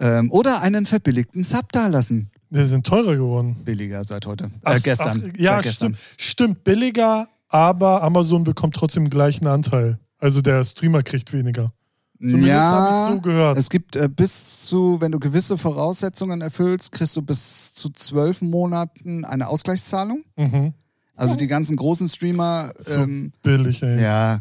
[0.00, 2.30] Ähm, oder einen verbilligten Sub da lassen.
[2.50, 3.56] Die sind teurer geworden.
[3.64, 4.44] Billiger seit heute.
[4.44, 5.32] äh, Ach, gestern.
[5.34, 5.94] Ach, ja, seit gestern.
[5.94, 6.20] stimmt.
[6.20, 9.98] Stimmt, billiger, aber Amazon bekommt trotzdem den gleichen Anteil.
[10.18, 11.72] Also der Streamer kriegt weniger.
[12.20, 13.58] Zumindest ja, habe ich so gehört.
[13.58, 18.42] Es gibt äh, bis zu, wenn du gewisse Voraussetzungen erfüllst, kriegst du bis zu zwölf
[18.42, 20.24] Monaten eine Ausgleichszahlung.
[20.36, 20.74] Mhm.
[21.18, 24.00] Also die ganzen großen Streamer, So ähm, billig, ey.
[24.00, 24.38] ja.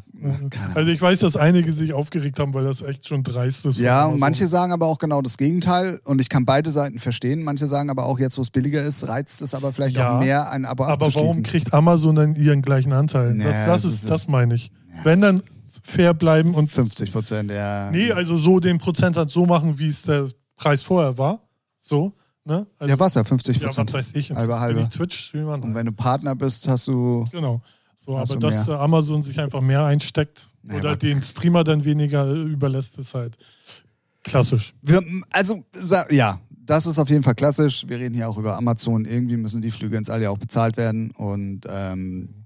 [0.74, 3.78] Also ich weiß, dass einige sich aufgeregt haben, weil das echt schon dreist ist.
[3.80, 4.48] Ja, und manche Amazon.
[4.60, 6.00] sagen aber auch genau das Gegenteil.
[6.04, 7.44] Und ich kann beide Seiten verstehen.
[7.44, 10.20] Manche sagen aber auch, jetzt wo es billiger ist, reizt es aber vielleicht Ja, auch
[10.20, 13.34] mehr, ein Abo Aber warum kriegt Amazon dann ihren gleichen Anteil?
[13.34, 14.72] Nee, das, das, das ist, das meine ich.
[15.04, 15.42] Wenn dann
[15.84, 17.90] fair bleiben und 50 Prozent, ja.
[17.92, 21.42] nee, also so den Prozentsatz so machen, wie es der Preis vorher war.
[21.80, 22.14] So,
[22.48, 22.66] ne?
[22.80, 23.94] Also, ja, was ja, 50 ja, was Prozent.
[23.94, 24.32] weiß ich.
[24.32, 24.76] Halbe, halbe.
[24.80, 25.54] Bin ich Twitch-Streamer?
[25.54, 27.26] und wenn du Partner bist, hast du.
[27.32, 27.62] Genau.
[27.96, 28.80] So, Hast aber dass mehr.
[28.80, 33.38] Amazon sich einfach mehr einsteckt Naja, oder den Streamer dann weniger äh, überlässt, ist halt
[34.24, 34.74] klassisch.
[34.82, 35.64] Wir, also,
[36.12, 37.86] ja, das ist auf jeden Fall klassisch.
[37.88, 39.06] Wir reden hier auch über Amazon.
[39.06, 41.12] Irgendwie müssen die Flüge ins All ja auch bezahlt werden.
[41.12, 42.46] Und ähm,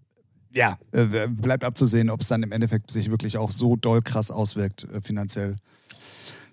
[0.54, 4.32] ja, äh, bleibt abzusehen, ob es dann im Endeffekt sich wirklich auch so doll krass
[4.32, 5.56] auswirkt, äh, finanziell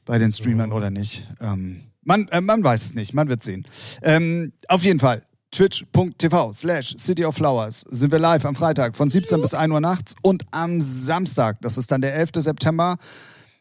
[0.04, 0.76] bei den Streamern Ja.
[0.76, 1.26] oder nicht.
[1.40, 3.64] Ähm, man, äh, man weiß es nicht, man wird sehen.
[4.02, 5.22] Ähm, auf jeden Fall.
[5.50, 9.80] Twitch.tv slash City of Flowers sind wir live am Freitag von 17 bis 1 Uhr
[9.80, 12.30] nachts und am Samstag, das ist dann der 11.
[12.36, 12.96] September,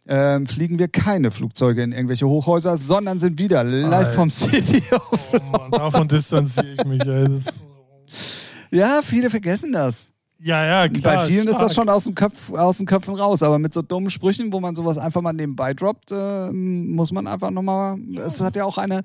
[0.08, 4.12] ähm, fliegen wir keine Flugzeuge in irgendwelche Hochhäuser, sondern sind wieder live Alter.
[4.12, 7.06] vom City of Oh Mann, davon distanziere ich mich.
[7.06, 7.28] Ey.
[7.30, 7.54] Das,
[8.72, 10.12] Ja, viele vergessen das.
[10.40, 11.16] Ja, ja, klar.
[11.16, 11.86] Bei vielen ist das stark.
[11.88, 14.76] schon aus, dem Köpf, aus den Köpfen raus, aber mit so dummen Sprüchen, wo man
[14.76, 17.98] sowas einfach mal nebenbei droppt, äh, muss man einfach nochmal.
[18.16, 19.02] Es hat ja auch eine,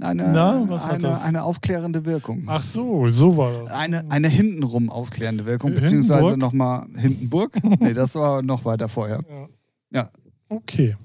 [0.00, 2.44] eine, Na, eine, eine aufklärende Wirkung.
[2.46, 3.72] Ach so, so war das.
[3.72, 6.00] Eine, eine hintenrum aufklärende Wirkung, Hindenburg?
[6.00, 7.58] beziehungsweise nochmal Hindenburg.
[7.80, 9.20] nee, das war noch weiter vorher.
[9.90, 10.08] Ja.
[10.48, 10.96] Okay.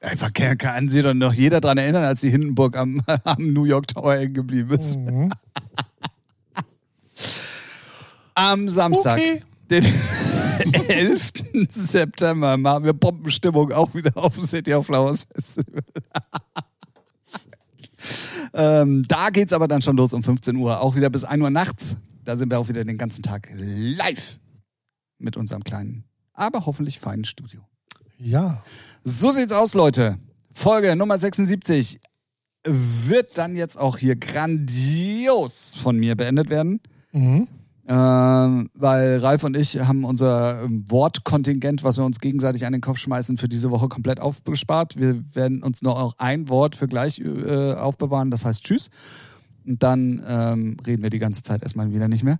[0.00, 3.64] Einfach kann, kann sich doch noch jeder dran erinnern, als die Hindenburg am, am New
[3.64, 4.98] York Tower hängen geblieben ist.
[4.98, 5.30] Mhm.
[8.34, 9.42] Am Samstag, Okay.
[9.70, 9.84] den
[10.88, 11.32] 11.
[11.70, 15.82] September, machen wir Bombenstimmung auch wieder auf dem City of Flowers Festival.
[18.54, 21.50] ähm, da geht's aber dann schon los um 15 Uhr, auch wieder bis 1 Uhr
[21.50, 21.96] nachts.
[22.24, 24.38] Da sind wir auch wieder den ganzen Tag live
[25.18, 27.60] mit unserem kleinen, aber hoffentlich feinen Studio.
[28.18, 28.62] Ja.
[29.04, 30.18] So sieht's aus, Leute.
[30.52, 31.98] Folge Nummer 76
[32.64, 36.80] wird dann jetzt auch hier grandios von mir beendet werden.
[37.10, 37.48] Mhm.
[37.88, 42.98] Ähm, weil Ralf und ich haben unser Wortkontingent, was wir uns gegenseitig an den Kopf
[42.98, 44.96] schmeißen, für diese Woche komplett aufgespart.
[44.96, 48.88] Wir werden uns noch ein Wort für gleich äh, aufbewahren, das heißt Tschüss.
[49.66, 52.38] Und dann ähm, reden wir die ganze Zeit erstmal wieder nicht mehr.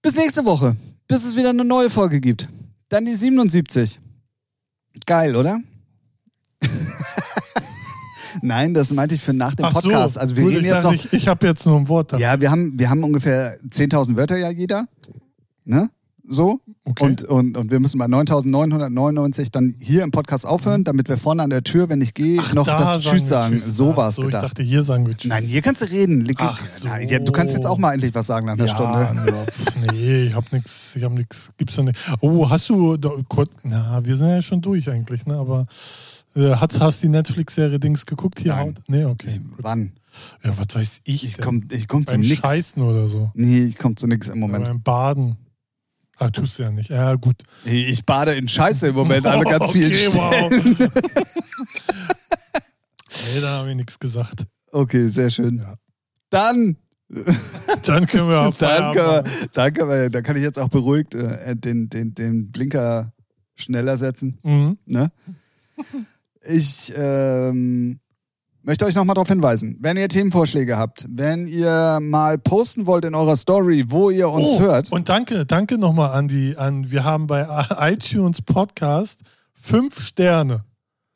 [0.00, 0.76] Bis nächste Woche,
[1.08, 2.48] bis es wieder eine neue Folge gibt.
[2.88, 3.98] Dann die 77.
[5.04, 5.60] Geil, oder?
[8.42, 10.14] Nein, das meinte ich für nach dem Ach Podcast.
[10.14, 10.92] so, also wir gut, reden ich jetzt noch.
[10.92, 12.18] Ich, ich habe jetzt nur ein Wort da.
[12.18, 14.86] Ja, wir haben, wir haben ungefähr 10.000 Wörter ja jeder.
[15.64, 15.90] Ne?
[16.28, 16.60] So.
[16.84, 17.04] Okay.
[17.04, 21.42] Und, und, und wir müssen bei 9.999 dann hier im Podcast aufhören, damit wir vorne
[21.42, 23.52] an der Tür, wenn ich gehe, noch Da das Tschüss wir sagen.
[23.54, 23.76] Tschüss.
[23.76, 24.44] So war es so, Ich gedacht.
[24.44, 25.28] dachte, hier sagen wir Tschüss.
[25.28, 26.28] Nein, hier kannst du reden.
[26.38, 26.86] Ach so.
[26.86, 29.00] Nein, ja, du kannst jetzt auch mal endlich was sagen nach einer ja, Stunde.
[29.00, 31.98] Ja, nee, ich hab nix, ich hab nix, gibt's ja nicht.
[32.20, 35.66] Oh, hast du, da, kurz, na, wir sind ja schon durch eigentlich, ne, aber
[36.36, 38.54] hast, hast die Netflix-Serie Dings geguckt hier?
[38.54, 38.78] Nein.
[38.88, 39.28] Nee, okay.
[39.28, 39.92] Ich, wann?
[40.42, 41.44] Ja, was weiß ich Ich denn?
[41.44, 42.36] komm, ich komm zu nix.
[42.36, 43.30] Scheißen oder so.
[43.34, 44.64] Nee, ich komm zu nix im Ja, Moment.
[44.64, 45.36] beim Baden.
[46.18, 46.88] Ach, tust du ja nicht.
[46.90, 47.42] Ja, gut.
[47.64, 50.14] Ich bade in Scheiße im Moment, alle ganz okay, viel.
[50.14, 50.50] wow.
[53.34, 54.44] nee, da haben wir nichts gesagt.
[54.72, 55.58] Okay, sehr schön.
[55.58, 55.74] Ja.
[56.30, 56.76] Dann
[57.84, 59.26] Dann können wir auf Dann, können machen.
[59.26, 63.12] wir, dann, können wir, dann kann ich jetzt auch beruhigt äh, den, den, den Blinker
[63.54, 64.38] schneller setzen.
[64.42, 64.76] Mhm.
[64.86, 65.12] Ne?
[66.48, 67.98] Ich ähm,
[68.62, 73.14] möchte euch nochmal darauf hinweisen, wenn ihr Themenvorschläge habt, wenn ihr mal posten wollt in
[73.14, 74.90] eurer Story, wo ihr uns oh, hört.
[74.92, 77.46] Und danke, danke nochmal an die, an, wir haben bei
[77.78, 79.20] iTunes Podcast
[79.54, 80.64] fünf Sterne.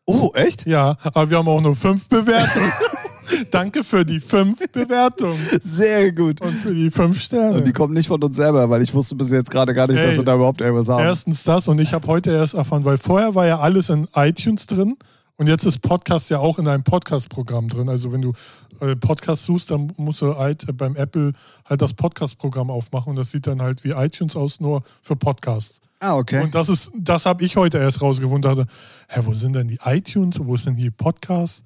[0.06, 0.66] Oh, echt?
[0.66, 2.72] Ja, aber wir haben auch nur fünf Bewertungen.
[3.50, 6.40] danke für die fünf Bewertungen Sehr gut.
[6.40, 7.58] und für die fünf Sterne.
[7.58, 9.98] Und die kommen nicht von uns selber, weil ich wusste bis jetzt gerade gar nicht,
[9.98, 11.04] Ey, dass wir da überhaupt irgendwas haben.
[11.04, 14.66] Erstens das und ich habe heute erst erfahren, weil vorher war ja alles in iTunes
[14.66, 14.96] drin
[15.41, 17.88] und jetzt ist Podcast ja auch in einem Podcast-Programm drin.
[17.88, 18.34] Also wenn du
[18.80, 21.32] äh, Podcast suchst, dann musst du halt, äh, beim Apple
[21.64, 25.80] halt das Podcast-Programm aufmachen und das sieht dann halt wie iTunes aus, nur für Podcasts.
[26.01, 26.43] ah, okay.
[26.43, 28.43] Und das ist, das habe ich heute erst rausgefunden.
[28.43, 28.70] Dachte,
[29.09, 30.38] hä, wo sind denn die iTunes?
[30.45, 31.64] Wo ist denn hier Podcast?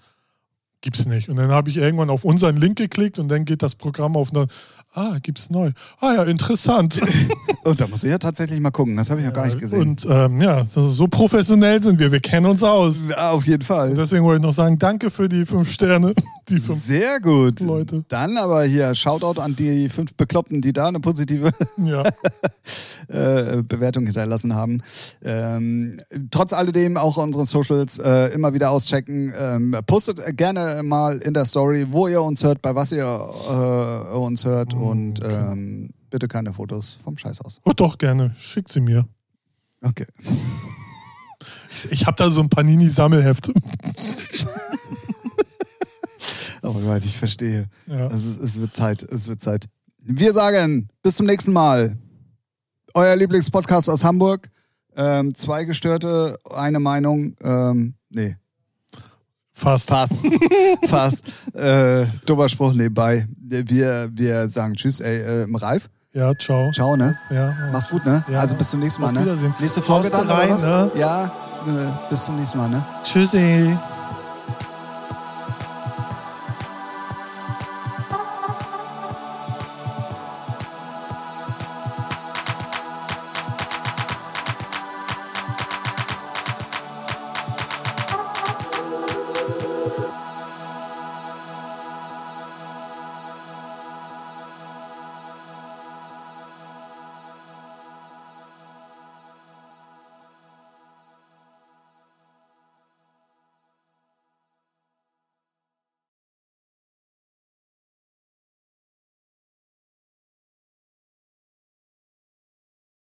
[0.84, 1.30] Gibt's nicht.
[1.30, 4.30] Und dann habe ich irgendwann auf unseren Link geklickt und dann geht das Programm auf
[4.32, 4.48] dann,
[4.92, 5.70] ah, gibt's neu.
[5.98, 7.00] Ah ja, interessant.
[7.64, 8.94] Und da muss ich ja tatsächlich mal gucken.
[8.94, 9.80] Das habe ich noch gar nicht gesehen.
[9.80, 12.12] Und ähm, ja, so so professionell sind wir.
[12.12, 12.96] Wir kennen uns aus.
[13.08, 13.88] ja, auf jeden Fall.
[13.88, 16.12] Und deswegen wollte ich noch sagen, danke für die fünf Sterne.
[16.50, 16.78] Die fünf.
[16.78, 17.60] Sehr gut.
[17.60, 18.04] Leute.
[18.08, 22.02] Dann aber hier Shoutout an die fünf Bekloppten, die da eine positive Ja.
[23.08, 24.82] äh, Bewertung hinterlassen haben.
[25.22, 25.96] Ähm,
[26.30, 29.32] trotz alledem auch unsere Socials äh, immer wieder auschecken.
[29.38, 34.16] Ähm, postet gerne mal in der Story, wo ihr uns hört, bei was ihr äh,
[34.16, 37.60] uns hört und ähm, bitte keine Fotos vom Scheißhaus.
[37.64, 38.32] Oh, doch, gerne.
[38.36, 39.06] Schickt sie mir.
[39.82, 40.06] Okay.
[41.70, 43.50] Ich, ich habe da so ein Panini-Sammelheft.
[46.64, 47.68] Oh Gott, ich verstehe.
[47.86, 48.06] Ja.
[48.06, 49.68] Es, es wird Zeit, es wird Zeit.
[49.98, 51.98] Wir sagen bis zum nächsten Mal.
[52.94, 54.48] Euer Lieblingspodcast aus Hamburg.
[54.96, 57.36] Ähm, zwei Gestörte, eine Meinung.
[57.42, 58.36] Ähm, nee,
[59.54, 59.88] Fast.
[59.88, 60.18] fast.
[60.86, 61.24] fast.
[61.54, 63.26] Äh, dummer Spruch nebenbei.
[63.38, 65.88] Wir, wir sagen Tschüss, ey, äh, Ralf.
[66.12, 66.70] Ja, ciao.
[66.72, 67.16] Ciao, ne?
[67.30, 67.56] Ja.
[67.72, 68.24] Mach's gut, ne?
[68.28, 68.40] Ja.
[68.40, 69.20] Also bis zum nächsten Mal, ne?
[69.20, 69.54] Wiedersehen.
[69.58, 70.64] Nächste Folge dann, rein, oder was?
[70.64, 70.90] ne?
[71.00, 71.30] Ja, äh,
[72.10, 72.84] bis zum nächsten Mal, ne?
[73.04, 73.76] Tschüssi.